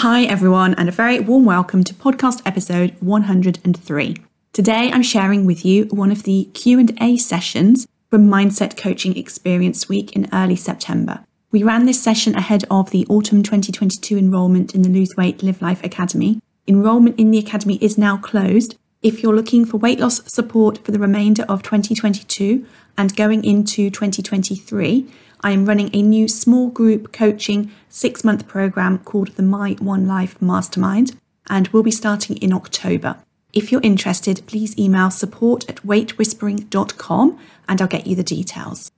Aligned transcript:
Hi, 0.00 0.24
everyone, 0.24 0.74
and 0.74 0.90
a 0.90 0.92
very 0.92 1.20
warm 1.20 1.46
welcome 1.46 1.82
to 1.82 1.94
podcast 1.94 2.42
episode 2.44 2.94
103. 3.00 4.16
Today, 4.52 4.90
I'm 4.92 5.02
sharing 5.02 5.46
with 5.46 5.64
you 5.64 5.86
one 5.86 6.12
of 6.12 6.24
the 6.24 6.50
Q&A 6.52 7.16
sessions 7.16 7.86
from 8.10 8.28
Mindset 8.28 8.76
Coaching 8.76 9.16
Experience 9.16 9.88
Week 9.88 10.12
in 10.12 10.28
early 10.34 10.54
September. 10.54 11.24
We 11.50 11.62
ran 11.62 11.86
this 11.86 12.02
session 12.02 12.34
ahead 12.34 12.64
of 12.70 12.90
the 12.90 13.06
autumn 13.08 13.42
2022 13.42 14.18
enrolment 14.18 14.74
in 14.74 14.82
the 14.82 14.90
Lose 14.90 15.16
Weight 15.16 15.42
Live 15.42 15.62
Life 15.62 15.82
Academy. 15.82 16.42
Enrolment 16.66 17.18
in 17.18 17.30
the 17.30 17.38
Academy 17.38 17.76
is 17.76 17.96
now 17.96 18.18
closed. 18.18 18.76
If 19.00 19.22
you're 19.22 19.34
looking 19.34 19.64
for 19.64 19.78
weight 19.78 19.98
loss 19.98 20.30
support 20.30 20.76
for 20.84 20.92
the 20.92 20.98
remainder 20.98 21.44
of 21.44 21.62
2022 21.62 22.66
and 22.98 23.16
going 23.16 23.44
into 23.44 23.88
2023, 23.88 25.10
I 25.46 25.52
am 25.52 25.64
running 25.64 25.90
a 25.92 26.02
new 26.02 26.26
small 26.26 26.70
group 26.70 27.12
coaching 27.12 27.70
six 27.88 28.24
month 28.24 28.48
program 28.48 28.98
called 28.98 29.28
the 29.36 29.44
My 29.44 29.76
One 29.78 30.08
Life 30.08 30.42
Mastermind, 30.42 31.16
and 31.48 31.68
will 31.68 31.84
be 31.84 31.92
starting 31.92 32.36
in 32.38 32.52
October. 32.52 33.18
If 33.52 33.70
you're 33.70 33.80
interested, 33.84 34.42
please 34.48 34.76
email 34.76 35.08
support 35.08 35.64
at 35.70 35.86
weightwhispering.com 35.86 37.38
and 37.68 37.80
I'll 37.80 37.86
get 37.86 38.08
you 38.08 38.16
the 38.16 38.24
details. 38.24 38.90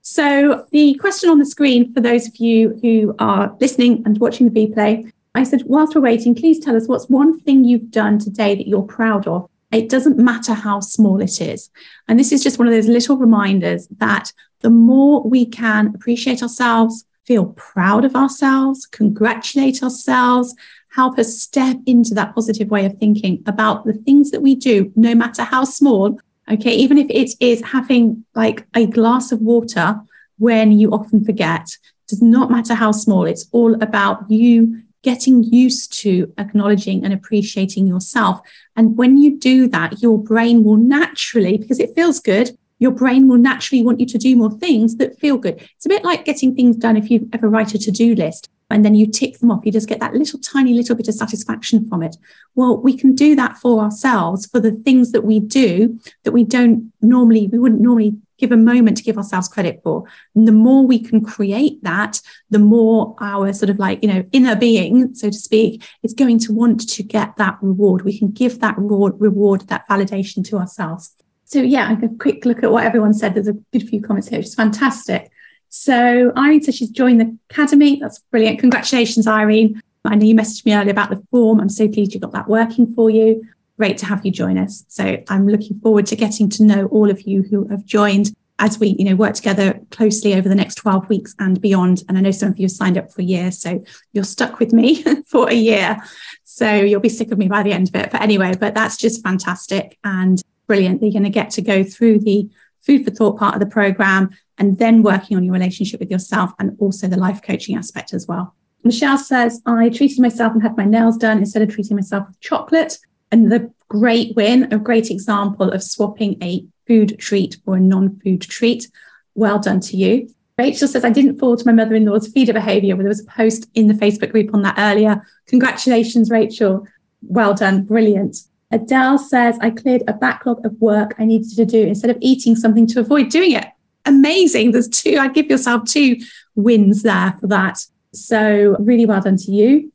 So, 0.00 0.66
the 0.72 0.94
question 0.94 1.28
on 1.28 1.38
the 1.38 1.44
screen 1.44 1.92
for 1.92 2.00
those 2.00 2.26
of 2.26 2.36
you 2.36 2.78
who 2.80 3.14
are 3.18 3.54
listening 3.60 4.02
and 4.06 4.18
watching 4.18 4.48
the 4.48 4.66
replay, 4.66 5.12
I 5.34 5.42
said, 5.42 5.64
whilst 5.66 5.94
we're 5.94 6.00
waiting, 6.00 6.34
please 6.34 6.58
tell 6.58 6.74
us 6.74 6.88
what's 6.88 7.10
one 7.10 7.38
thing 7.40 7.64
you've 7.64 7.90
done 7.90 8.18
today 8.18 8.54
that 8.54 8.66
you're 8.66 8.80
proud 8.80 9.26
of. 9.26 9.46
It 9.72 9.90
doesn't 9.90 10.16
matter 10.16 10.54
how 10.54 10.80
small 10.80 11.20
it 11.20 11.42
is. 11.42 11.68
And 12.08 12.18
this 12.18 12.32
is 12.32 12.42
just 12.42 12.58
one 12.58 12.66
of 12.66 12.72
those 12.72 12.88
little 12.88 13.18
reminders 13.18 13.86
that 13.98 14.32
the 14.60 14.70
more 14.70 15.22
we 15.22 15.46
can 15.46 15.94
appreciate 15.94 16.42
ourselves, 16.42 17.04
feel 17.24 17.46
proud 17.56 18.04
of 18.04 18.16
ourselves, 18.16 18.86
congratulate 18.86 19.82
ourselves, 19.82 20.54
help 20.90 21.18
us 21.18 21.40
step 21.40 21.76
into 21.86 22.14
that 22.14 22.34
positive 22.34 22.70
way 22.70 22.86
of 22.86 22.96
thinking 22.98 23.42
about 23.46 23.84
the 23.84 23.92
things 23.92 24.30
that 24.30 24.40
we 24.40 24.54
do, 24.54 24.92
no 24.96 25.14
matter 25.14 25.42
how 25.42 25.64
small. 25.64 26.18
Okay, 26.50 26.74
even 26.74 26.96
if 26.96 27.08
it 27.10 27.34
is 27.40 27.62
having 27.62 28.24
like 28.34 28.66
a 28.74 28.86
glass 28.86 29.30
of 29.32 29.40
water 29.40 30.00
when 30.38 30.72
you 30.72 30.90
often 30.90 31.22
forget, 31.22 31.76
does 32.08 32.22
not 32.22 32.50
matter 32.50 32.74
how 32.74 32.90
small, 32.90 33.26
it's 33.26 33.46
all 33.52 33.74
about 33.82 34.30
you 34.30 34.82
getting 35.02 35.44
used 35.44 35.92
to 35.92 36.32
acknowledging 36.38 37.04
and 37.04 37.12
appreciating 37.12 37.86
yourself. 37.86 38.40
And 38.74 38.96
when 38.96 39.18
you 39.18 39.38
do 39.38 39.68
that, 39.68 40.02
your 40.02 40.18
brain 40.18 40.64
will 40.64 40.76
naturally, 40.76 41.58
because 41.58 41.78
it 41.78 41.94
feels 41.94 42.18
good, 42.18 42.56
your 42.78 42.90
brain 42.90 43.28
will 43.28 43.38
naturally 43.38 43.82
want 43.82 44.00
you 44.00 44.06
to 44.06 44.18
do 44.18 44.36
more 44.36 44.52
things 44.52 44.96
that 44.96 45.18
feel 45.18 45.36
good. 45.38 45.56
It's 45.76 45.86
a 45.86 45.90
bit 45.90 46.04
like 46.04 46.24
getting 46.24 46.54
things 46.54 46.76
done 46.76 46.96
if 46.96 47.10
you 47.10 47.28
ever 47.32 47.48
write 47.48 47.74
a 47.74 47.78
to 47.78 47.90
do 47.90 48.14
list 48.14 48.48
and 48.70 48.84
then 48.84 48.94
you 48.94 49.06
tick 49.06 49.38
them 49.38 49.50
off. 49.50 49.64
You 49.64 49.72
just 49.72 49.88
get 49.88 50.00
that 50.00 50.14
little 50.14 50.38
tiny 50.38 50.74
little 50.74 50.94
bit 50.94 51.08
of 51.08 51.14
satisfaction 51.14 51.88
from 51.88 52.02
it. 52.02 52.16
Well, 52.54 52.76
we 52.76 52.96
can 52.96 53.14
do 53.14 53.34
that 53.36 53.56
for 53.56 53.80
ourselves 53.80 54.46
for 54.46 54.60
the 54.60 54.72
things 54.72 55.12
that 55.12 55.24
we 55.24 55.40
do 55.40 55.98
that 56.24 56.32
we 56.32 56.44
don't 56.44 56.92
normally, 57.00 57.48
we 57.48 57.58
wouldn't 57.58 57.80
normally 57.80 58.16
give 58.36 58.52
a 58.52 58.56
moment 58.56 58.96
to 58.96 59.02
give 59.02 59.16
ourselves 59.16 59.48
credit 59.48 59.80
for. 59.82 60.04
And 60.34 60.46
the 60.46 60.52
more 60.52 60.86
we 60.86 61.00
can 61.00 61.24
create 61.24 61.82
that, 61.82 62.20
the 62.50 62.58
more 62.58 63.16
our 63.20 63.52
sort 63.52 63.70
of 63.70 63.78
like, 63.78 64.00
you 64.02 64.08
know, 64.08 64.24
inner 64.32 64.54
being, 64.54 65.14
so 65.14 65.28
to 65.28 65.36
speak, 65.36 65.82
is 66.02 66.14
going 66.14 66.38
to 66.40 66.52
want 66.52 66.88
to 66.88 67.02
get 67.02 67.36
that 67.36 67.58
reward. 67.60 68.02
We 68.02 68.16
can 68.16 68.30
give 68.30 68.60
that 68.60 68.78
reward, 68.78 69.14
reward 69.18 69.62
that 69.62 69.88
validation 69.88 70.46
to 70.48 70.58
ourselves. 70.58 71.14
So 71.48 71.62
yeah, 71.62 71.96
a 71.98 72.08
quick 72.18 72.44
look 72.44 72.62
at 72.62 72.70
what 72.70 72.84
everyone 72.84 73.14
said. 73.14 73.34
There's 73.34 73.48
a 73.48 73.54
good 73.72 73.88
few 73.88 74.02
comments 74.02 74.28
here, 74.28 74.38
which 74.38 74.48
is 74.48 74.54
fantastic. 74.54 75.30
So 75.70 76.30
Irene 76.36 76.62
says 76.62 76.76
she's 76.76 76.90
joined 76.90 77.22
the 77.22 77.38
academy. 77.48 77.98
That's 77.98 78.18
brilliant. 78.30 78.58
Congratulations, 78.58 79.26
Irene. 79.26 79.80
I 80.04 80.14
know 80.14 80.26
you 80.26 80.34
messaged 80.34 80.66
me 80.66 80.74
earlier 80.74 80.90
about 80.90 81.08
the 81.08 81.24
form. 81.30 81.58
I'm 81.58 81.70
so 81.70 81.88
pleased 81.88 82.12
you 82.12 82.20
got 82.20 82.32
that 82.32 82.48
working 82.48 82.92
for 82.94 83.08
you. 83.08 83.46
Great 83.78 83.96
to 83.98 84.06
have 84.06 84.26
you 84.26 84.30
join 84.30 84.58
us. 84.58 84.84
So 84.88 85.22
I'm 85.30 85.48
looking 85.48 85.80
forward 85.80 86.04
to 86.08 86.16
getting 86.16 86.50
to 86.50 86.64
know 86.64 86.86
all 86.88 87.10
of 87.10 87.22
you 87.22 87.42
who 87.42 87.66
have 87.68 87.86
joined 87.86 88.34
as 88.58 88.78
we, 88.78 88.88
you 88.98 89.06
know, 89.06 89.16
work 89.16 89.34
together 89.34 89.80
closely 89.90 90.34
over 90.34 90.50
the 90.50 90.54
next 90.54 90.74
12 90.74 91.08
weeks 91.08 91.34
and 91.38 91.58
beyond. 91.62 92.02
And 92.10 92.18
I 92.18 92.20
know 92.20 92.30
some 92.30 92.50
of 92.50 92.58
you 92.58 92.64
have 92.64 92.72
signed 92.72 92.98
up 92.98 93.10
for 93.10 93.22
a 93.22 93.24
year, 93.24 93.52
so 93.52 93.82
you're 94.12 94.24
stuck 94.24 94.58
with 94.58 94.74
me 94.74 95.02
for 95.28 95.48
a 95.48 95.54
year. 95.54 95.96
So 96.44 96.74
you'll 96.74 97.00
be 97.00 97.08
sick 97.08 97.32
of 97.32 97.38
me 97.38 97.48
by 97.48 97.62
the 97.62 97.72
end 97.72 97.88
of 97.88 97.94
it. 97.94 98.10
But 98.12 98.20
anyway, 98.20 98.52
but 98.54 98.74
that's 98.74 98.98
just 98.98 99.22
fantastic. 99.22 99.96
And 100.04 100.42
brilliant. 100.68 101.02
You're 101.02 101.10
going 101.10 101.24
to 101.24 101.30
get 101.30 101.50
to 101.50 101.62
go 101.62 101.82
through 101.82 102.20
the 102.20 102.48
food 102.80 103.04
for 103.04 103.10
thought 103.10 103.38
part 103.38 103.54
of 103.54 103.60
the 103.60 103.66
program 103.66 104.30
and 104.56 104.78
then 104.78 105.02
working 105.02 105.36
on 105.36 105.44
your 105.44 105.52
relationship 105.52 105.98
with 105.98 106.10
yourself 106.10 106.52
and 106.60 106.76
also 106.78 107.08
the 107.08 107.18
life 107.18 107.42
coaching 107.42 107.76
aspect 107.76 108.12
as 108.12 108.28
well. 108.28 108.54
Michelle 108.84 109.18
says, 109.18 109.60
I 109.66 109.88
treated 109.88 110.20
myself 110.20 110.52
and 110.52 110.62
had 110.62 110.76
my 110.76 110.84
nails 110.84 111.16
done 111.16 111.38
instead 111.38 111.62
of 111.62 111.68
treating 111.68 111.96
myself 111.96 112.28
with 112.28 112.40
chocolate. 112.40 112.98
And 113.32 113.50
the 113.50 113.72
great 113.88 114.36
win, 114.36 114.72
a 114.72 114.78
great 114.78 115.10
example 115.10 115.70
of 115.70 115.82
swapping 115.82 116.42
a 116.42 116.64
food 116.86 117.18
treat 117.18 117.58
for 117.64 117.76
a 117.76 117.80
non 117.80 118.18
food 118.20 118.42
treat. 118.42 118.88
Well 119.34 119.58
done 119.58 119.80
to 119.80 119.96
you. 119.96 120.30
Rachel 120.56 120.88
says, 120.88 121.04
I 121.04 121.10
didn't 121.10 121.38
fall 121.38 121.56
to 121.56 121.66
my 121.66 121.72
mother 121.72 121.94
in 121.94 122.04
law's 122.04 122.28
feeder 122.28 122.52
behavior. 122.52 122.96
There 122.96 123.06
was 123.06 123.20
a 123.20 123.30
post 123.30 123.68
in 123.74 123.86
the 123.86 123.94
Facebook 123.94 124.32
group 124.32 124.52
on 124.54 124.62
that 124.62 124.74
earlier. 124.78 125.24
Congratulations, 125.46 126.30
Rachel. 126.30 126.86
Well 127.22 127.54
done. 127.54 127.84
Brilliant. 127.84 128.38
Adele 128.70 129.18
says, 129.18 129.58
I 129.60 129.70
cleared 129.70 130.02
a 130.06 130.12
backlog 130.12 130.64
of 130.64 130.80
work 130.80 131.14
I 131.18 131.24
needed 131.24 131.50
to 131.56 131.64
do 131.64 131.86
instead 131.86 132.10
of 132.10 132.18
eating 132.20 132.54
something 132.54 132.86
to 132.88 133.00
avoid 133.00 133.30
doing 133.30 133.52
it. 133.52 133.66
Amazing. 134.04 134.72
There's 134.72 134.88
two, 134.88 135.18
I'd 135.18 135.34
give 135.34 135.46
yourself 135.46 135.84
two 135.84 136.16
wins 136.54 137.02
there 137.02 137.34
for 137.40 137.46
that. 137.48 137.78
So, 138.12 138.76
really 138.78 139.06
well 139.06 139.20
done 139.20 139.36
to 139.36 139.52
you. 139.52 139.92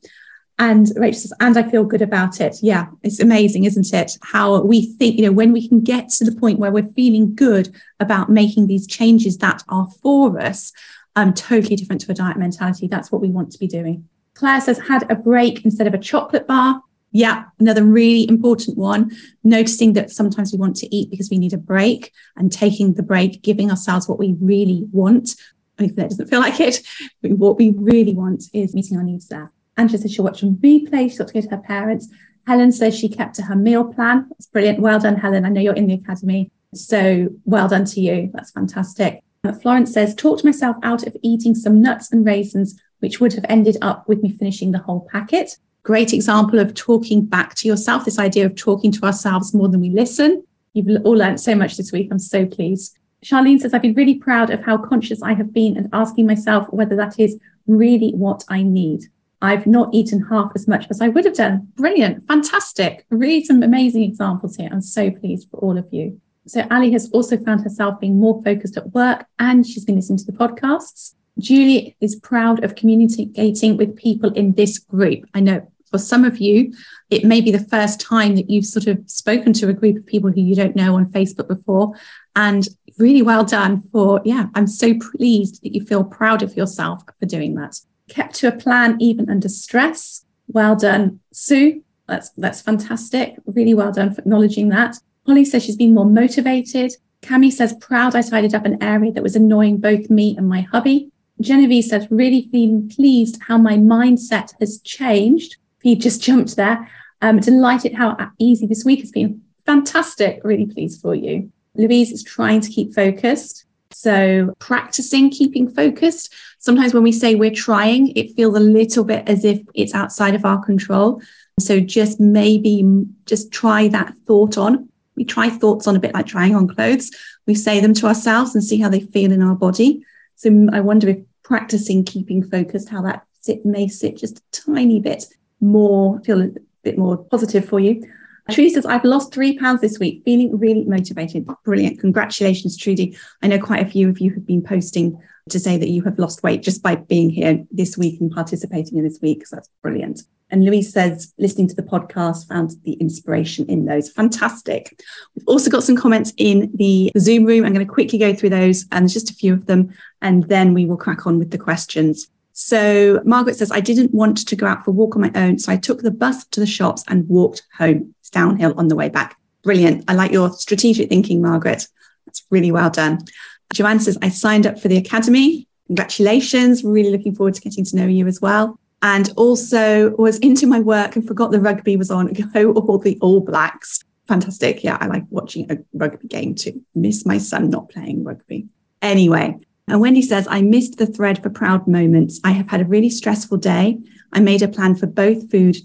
And 0.58 0.88
Rachel 0.96 1.20
says, 1.20 1.32
and 1.40 1.56
I 1.58 1.68
feel 1.68 1.84
good 1.84 2.02
about 2.02 2.40
it. 2.40 2.58
Yeah, 2.62 2.86
it's 3.02 3.18
amazing, 3.18 3.64
isn't 3.64 3.92
it? 3.92 4.16
How 4.22 4.60
we 4.60 4.92
think, 4.94 5.16
you 5.16 5.22
know, 5.22 5.32
when 5.32 5.52
we 5.52 5.68
can 5.68 5.80
get 5.80 6.08
to 6.10 6.24
the 6.24 6.38
point 6.38 6.60
where 6.60 6.70
we're 6.70 6.92
feeling 6.92 7.34
good 7.34 7.74
about 7.98 8.30
making 8.30 8.68
these 8.68 8.86
changes 8.86 9.38
that 9.38 9.64
are 9.68 9.88
for 10.00 10.38
us, 10.38 10.72
um, 11.16 11.34
totally 11.34 11.74
different 11.74 12.00
to 12.02 12.12
a 12.12 12.14
diet 12.14 12.36
mentality. 12.36 12.86
That's 12.86 13.10
what 13.10 13.20
we 13.20 13.30
want 13.30 13.50
to 13.52 13.58
be 13.58 13.66
doing. 13.66 14.08
Claire 14.34 14.60
says, 14.60 14.78
had 14.78 15.10
a 15.10 15.16
break 15.16 15.64
instead 15.64 15.86
of 15.86 15.94
a 15.94 15.98
chocolate 15.98 16.46
bar. 16.46 16.82
Yeah, 17.16 17.44
another 17.60 17.84
really 17.84 18.28
important 18.28 18.76
one. 18.76 19.12
Noticing 19.44 19.92
that 19.92 20.10
sometimes 20.10 20.52
we 20.52 20.58
want 20.58 20.74
to 20.76 20.92
eat 20.94 21.12
because 21.12 21.30
we 21.30 21.38
need 21.38 21.52
a 21.52 21.58
break 21.58 22.12
and 22.36 22.50
taking 22.50 22.94
the 22.94 23.04
break, 23.04 23.40
giving 23.40 23.70
ourselves 23.70 24.08
what 24.08 24.18
we 24.18 24.34
really 24.40 24.84
want. 24.90 25.36
If 25.78 25.94
that 25.94 26.10
doesn't 26.10 26.26
feel 26.26 26.40
like 26.40 26.58
it, 26.58 26.84
but 27.22 27.30
what 27.32 27.56
we 27.56 27.72
really 27.76 28.14
want 28.14 28.44
is 28.52 28.74
meeting 28.74 28.96
our 28.96 29.04
needs 29.04 29.28
there. 29.28 29.52
Angela 29.76 29.98
says 29.98 30.12
she'll 30.12 30.24
watch 30.24 30.42
on 30.42 30.56
replay. 30.56 31.04
She's 31.08 31.18
got 31.18 31.28
to 31.28 31.34
go 31.34 31.40
to 31.40 31.50
her 31.50 31.62
parents. 31.62 32.08
Helen 32.48 32.72
says 32.72 32.98
she 32.98 33.08
kept 33.08 33.36
to 33.36 33.42
her 33.42 33.54
meal 33.54 33.84
plan. 33.84 34.26
That's 34.30 34.46
brilliant. 34.46 34.80
Well 34.80 34.98
done, 34.98 35.16
Helen. 35.16 35.44
I 35.44 35.50
know 35.50 35.60
you're 35.60 35.74
in 35.74 35.86
the 35.86 35.94
academy. 35.94 36.50
So 36.74 37.28
well 37.44 37.68
done 37.68 37.84
to 37.84 38.00
you. 38.00 38.30
That's 38.34 38.50
fantastic. 38.50 39.22
Florence 39.62 39.92
says, 39.92 40.16
talked 40.16 40.42
myself 40.42 40.76
out 40.82 41.06
of 41.06 41.16
eating 41.22 41.54
some 41.54 41.80
nuts 41.80 42.10
and 42.10 42.26
raisins, 42.26 42.80
which 42.98 43.20
would 43.20 43.34
have 43.34 43.46
ended 43.48 43.76
up 43.82 44.08
with 44.08 44.20
me 44.20 44.32
finishing 44.32 44.72
the 44.72 44.78
whole 44.78 45.06
packet. 45.12 45.56
Great 45.84 46.14
example 46.14 46.58
of 46.58 46.72
talking 46.72 47.26
back 47.26 47.54
to 47.56 47.68
yourself, 47.68 48.06
this 48.06 48.18
idea 48.18 48.46
of 48.46 48.56
talking 48.56 48.90
to 48.90 49.04
ourselves 49.04 49.52
more 49.52 49.68
than 49.68 49.80
we 49.80 49.90
listen. 49.90 50.42
You've 50.72 51.04
all 51.04 51.12
learned 51.12 51.40
so 51.40 51.54
much 51.54 51.76
this 51.76 51.92
week. 51.92 52.08
I'm 52.10 52.18
so 52.18 52.46
pleased. 52.46 52.98
Charlene 53.22 53.60
says, 53.60 53.74
I've 53.74 53.82
been 53.82 53.94
really 53.94 54.14
proud 54.14 54.48
of 54.48 54.62
how 54.62 54.78
conscious 54.78 55.22
I 55.22 55.34
have 55.34 55.52
been 55.52 55.76
and 55.76 55.90
asking 55.92 56.26
myself 56.26 56.66
whether 56.70 56.96
that 56.96 57.20
is 57.20 57.38
really 57.66 58.12
what 58.12 58.44
I 58.48 58.62
need. 58.62 59.04
I've 59.42 59.66
not 59.66 59.92
eaten 59.92 60.24
half 60.24 60.52
as 60.54 60.66
much 60.66 60.86
as 60.88 61.02
I 61.02 61.08
would 61.08 61.26
have 61.26 61.34
done. 61.34 61.68
Brilliant, 61.76 62.26
fantastic. 62.28 63.04
Really 63.10 63.44
some 63.44 63.62
amazing 63.62 64.04
examples 64.04 64.56
here. 64.56 64.70
I'm 64.72 64.80
so 64.80 65.10
pleased 65.10 65.48
for 65.50 65.58
all 65.58 65.76
of 65.76 65.86
you. 65.90 66.18
So 66.46 66.66
Ali 66.70 66.92
has 66.92 67.10
also 67.10 67.36
found 67.36 67.60
herself 67.60 68.00
being 68.00 68.18
more 68.18 68.42
focused 68.42 68.78
at 68.78 68.92
work 68.92 69.26
and 69.38 69.66
she's 69.66 69.84
been 69.84 69.96
listening 69.96 70.18
to 70.18 70.24
the 70.24 70.32
podcasts. 70.32 71.14
Julie 71.38 71.94
is 72.00 72.16
proud 72.16 72.64
of 72.64 72.74
communicating 72.74 73.76
with 73.76 73.96
people 73.96 74.32
in 74.32 74.52
this 74.52 74.78
group. 74.78 75.24
I 75.34 75.40
know 75.40 75.70
for 75.94 75.98
some 75.98 76.24
of 76.24 76.38
you, 76.38 76.74
it 77.08 77.24
may 77.24 77.40
be 77.40 77.52
the 77.52 77.68
first 77.70 78.00
time 78.00 78.34
that 78.34 78.50
you've 78.50 78.66
sort 78.66 78.88
of 78.88 78.98
spoken 79.06 79.52
to 79.52 79.68
a 79.68 79.72
group 79.72 79.96
of 79.96 80.04
people 80.04 80.28
who 80.28 80.40
you 80.40 80.56
don't 80.56 80.74
know 80.74 80.96
on 80.96 81.06
Facebook 81.12 81.46
before. 81.46 81.92
And 82.34 82.66
really 82.98 83.22
well 83.22 83.44
done 83.44 83.84
for, 83.92 84.20
yeah, 84.24 84.46
I'm 84.56 84.66
so 84.66 84.94
pleased 84.98 85.62
that 85.62 85.72
you 85.72 85.86
feel 85.86 86.02
proud 86.02 86.42
of 86.42 86.56
yourself 86.56 87.04
for 87.20 87.26
doing 87.26 87.54
that. 87.54 87.78
Kept 88.08 88.34
to 88.36 88.48
a 88.48 88.56
plan 88.56 88.96
even 88.98 89.30
under 89.30 89.48
stress. 89.48 90.24
Well 90.48 90.74
done, 90.74 91.20
Sue. 91.32 91.84
That's 92.08 92.30
that's 92.30 92.60
fantastic. 92.60 93.36
Really 93.46 93.74
well 93.74 93.92
done 93.92 94.12
for 94.12 94.20
acknowledging 94.20 94.70
that. 94.70 94.96
Holly 95.26 95.44
says 95.44 95.64
she's 95.64 95.76
been 95.76 95.94
more 95.94 96.06
motivated. 96.06 96.90
Cami 97.22 97.52
says 97.52 97.72
proud 97.80 98.16
I 98.16 98.22
tidied 98.22 98.56
up 98.56 98.66
an 98.66 98.82
area 98.82 99.12
that 99.12 99.22
was 99.22 99.36
annoying 99.36 99.78
both 99.78 100.10
me 100.10 100.36
and 100.36 100.48
my 100.48 100.62
hubby. 100.62 101.12
Genevieve 101.40 101.84
says 101.84 102.08
really 102.10 102.48
feeling 102.50 102.88
pleased 102.88 103.40
how 103.46 103.58
my 103.58 103.74
mindset 103.74 104.54
has 104.58 104.80
changed. 104.80 105.56
He 105.84 105.96
just 105.96 106.22
jumped 106.22 106.56
there. 106.56 106.90
Um, 107.20 107.40
delighted 107.40 107.92
how 107.92 108.16
easy 108.38 108.66
this 108.66 108.86
week 108.86 109.00
has 109.00 109.10
been. 109.10 109.42
Fantastic. 109.66 110.40
Really 110.42 110.64
pleased 110.64 111.02
for 111.02 111.14
you. 111.14 111.52
Louise 111.74 112.10
is 112.10 112.24
trying 112.24 112.62
to 112.62 112.70
keep 112.70 112.94
focused. 112.94 113.66
So 113.92 114.54
practicing 114.58 115.28
keeping 115.28 115.68
focused. 115.68 116.32
Sometimes 116.58 116.94
when 116.94 117.02
we 117.02 117.12
say 117.12 117.34
we're 117.34 117.50
trying, 117.50 118.16
it 118.16 118.34
feels 118.34 118.56
a 118.56 118.60
little 118.60 119.04
bit 119.04 119.28
as 119.28 119.44
if 119.44 119.60
it's 119.74 119.94
outside 119.94 120.34
of 120.34 120.46
our 120.46 120.64
control. 120.64 121.20
So 121.60 121.80
just 121.80 122.18
maybe 122.18 122.82
just 123.26 123.52
try 123.52 123.88
that 123.88 124.14
thought 124.26 124.56
on. 124.56 124.88
We 125.16 125.26
try 125.26 125.50
thoughts 125.50 125.86
on 125.86 125.96
a 125.96 126.00
bit 126.00 126.14
like 126.14 126.26
trying 126.26 126.54
on 126.54 126.66
clothes. 126.66 127.10
We 127.46 127.54
say 127.54 127.80
them 127.80 127.92
to 127.94 128.06
ourselves 128.06 128.54
and 128.54 128.64
see 128.64 128.80
how 128.80 128.88
they 128.88 129.00
feel 129.00 129.32
in 129.32 129.42
our 129.42 129.54
body. 129.54 130.02
So 130.36 130.66
I 130.72 130.80
wonder 130.80 131.10
if 131.10 131.18
practicing 131.42 132.04
keeping 132.04 132.42
focused, 132.42 132.88
how 132.88 133.02
that 133.02 133.26
sit, 133.42 133.66
may 133.66 133.86
sit 133.86 134.16
just 134.16 134.38
a 134.38 134.42
tiny 134.50 134.98
bit 134.98 135.26
more, 135.60 136.20
feel 136.20 136.42
a 136.42 136.50
bit 136.82 136.98
more 136.98 137.16
positive 137.16 137.64
for 137.64 137.80
you. 137.80 138.02
Trudy 138.50 138.68
says, 138.68 138.84
I've 138.84 139.04
lost 139.04 139.32
three 139.32 139.58
pounds 139.58 139.80
this 139.80 139.98
week, 139.98 140.22
feeling 140.24 140.58
really 140.58 140.84
motivated. 140.84 141.48
Brilliant. 141.64 141.98
Congratulations, 141.98 142.76
Trudy. 142.76 143.16
I 143.42 143.48
know 143.48 143.58
quite 143.58 143.86
a 143.86 143.88
few 143.88 144.10
of 144.10 144.18
you 144.18 144.34
have 144.34 144.46
been 144.46 144.62
posting 144.62 145.18
to 145.48 145.58
say 145.58 145.78
that 145.78 145.88
you 145.88 146.02
have 146.02 146.18
lost 146.18 146.42
weight 146.42 146.62
just 146.62 146.82
by 146.82 146.96
being 146.96 147.30
here 147.30 147.64
this 147.70 147.96
week 147.96 148.20
and 148.20 148.30
participating 148.30 148.98
in 148.98 149.04
this 149.04 149.18
week. 149.22 149.46
So 149.46 149.56
that's 149.56 149.70
brilliant. 149.82 150.22
And 150.50 150.64
Louise 150.64 150.92
says, 150.92 151.32
listening 151.38 151.68
to 151.68 151.74
the 151.74 151.82
podcast, 151.82 152.46
found 152.46 152.72
the 152.84 152.92
inspiration 152.94 153.64
in 153.66 153.86
those. 153.86 154.10
Fantastic. 154.10 155.00
We've 155.34 155.48
also 155.48 155.70
got 155.70 155.82
some 155.82 155.96
comments 155.96 156.32
in 156.36 156.70
the 156.74 157.10
Zoom 157.18 157.44
room. 157.44 157.64
I'm 157.64 157.72
going 157.72 157.86
to 157.86 157.92
quickly 157.92 158.18
go 158.18 158.34
through 158.34 158.50
those 158.50 158.84
and 158.92 159.08
just 159.08 159.30
a 159.30 159.34
few 159.34 159.54
of 159.54 159.66
them, 159.66 159.94
and 160.20 160.44
then 160.44 160.74
we 160.74 160.84
will 160.84 160.98
crack 160.98 161.26
on 161.26 161.38
with 161.38 161.50
the 161.50 161.58
questions. 161.58 162.28
So 162.54 163.20
Margaret 163.24 163.56
says, 163.56 163.72
I 163.72 163.80
didn't 163.80 164.14
want 164.14 164.46
to 164.46 164.56
go 164.56 164.66
out 164.66 164.84
for 164.84 164.92
a 164.92 164.94
walk 164.94 165.16
on 165.16 165.22
my 165.22 165.32
own. 165.34 165.58
So 165.58 165.72
I 165.72 165.76
took 165.76 166.02
the 166.02 166.12
bus 166.12 166.46
to 166.46 166.60
the 166.60 166.66
shops 166.66 167.02
and 167.08 167.28
walked 167.28 167.62
home. 167.76 168.14
It's 168.20 168.30
downhill 168.30 168.74
on 168.78 168.86
the 168.88 168.94
way 168.94 169.08
back. 169.08 169.36
Brilliant. 169.64 170.04
I 170.06 170.14
like 170.14 170.30
your 170.30 170.52
strategic 170.52 171.08
thinking, 171.08 171.42
Margaret. 171.42 171.88
That's 172.26 172.44
really 172.50 172.70
well 172.70 172.90
done. 172.90 173.24
Joanne 173.72 173.98
says, 173.98 174.16
I 174.22 174.28
signed 174.28 174.68
up 174.68 174.78
for 174.78 174.86
the 174.86 174.96
academy. 174.96 175.66
Congratulations. 175.88 176.84
Really 176.84 177.10
looking 177.10 177.34
forward 177.34 177.54
to 177.54 177.60
getting 177.60 177.84
to 177.86 177.96
know 177.96 178.06
you 178.06 178.28
as 178.28 178.40
well. 178.40 178.78
And 179.02 179.32
also 179.36 180.10
was 180.16 180.38
into 180.38 180.68
my 180.68 180.78
work 180.78 181.16
and 181.16 181.26
forgot 181.26 181.50
the 181.50 181.60
rugby 181.60 181.96
was 181.96 182.10
on. 182.10 182.32
Go 182.54 182.72
all 182.72 182.98
the 182.98 183.18
All 183.20 183.40
Blacks. 183.40 184.00
Fantastic. 184.28 184.84
Yeah, 184.84 184.96
I 185.00 185.06
like 185.06 185.24
watching 185.28 185.70
a 185.72 185.78
rugby 185.92 186.28
game 186.28 186.54
too. 186.54 186.82
Miss 186.94 187.26
my 187.26 187.38
son 187.38 187.68
not 187.68 187.90
playing 187.90 188.22
rugby. 188.22 188.68
Anyway, 189.02 189.58
and 189.86 190.00
Wendy 190.00 190.22
says, 190.22 190.46
I 190.50 190.62
missed 190.62 190.96
the 190.96 191.06
thread 191.06 191.42
for 191.42 191.50
proud 191.50 191.86
moments. 191.86 192.40
I 192.42 192.52
have 192.52 192.68
had 192.68 192.80
a 192.80 192.86
really 192.86 193.10
stressful 193.10 193.58
day. 193.58 193.98
I 194.32 194.40
made 194.40 194.62
a 194.62 194.68
plan 194.68 194.94
for 194.94 195.06
both 195.06 195.50
food 195.50 195.76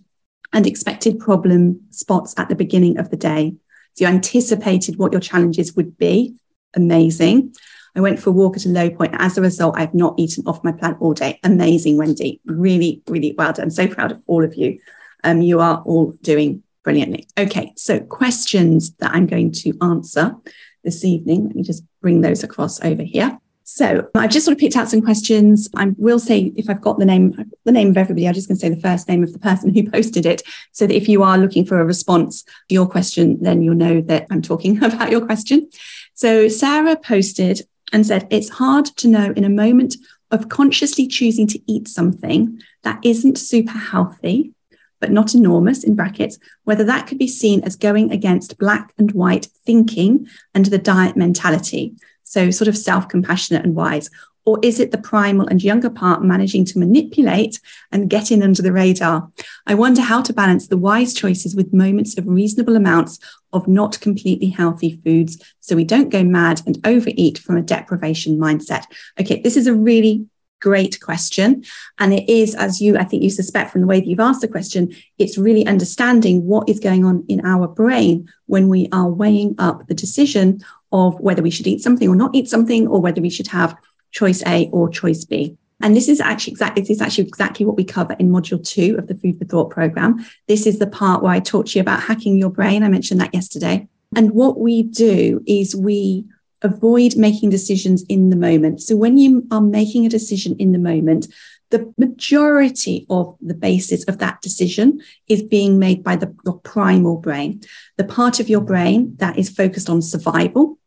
and 0.53 0.65
expected 0.65 1.19
problem 1.19 1.81
spots 1.89 2.33
at 2.37 2.49
the 2.49 2.55
beginning 2.55 2.97
of 2.97 3.09
the 3.09 3.17
day. 3.17 3.55
So 3.93 4.05
you 4.05 4.07
anticipated 4.07 4.97
what 4.97 5.11
your 5.11 5.21
challenges 5.21 5.75
would 5.75 5.97
be. 5.97 6.35
Amazing. 6.75 7.53
I 7.95 8.01
went 8.01 8.19
for 8.19 8.29
a 8.29 8.33
walk 8.33 8.55
at 8.55 8.65
a 8.65 8.69
low 8.69 8.89
point. 8.89 9.15
As 9.17 9.37
a 9.37 9.41
result, 9.41 9.75
I've 9.77 9.93
not 9.93 10.15
eaten 10.17 10.45
off 10.47 10.63
my 10.63 10.71
plan 10.71 10.95
all 10.99 11.13
day. 11.13 11.39
Amazing, 11.43 11.97
Wendy. 11.97 12.39
Really, 12.45 13.01
really 13.07 13.35
well 13.37 13.51
done. 13.51 13.71
So 13.71 13.87
proud 13.87 14.11
of 14.13 14.21
all 14.27 14.45
of 14.45 14.55
you. 14.55 14.79
Um, 15.23 15.41
you 15.41 15.59
are 15.59 15.81
all 15.85 16.13
doing 16.21 16.63
brilliantly. 16.83 17.27
Okay, 17.37 17.73
so 17.75 17.99
questions 17.99 18.93
that 18.99 19.11
I'm 19.11 19.27
going 19.27 19.51
to 19.51 19.77
answer 19.81 20.35
this 20.83 21.03
evening. 21.03 21.47
Let 21.47 21.55
me 21.55 21.63
just 21.63 21.83
bring 22.01 22.21
those 22.21 22.43
across 22.43 22.81
over 22.81 23.03
here. 23.03 23.37
So 23.71 24.09
I've 24.15 24.31
just 24.31 24.45
sort 24.45 24.53
of 24.53 24.59
picked 24.59 24.75
out 24.75 24.89
some 24.89 25.01
questions. 25.01 25.69
I 25.75 25.93
will 25.97 26.17
say 26.17 26.51
if 26.55 26.71
I've 26.71 26.81
got 26.81 26.97
the 26.97 27.05
name, 27.05 27.51
the 27.65 27.71
name 27.71 27.89
of 27.89 27.97
everybody, 27.97 28.27
I'm 28.27 28.33
just 28.33 28.47
going 28.47 28.57
to 28.57 28.59
say 28.59 28.69
the 28.69 28.81
first 28.81 29.07
name 29.07 29.23
of 29.23 29.31
the 29.31 29.37
person 29.37 29.71
who 29.71 29.89
posted 29.91 30.25
it, 30.25 30.41
so 30.71 30.87
that 30.87 30.95
if 30.95 31.07
you 31.07 31.21
are 31.21 31.37
looking 31.37 31.65
for 31.65 31.79
a 31.79 31.85
response 31.85 32.43
to 32.43 32.51
your 32.69 32.87
question, 32.87 33.37
then 33.41 33.61
you'll 33.61 33.75
know 33.75 34.01
that 34.01 34.25
I'm 34.31 34.41
talking 34.41 34.83
about 34.83 35.11
your 35.11 35.23
question. 35.23 35.69
So 36.15 36.47
Sarah 36.47 36.95
posted 36.95 37.61
and 37.93 38.05
said, 38.05 38.27
"It's 38.31 38.49
hard 38.49 38.85
to 38.97 39.07
know 39.07 39.33
in 39.37 39.43
a 39.43 39.49
moment 39.49 39.95
of 40.31 40.49
consciously 40.49 41.07
choosing 41.07 41.45
to 41.47 41.59
eat 41.71 41.87
something 41.87 42.59
that 42.81 42.99
isn't 43.03 43.37
super 43.37 43.77
healthy." 43.77 44.51
But 44.99 45.11
not 45.11 45.33
enormous 45.33 45.85
in 45.85 45.95
brackets, 45.95 46.37
whether 46.65 46.83
that 46.83 47.07
could 47.07 47.19
be 47.19 47.27
seen 47.27 47.63
as 47.63 47.77
going 47.77 48.11
against 48.11 48.57
black 48.57 48.93
and 48.97 49.13
white 49.13 49.47
thinking 49.65 50.27
and 50.53 50.65
the 50.65 50.77
diet 50.77 51.15
mentality. 51.15 51.95
So, 52.29 52.51
sort 52.51 52.67
of 52.67 52.77
self 52.77 53.09
compassionate 53.09 53.65
and 53.65 53.75
wise. 53.75 54.11
Or 54.45 54.59
is 54.61 54.79
it 54.79 54.91
the 54.91 54.99
primal 54.99 55.47
and 55.47 55.63
younger 55.63 55.89
part 55.89 56.23
managing 56.23 56.63
to 56.65 56.79
manipulate 56.79 57.59
and 57.91 58.09
get 58.09 58.31
in 58.31 58.43
under 58.43 58.61
the 58.61 58.71
radar? 58.71 59.31
I 59.65 59.73
wonder 59.73 60.01
how 60.01 60.21
to 60.21 60.33
balance 60.33 60.67
the 60.67 60.77
wise 60.77 61.15
choices 61.15 61.55
with 61.55 61.73
moments 61.73 62.17
of 62.19 62.27
reasonable 62.27 62.75
amounts 62.75 63.19
of 63.51 63.67
not 63.67 63.99
completely 63.99 64.49
healthy 64.49 65.01
foods 65.03 65.41
so 65.59 65.75
we 65.75 65.83
don't 65.83 66.09
go 66.09 66.23
mad 66.23 66.61
and 66.67 66.79
overeat 66.85 67.39
from 67.39 67.57
a 67.57 67.63
deprivation 67.63 68.37
mindset. 68.37 68.83
Okay, 69.19 69.41
this 69.41 69.57
is 69.57 69.65
a 69.65 69.73
really 69.73 70.27
great 70.61 70.99
question. 70.99 71.63
And 71.97 72.13
it 72.13 72.29
is, 72.29 72.53
as 72.53 72.81
you, 72.81 72.97
I 72.97 73.05
think 73.05 73.23
you 73.23 73.29
suspect 73.29 73.71
from 73.71 73.81
the 73.81 73.87
way 73.87 73.99
that 73.99 74.07
you've 74.07 74.19
asked 74.19 74.41
the 74.41 74.47
question, 74.47 74.93
it's 75.17 75.37
really 75.37 75.65
understanding 75.65 76.45
what 76.45 76.69
is 76.69 76.79
going 76.79 77.05
on 77.05 77.25
in 77.27 77.45
our 77.45 77.67
brain 77.67 78.29
when 78.45 78.67
we 78.67 78.87
are 78.91 79.09
weighing 79.09 79.55
up 79.57 79.87
the 79.87 79.93
decision 79.93 80.61
of 80.91 81.19
whether 81.19 81.41
we 81.41 81.51
should 81.51 81.67
eat 81.67 81.81
something 81.81 82.09
or 82.09 82.15
not 82.15 82.35
eat 82.35 82.49
something, 82.49 82.87
or 82.87 83.01
whether 83.01 83.21
we 83.21 83.29
should 83.29 83.47
have 83.47 83.75
choice 84.11 84.43
A 84.45 84.69
or 84.71 84.89
choice 84.89 85.25
B. 85.25 85.57
And 85.81 85.95
this 85.95 86.09
is 86.09 86.19
actually 86.19 86.51
exactly 86.51 86.81
this 86.81 86.89
is 86.89 87.01
actually 87.01 87.27
exactly 87.27 87.65
what 87.65 87.77
we 87.77 87.85
cover 87.85 88.13
in 88.19 88.29
module 88.29 88.63
two 88.63 88.95
of 88.97 89.07
the 89.07 89.15
Food 89.15 89.37
for 89.39 89.45
Thought 89.45 89.69
program. 89.69 90.25
This 90.47 90.67
is 90.67 90.79
the 90.79 90.87
part 90.87 91.23
where 91.23 91.31
I 91.31 91.39
talk 91.39 91.67
to 91.67 91.79
you 91.79 91.81
about 91.81 92.03
hacking 92.03 92.37
your 92.37 92.49
brain. 92.49 92.83
I 92.83 92.89
mentioned 92.89 93.21
that 93.21 93.33
yesterday. 93.33 93.87
And 94.15 94.31
what 94.31 94.59
we 94.59 94.83
do 94.83 95.41
is 95.47 95.75
we 95.75 96.25
avoid 96.61 97.15
making 97.15 97.51
decisions 97.51 98.03
in 98.09 98.29
the 98.29 98.35
moment. 98.35 98.81
So 98.81 98.97
when 98.97 99.17
you 99.17 99.47
are 99.51 99.61
making 99.61 100.05
a 100.05 100.09
decision 100.09 100.55
in 100.57 100.71
the 100.73 100.79
moment, 100.79 101.27
the 101.69 101.93
majority 101.97 103.05
of 103.09 103.37
the 103.39 103.53
basis 103.53 104.03
of 104.05 104.17
that 104.17 104.41
decision 104.41 104.99
is 105.27 105.43
being 105.43 105.77
made 105.77 106.03
by 106.03 106.15
the 106.15 106.35
your 106.43 106.59
primal 106.59 107.17
brain, 107.17 107.61
the 107.97 108.03
part 108.03 108.39
of 108.39 108.49
your 108.49 108.61
brain 108.61 109.15
that 109.17 109.37
is 109.37 109.49
focused 109.49 109.89
on 109.89 110.01
survival 110.01 110.78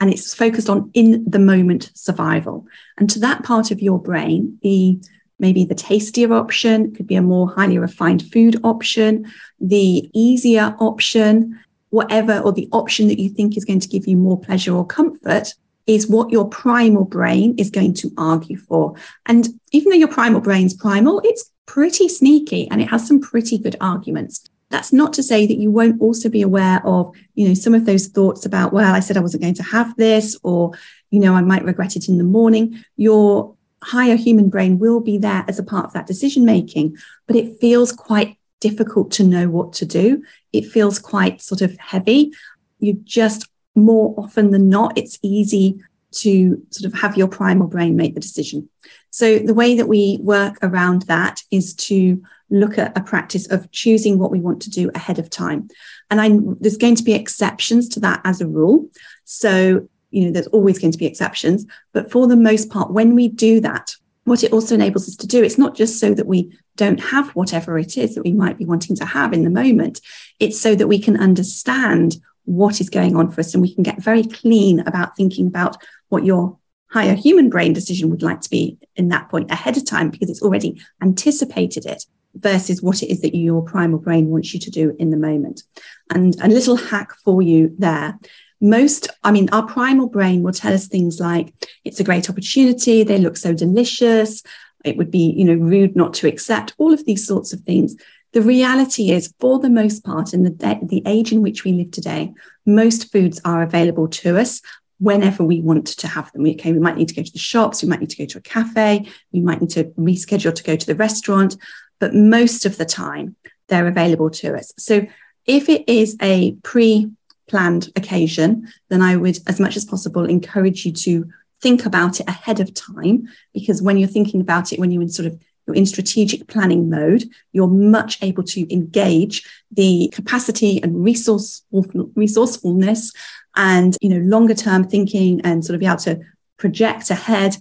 and 0.00 0.10
it's 0.10 0.34
focused 0.34 0.70
on 0.70 0.90
in 0.94 1.24
the 1.28 1.38
moment 1.38 1.90
survival. 1.94 2.66
And 2.98 3.08
to 3.10 3.18
that 3.20 3.44
part 3.44 3.70
of 3.70 3.80
your 3.80 4.00
brain, 4.00 4.58
the 4.62 4.98
maybe 5.38 5.64
the 5.64 5.74
tastier 5.74 6.32
option 6.32 6.94
could 6.94 7.06
be 7.06 7.14
a 7.14 7.22
more 7.22 7.52
highly 7.54 7.78
refined 7.78 8.30
food 8.30 8.60
option, 8.62 9.30
the 9.58 10.10
easier 10.12 10.76
option, 10.80 11.58
whatever, 11.90 12.38
or 12.40 12.52
the 12.52 12.68
option 12.72 13.08
that 13.08 13.18
you 13.18 13.30
think 13.30 13.56
is 13.56 13.64
going 13.64 13.80
to 13.80 13.88
give 13.88 14.06
you 14.06 14.16
more 14.16 14.38
pleasure 14.38 14.74
or 14.74 14.86
comfort 14.86 15.54
is 15.86 16.08
what 16.08 16.30
your 16.30 16.46
primal 16.48 17.04
brain 17.04 17.54
is 17.58 17.70
going 17.70 17.94
to 17.94 18.10
argue 18.16 18.56
for. 18.56 18.94
And 19.26 19.48
even 19.72 19.90
though 19.90 19.96
your 19.96 20.08
primal 20.08 20.40
brain's 20.40 20.74
primal, 20.74 21.20
it's 21.24 21.50
pretty 21.66 22.08
sneaky 22.08 22.68
and 22.70 22.80
it 22.80 22.90
has 22.90 23.06
some 23.06 23.20
pretty 23.20 23.58
good 23.58 23.76
arguments. 23.80 24.44
That's 24.70 24.92
not 24.92 25.12
to 25.14 25.22
say 25.22 25.46
that 25.46 25.58
you 25.58 25.70
won't 25.70 26.00
also 26.00 26.28
be 26.28 26.42
aware 26.42 26.80
of, 26.86 27.14
you 27.34 27.48
know, 27.48 27.54
some 27.54 27.74
of 27.74 27.86
those 27.86 28.06
thoughts 28.06 28.46
about, 28.46 28.72
well, 28.72 28.94
I 28.94 29.00
said 29.00 29.16
I 29.16 29.20
wasn't 29.20 29.42
going 29.42 29.54
to 29.54 29.62
have 29.64 29.96
this, 29.96 30.38
or, 30.42 30.72
you 31.10 31.20
know, 31.20 31.34
I 31.34 31.40
might 31.40 31.64
regret 31.64 31.96
it 31.96 32.08
in 32.08 32.18
the 32.18 32.24
morning. 32.24 32.84
Your 32.96 33.56
higher 33.82 34.16
human 34.16 34.48
brain 34.48 34.78
will 34.78 35.00
be 35.00 35.18
there 35.18 35.44
as 35.48 35.58
a 35.58 35.64
part 35.64 35.86
of 35.86 35.92
that 35.94 36.06
decision 36.06 36.44
making, 36.44 36.96
but 37.26 37.36
it 37.36 37.60
feels 37.60 37.92
quite 37.92 38.38
difficult 38.60 39.10
to 39.12 39.24
know 39.24 39.48
what 39.48 39.72
to 39.72 39.86
do. 39.86 40.22
It 40.52 40.66
feels 40.66 40.98
quite 40.98 41.42
sort 41.42 41.62
of 41.62 41.76
heavy. 41.78 42.32
You 42.78 42.94
just 43.04 43.48
more 43.74 44.14
often 44.18 44.50
than 44.50 44.68
not, 44.68 44.96
it's 44.98 45.18
easy 45.22 45.80
to 46.12 46.64
sort 46.70 46.92
of 46.92 47.00
have 47.00 47.16
your 47.16 47.28
primal 47.28 47.68
brain 47.68 47.96
make 47.96 48.14
the 48.14 48.20
decision. 48.20 48.68
So 49.10 49.38
the 49.38 49.54
way 49.54 49.76
that 49.76 49.88
we 49.88 50.18
work 50.22 50.58
around 50.62 51.02
that 51.02 51.42
is 51.50 51.74
to 51.74 52.22
look 52.48 52.78
at 52.78 52.96
a 52.96 53.02
practice 53.02 53.46
of 53.50 53.70
choosing 53.70 54.18
what 54.18 54.30
we 54.30 54.40
want 54.40 54.62
to 54.62 54.70
do 54.70 54.90
ahead 54.94 55.18
of 55.18 55.30
time. 55.30 55.68
And 56.10 56.20
I, 56.20 56.30
there's 56.60 56.76
going 56.76 56.96
to 56.96 57.04
be 57.04 57.14
exceptions 57.14 57.88
to 57.90 58.00
that 58.00 58.20
as 58.24 58.40
a 58.40 58.48
rule. 58.48 58.88
So, 59.24 59.88
you 60.10 60.24
know, 60.24 60.32
there's 60.32 60.48
always 60.48 60.78
going 60.78 60.92
to 60.92 60.98
be 60.98 61.06
exceptions. 61.06 61.64
But 61.92 62.10
for 62.10 62.26
the 62.26 62.36
most 62.36 62.70
part, 62.70 62.92
when 62.92 63.14
we 63.14 63.28
do 63.28 63.60
that, 63.60 63.94
what 64.24 64.44
it 64.44 64.52
also 64.52 64.74
enables 64.74 65.08
us 65.08 65.16
to 65.16 65.26
do, 65.26 65.42
it's 65.42 65.58
not 65.58 65.76
just 65.76 65.98
so 65.98 66.14
that 66.14 66.26
we 66.26 66.56
don't 66.76 67.00
have 67.00 67.30
whatever 67.30 67.78
it 67.78 67.96
is 67.96 68.14
that 68.14 68.24
we 68.24 68.32
might 68.32 68.58
be 68.58 68.64
wanting 68.64 68.96
to 68.96 69.04
have 69.04 69.32
in 69.32 69.44
the 69.44 69.50
moment. 69.50 70.00
It's 70.38 70.60
so 70.60 70.74
that 70.74 70.88
we 70.88 70.98
can 70.98 71.16
understand 71.16 72.16
what 72.44 72.80
is 72.80 72.90
going 72.90 73.16
on 73.16 73.30
for 73.30 73.40
us. 73.40 73.54
And 73.54 73.62
we 73.62 73.74
can 73.74 73.82
get 73.82 74.02
very 74.02 74.24
clean 74.24 74.80
about 74.80 75.16
thinking 75.16 75.46
about 75.46 75.76
what 76.08 76.24
your 76.24 76.58
higher 76.90 77.14
human 77.14 77.48
brain 77.48 77.72
decision 77.72 78.10
would 78.10 78.22
like 78.22 78.40
to 78.40 78.50
be 78.50 78.78
in 78.96 79.08
that 79.08 79.28
point 79.28 79.50
ahead 79.50 79.76
of 79.76 79.86
time 79.86 80.10
because 80.10 80.28
it's 80.28 80.42
already 80.42 80.80
anticipated 81.02 81.86
it 81.86 82.04
versus 82.34 82.82
what 82.82 83.02
it 83.02 83.10
is 83.10 83.20
that 83.20 83.36
your 83.36 83.62
primal 83.62 83.98
brain 83.98 84.28
wants 84.28 84.54
you 84.54 84.60
to 84.60 84.70
do 84.70 84.94
in 84.98 85.10
the 85.10 85.16
moment. 85.16 85.62
And 86.10 86.36
a 86.42 86.48
little 86.48 86.76
hack 86.76 87.12
for 87.24 87.42
you 87.42 87.74
there. 87.78 88.18
Most, 88.60 89.08
I 89.24 89.32
mean, 89.32 89.48
our 89.52 89.66
primal 89.66 90.08
brain 90.08 90.42
will 90.42 90.52
tell 90.52 90.74
us 90.74 90.86
things 90.86 91.18
like 91.18 91.54
it's 91.84 92.00
a 92.00 92.04
great 92.04 92.28
opportunity, 92.28 93.02
they 93.02 93.18
look 93.18 93.36
so 93.36 93.54
delicious, 93.54 94.42
it 94.84 94.96
would 94.96 95.10
be, 95.10 95.34
you 95.36 95.44
know, 95.44 95.54
rude 95.54 95.96
not 95.96 96.14
to 96.14 96.28
accept 96.28 96.74
all 96.78 96.92
of 96.92 97.04
these 97.06 97.26
sorts 97.26 97.52
of 97.52 97.60
things. 97.60 97.96
The 98.32 98.42
reality 98.42 99.10
is, 99.10 99.34
for 99.40 99.58
the 99.58 99.70
most 99.70 100.04
part, 100.04 100.32
in 100.32 100.44
the, 100.44 100.50
the 100.82 101.02
age 101.04 101.32
in 101.32 101.42
which 101.42 101.64
we 101.64 101.72
live 101.72 101.90
today, 101.90 102.32
most 102.64 103.10
foods 103.10 103.40
are 103.44 103.62
available 103.62 104.06
to 104.08 104.38
us 104.38 104.60
whenever 105.00 105.42
we 105.42 105.60
want 105.60 105.86
to 105.86 106.06
have 106.06 106.30
them. 106.32 106.46
Okay, 106.46 106.72
we 106.72 106.78
might 106.78 106.96
need 106.96 107.08
to 107.08 107.14
go 107.14 107.22
to 107.22 107.32
the 107.32 107.38
shops, 107.38 107.82
we 107.82 107.88
might 107.88 108.00
need 108.00 108.10
to 108.10 108.18
go 108.18 108.26
to 108.26 108.38
a 108.38 108.42
cafe, 108.42 109.08
we 109.32 109.40
might 109.40 109.60
need 109.60 109.70
to 109.70 109.84
reschedule 109.98 110.54
to 110.54 110.62
go 110.62 110.76
to 110.76 110.86
the 110.86 110.94
restaurant, 110.94 111.56
but 111.98 112.14
most 112.14 112.64
of 112.66 112.76
the 112.76 112.84
time 112.84 113.34
they're 113.68 113.88
available 113.88 114.30
to 114.30 114.54
us. 114.54 114.72
So 114.78 115.06
if 115.46 115.68
it 115.68 115.88
is 115.88 116.16
a 116.22 116.52
pre 116.62 117.10
planned 117.48 117.90
occasion, 117.96 118.68
then 118.90 119.02
I 119.02 119.16
would, 119.16 119.38
as 119.48 119.58
much 119.58 119.76
as 119.76 119.84
possible, 119.84 120.24
encourage 120.24 120.86
you 120.86 120.92
to 120.92 121.28
think 121.60 121.84
about 121.84 122.20
it 122.20 122.28
ahead 122.28 122.60
of 122.60 122.72
time 122.72 123.28
because 123.52 123.82
when 123.82 123.98
you're 123.98 124.08
thinking 124.08 124.40
about 124.40 124.72
it, 124.72 124.78
when 124.78 124.90
you're 124.90 125.02
in 125.02 125.08
sort 125.08 125.26
of 125.26 125.40
you're 125.66 125.76
in 125.76 125.86
strategic 125.86 126.46
planning 126.48 126.88
mode, 126.88 127.24
you're 127.52 127.68
much 127.68 128.22
able 128.22 128.42
to 128.42 128.72
engage 128.72 129.46
the 129.70 130.10
capacity 130.12 130.82
and 130.82 131.04
resourceful, 131.04 131.84
resourcefulness 132.14 133.12
and 133.56 133.96
you 134.00 134.08
know 134.08 134.18
longer 134.18 134.54
term 134.54 134.84
thinking 134.84 135.40
and 135.42 135.64
sort 135.64 135.74
of 135.74 135.80
be 135.80 135.86
able 135.86 135.96
to 135.98 136.20
project 136.56 137.10
ahead, 137.10 137.56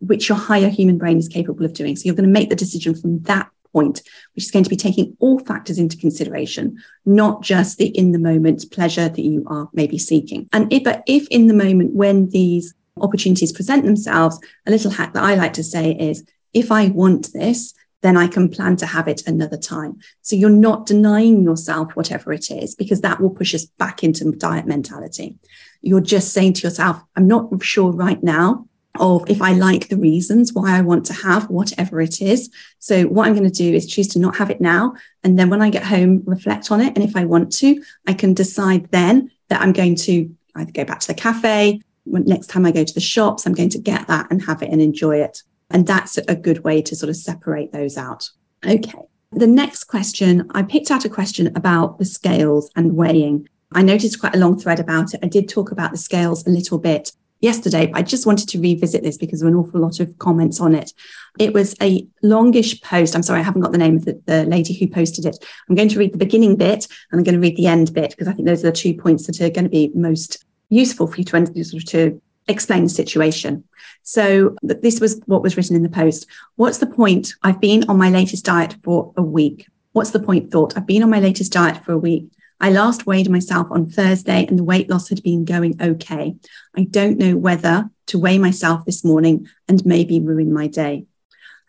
which 0.00 0.28
your 0.28 0.38
higher 0.38 0.68
human 0.68 0.98
brain 0.98 1.18
is 1.18 1.28
capable 1.28 1.64
of 1.64 1.72
doing. 1.72 1.96
So 1.96 2.04
you're 2.04 2.14
going 2.14 2.28
to 2.28 2.32
make 2.32 2.50
the 2.50 2.56
decision 2.56 2.94
from 2.94 3.20
that 3.22 3.48
point, 3.72 4.02
which 4.34 4.44
is 4.44 4.50
going 4.50 4.64
to 4.64 4.70
be 4.70 4.76
taking 4.76 5.16
all 5.20 5.38
factors 5.38 5.78
into 5.78 5.96
consideration, 5.96 6.78
not 7.06 7.42
just 7.42 7.78
the 7.78 7.86
in 7.86 8.12
the 8.12 8.18
moment 8.18 8.64
pleasure 8.70 9.08
that 9.08 9.22
you 9.22 9.44
are 9.46 9.68
maybe 9.72 9.98
seeking. 9.98 10.48
And 10.52 10.72
if, 10.72 10.84
but 10.84 11.02
if 11.06 11.26
in 11.28 11.46
the 11.46 11.54
moment 11.54 11.94
when 11.94 12.28
these 12.30 12.74
opportunities 13.00 13.52
present 13.52 13.84
themselves, 13.84 14.38
a 14.66 14.70
little 14.70 14.90
hack 14.90 15.14
that 15.14 15.22
I 15.22 15.34
like 15.34 15.54
to 15.54 15.64
say 15.64 15.92
is 15.92 16.24
if 16.52 16.72
I 16.72 16.88
want 16.88 17.32
this, 17.32 17.74
then 18.02 18.16
I 18.16 18.26
can 18.26 18.48
plan 18.48 18.76
to 18.76 18.86
have 18.86 19.08
it 19.08 19.26
another 19.26 19.58
time. 19.58 19.98
So 20.22 20.36
you're 20.36 20.50
not 20.50 20.86
denying 20.86 21.42
yourself 21.42 21.94
whatever 21.96 22.32
it 22.32 22.50
is, 22.50 22.74
because 22.74 23.02
that 23.02 23.20
will 23.20 23.30
push 23.30 23.54
us 23.54 23.66
back 23.66 24.02
into 24.02 24.30
diet 24.32 24.66
mentality. 24.66 25.36
You're 25.82 26.00
just 26.00 26.32
saying 26.32 26.54
to 26.54 26.66
yourself, 26.66 27.02
I'm 27.16 27.26
not 27.26 27.62
sure 27.62 27.92
right 27.92 28.22
now 28.22 28.66
of 28.98 29.28
if 29.30 29.40
I 29.40 29.52
like 29.52 29.88
the 29.88 29.96
reasons 29.96 30.52
why 30.52 30.76
I 30.76 30.80
want 30.80 31.06
to 31.06 31.12
have 31.12 31.48
whatever 31.48 32.00
it 32.00 32.20
is. 32.20 32.50
So 32.80 33.04
what 33.04 33.26
I'm 33.26 33.34
going 33.34 33.48
to 33.48 33.50
do 33.50 33.72
is 33.72 33.86
choose 33.86 34.08
to 34.08 34.18
not 34.18 34.36
have 34.36 34.50
it 34.50 34.60
now. 34.60 34.94
And 35.22 35.38
then 35.38 35.48
when 35.48 35.62
I 35.62 35.70
get 35.70 35.84
home, 35.84 36.22
reflect 36.26 36.70
on 36.70 36.80
it. 36.80 36.96
And 36.96 37.04
if 37.04 37.16
I 37.16 37.24
want 37.24 37.52
to, 37.58 37.82
I 38.06 38.14
can 38.14 38.34
decide 38.34 38.90
then 38.90 39.30
that 39.48 39.60
I'm 39.60 39.72
going 39.72 39.94
to 39.96 40.34
either 40.56 40.72
go 40.72 40.84
back 40.84 41.00
to 41.00 41.06
the 41.06 41.14
cafe. 41.14 41.80
When, 42.04 42.24
next 42.24 42.48
time 42.48 42.66
I 42.66 42.72
go 42.72 42.82
to 42.82 42.94
the 42.94 43.00
shops, 43.00 43.46
I'm 43.46 43.54
going 43.54 43.68
to 43.70 43.78
get 43.78 44.08
that 44.08 44.26
and 44.30 44.42
have 44.42 44.62
it 44.62 44.70
and 44.70 44.82
enjoy 44.82 45.22
it. 45.22 45.42
And 45.70 45.86
that's 45.86 46.18
a 46.18 46.36
good 46.36 46.64
way 46.64 46.82
to 46.82 46.96
sort 46.96 47.10
of 47.10 47.16
separate 47.16 47.72
those 47.72 47.96
out. 47.96 48.30
Okay. 48.66 48.92
The 49.32 49.46
next 49.46 49.84
question, 49.84 50.50
I 50.54 50.62
picked 50.62 50.90
out 50.90 51.04
a 51.04 51.08
question 51.08 51.46
about 51.56 51.98
the 51.98 52.04
scales 52.04 52.70
and 52.74 52.96
weighing. 52.96 53.48
I 53.72 53.82
noticed 53.82 54.18
quite 54.18 54.34
a 54.34 54.38
long 54.38 54.58
thread 54.58 54.80
about 54.80 55.14
it. 55.14 55.20
I 55.22 55.28
did 55.28 55.48
talk 55.48 55.70
about 55.70 55.92
the 55.92 55.96
scales 55.96 56.44
a 56.46 56.50
little 56.50 56.78
bit 56.78 57.12
yesterday, 57.40 57.86
but 57.86 57.98
I 57.98 58.02
just 58.02 58.26
wanted 58.26 58.48
to 58.48 58.60
revisit 58.60 59.02
this 59.02 59.16
because 59.16 59.40
there 59.40 59.48
were 59.50 59.56
an 59.56 59.64
awful 59.64 59.80
lot 59.80 60.00
of 60.00 60.18
comments 60.18 60.60
on 60.60 60.74
it. 60.74 60.92
It 61.38 61.54
was 61.54 61.74
a 61.80 62.06
longish 62.22 62.80
post. 62.82 63.14
I'm 63.14 63.22
sorry, 63.22 63.40
I 63.40 63.44
haven't 63.44 63.62
got 63.62 63.72
the 63.72 63.78
name 63.78 63.96
of 63.96 64.04
the, 64.04 64.20
the 64.26 64.44
lady 64.44 64.74
who 64.74 64.88
posted 64.88 65.24
it. 65.24 65.42
I'm 65.68 65.76
going 65.76 65.88
to 65.88 65.98
read 65.98 66.12
the 66.12 66.18
beginning 66.18 66.56
bit 66.56 66.86
and 67.10 67.18
I'm 67.18 67.24
going 67.24 67.34
to 67.34 67.40
read 67.40 67.56
the 67.56 67.66
end 67.68 67.94
bit 67.94 68.10
because 68.10 68.28
I 68.28 68.32
think 68.32 68.46
those 68.46 68.64
are 68.64 68.70
the 68.70 68.76
two 68.76 68.94
points 68.94 69.26
that 69.26 69.40
are 69.40 69.50
going 69.50 69.64
to 69.64 69.70
be 69.70 69.90
most 69.94 70.44
useful 70.68 71.06
for 71.06 71.16
you 71.16 71.24
to, 71.24 71.64
sort 71.64 71.82
of 71.82 71.88
to 71.90 72.20
explain 72.50 72.84
the 72.84 72.90
situation. 72.90 73.64
So 74.02 74.56
this 74.62 75.00
was 75.00 75.20
what 75.26 75.42
was 75.42 75.56
written 75.56 75.76
in 75.76 75.82
the 75.82 75.88
post. 75.88 76.26
What's 76.56 76.78
the 76.78 76.86
point? 76.86 77.34
I've 77.42 77.60
been 77.60 77.88
on 77.88 77.98
my 77.98 78.10
latest 78.10 78.44
diet 78.44 78.76
for 78.82 79.12
a 79.16 79.22
week. 79.22 79.66
What's 79.92 80.10
the 80.10 80.20
point 80.20 80.50
thought? 80.50 80.76
I've 80.76 80.86
been 80.86 81.02
on 81.02 81.10
my 81.10 81.20
latest 81.20 81.52
diet 81.52 81.84
for 81.84 81.92
a 81.92 81.98
week. 81.98 82.30
I 82.60 82.70
last 82.70 83.06
weighed 83.06 83.30
myself 83.30 83.68
on 83.70 83.88
Thursday 83.88 84.46
and 84.46 84.58
the 84.58 84.64
weight 84.64 84.90
loss 84.90 85.08
had 85.08 85.22
been 85.22 85.44
going 85.44 85.80
okay. 85.80 86.36
I 86.76 86.84
don't 86.84 87.18
know 87.18 87.36
whether 87.36 87.90
to 88.08 88.18
weigh 88.18 88.38
myself 88.38 88.84
this 88.84 89.02
morning 89.02 89.48
and 89.66 89.84
maybe 89.86 90.20
ruin 90.20 90.52
my 90.52 90.66
day. 90.66 91.06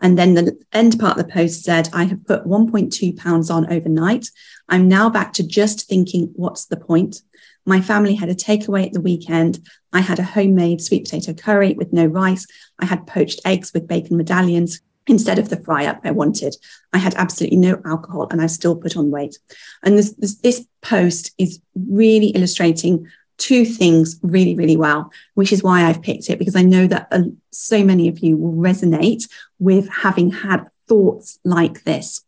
And 0.02 0.18
then 0.18 0.34
the 0.34 0.60
end 0.74 1.00
part 1.00 1.18
of 1.18 1.26
the 1.26 1.32
post 1.32 1.64
said, 1.64 1.90
I 1.94 2.06
have 2.06 2.26
put 2.26 2.46
1.2 2.46 3.18
pounds 3.18 3.50
on 3.50 3.72
overnight. 3.72 4.28
I'm 4.68 4.88
now 4.88 5.10
back 5.10 5.32
to 5.34 5.48
just 5.48 5.88
thinking, 5.88 6.32
what's 6.36 6.66
the 6.66 6.78
point? 6.78 7.22
My 7.65 7.82
family 7.82 8.15
had 8.15 8.30
a 8.30 8.36
takeaway 8.36 8.86
at 8.86 8.94
the 8.94 9.01
weekend. 9.01 9.60
I 9.94 10.01
had 10.01 10.20
a 10.20 10.24
homemade 10.24 10.82
sweet 10.82 11.06
potato 11.06 11.34
curry 11.34 11.74
with 11.74 11.94
no 11.94 12.06
rice. 12.06 12.46
I 12.80 12.86
had 12.86 13.08
poached 13.08 13.41
eggs 13.46 13.72
with 13.74 13.88
bacon 13.88 14.18
medallions 14.18 14.82
instead 15.08 15.39
of 15.39 15.50
the 15.50 15.58
fry 15.58 15.86
up 15.86 16.01
I 16.03 16.12
wanted. 16.12 16.56
I 16.94 16.98
had 16.98 17.15
absolutely 17.15 17.58
no 17.58 17.82
alcohol 17.86 18.27
and 18.30 18.41
I 18.41 18.48
still 18.48 18.75
put 18.75 18.98
on 18.98 19.12
weight. 19.12 19.38
And 19.84 19.98
this, 19.98 20.13
this, 20.13 20.36
this 20.36 20.65
post 20.82 21.32
is 21.38 21.60
really 21.75 22.27
illustrating 22.27 23.08
two 23.38 23.65
things 23.65 24.20
really, 24.22 24.56
really 24.56 24.77
well, 24.77 25.12
which 25.34 25.51
is 25.51 25.63
why 25.63 25.84
I've 25.84 26.01
picked 26.01 26.30
it 26.30 26.38
because 26.38 26.56
I 26.56 26.62
know 26.62 26.86
that 26.88 27.08
uh, 27.12 27.24
so 27.51 27.84
many 27.84 28.08
of 28.08 28.20
you 28.20 28.38
will 28.38 28.53
resonate 28.53 29.27
with 29.60 29.89
having 29.89 30.32
had 30.32 30.68
thoughts 30.88 31.39
like 31.44 31.84
this 31.84 32.24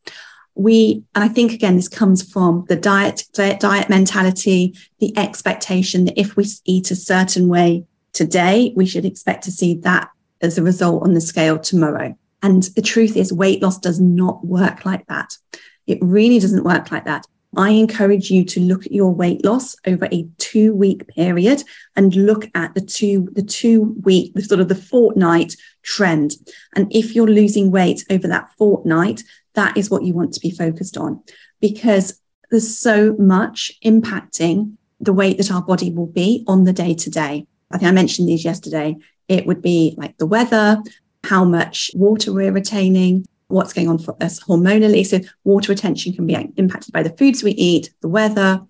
we 0.55 1.03
and 1.15 1.23
i 1.23 1.27
think 1.27 1.51
again 1.51 1.75
this 1.75 1.89
comes 1.89 2.21
from 2.31 2.65
the 2.69 2.75
diet 2.75 3.25
diet, 3.33 3.89
mentality 3.89 4.75
the 4.99 5.17
expectation 5.17 6.05
that 6.05 6.19
if 6.19 6.35
we 6.35 6.45
eat 6.65 6.91
a 6.91 6.95
certain 6.95 7.47
way 7.47 7.85
today 8.11 8.71
we 8.75 8.85
should 8.85 9.05
expect 9.05 9.43
to 9.43 9.51
see 9.51 9.75
that 9.75 10.09
as 10.43 10.57
a 10.57 10.63
result 10.63 11.03
on 11.03 11.13
the 11.13 11.21
scale 11.21 11.57
tomorrow. 11.57 12.15
And 12.43 12.63
the 12.75 12.81
truth 12.81 13.15
is 13.15 13.33
weight 13.33 13.63
loss 13.63 13.79
does 13.79 13.99
not 13.99 14.45
work 14.45 14.85
like 14.85 15.07
that. 15.07 15.37
It 15.87 15.97
really 16.01 16.37
doesn't 16.37 16.65
work 16.65 16.91
like 16.91 17.05
that. 17.05 17.25
I 17.55 17.69
encourage 17.69 18.31
you 18.31 18.43
to 18.45 18.59
look 18.59 18.85
at 18.85 18.91
your 18.91 19.13
weight 19.13 19.45
loss 19.45 19.75
over 19.85 20.07
a 20.11 20.27
two 20.37 20.73
week 20.73 21.07
period 21.07 21.63
and 21.95 22.15
look 22.15 22.49
at 22.55 22.73
the 22.73 22.81
two, 22.81 23.29
the 23.33 23.43
two 23.43 23.95
week, 24.03 24.33
the 24.33 24.41
sort 24.41 24.59
of 24.59 24.69
the 24.69 24.75
fortnight 24.75 25.55
trend. 25.83 26.35
And 26.75 26.91
if 26.93 27.15
you're 27.15 27.27
losing 27.27 27.71
weight 27.71 28.05
over 28.09 28.27
that 28.27 28.49
fortnight, 28.57 29.23
that 29.53 29.77
is 29.77 29.89
what 29.89 30.03
you 30.03 30.13
want 30.13 30.33
to 30.33 30.39
be 30.39 30.51
focused 30.51 30.97
on 30.97 31.21
because 31.61 32.19
there's 32.51 32.77
so 32.77 33.15
much 33.17 33.71
impacting 33.83 34.77
the 34.99 35.13
weight 35.13 35.37
that 35.37 35.51
our 35.51 35.61
body 35.61 35.91
will 35.91 36.07
be 36.07 36.43
on 36.47 36.63
the 36.63 36.73
day 36.73 36.93
to 36.93 37.09
day. 37.09 37.47
I 37.71 37.77
think 37.77 37.89
I 37.89 37.91
mentioned 37.91 38.29
these 38.29 38.45
yesterday. 38.45 38.95
It 39.27 39.45
would 39.45 39.61
be 39.61 39.95
like 39.97 40.17
the 40.17 40.25
weather, 40.25 40.81
how 41.23 41.43
much 41.43 41.91
water 41.95 42.31
we're 42.31 42.51
retaining, 42.51 43.25
what's 43.47 43.73
going 43.73 43.87
on 43.87 43.97
for 43.97 44.15
us 44.21 44.39
hormonally. 44.43 45.05
So, 45.05 45.19
water 45.43 45.71
retention 45.71 46.13
can 46.13 46.27
be 46.27 46.35
impacted 46.57 46.93
by 46.93 47.03
the 47.03 47.15
foods 47.17 47.43
we 47.43 47.51
eat, 47.51 47.93
the 48.01 48.09
weather, 48.09 48.61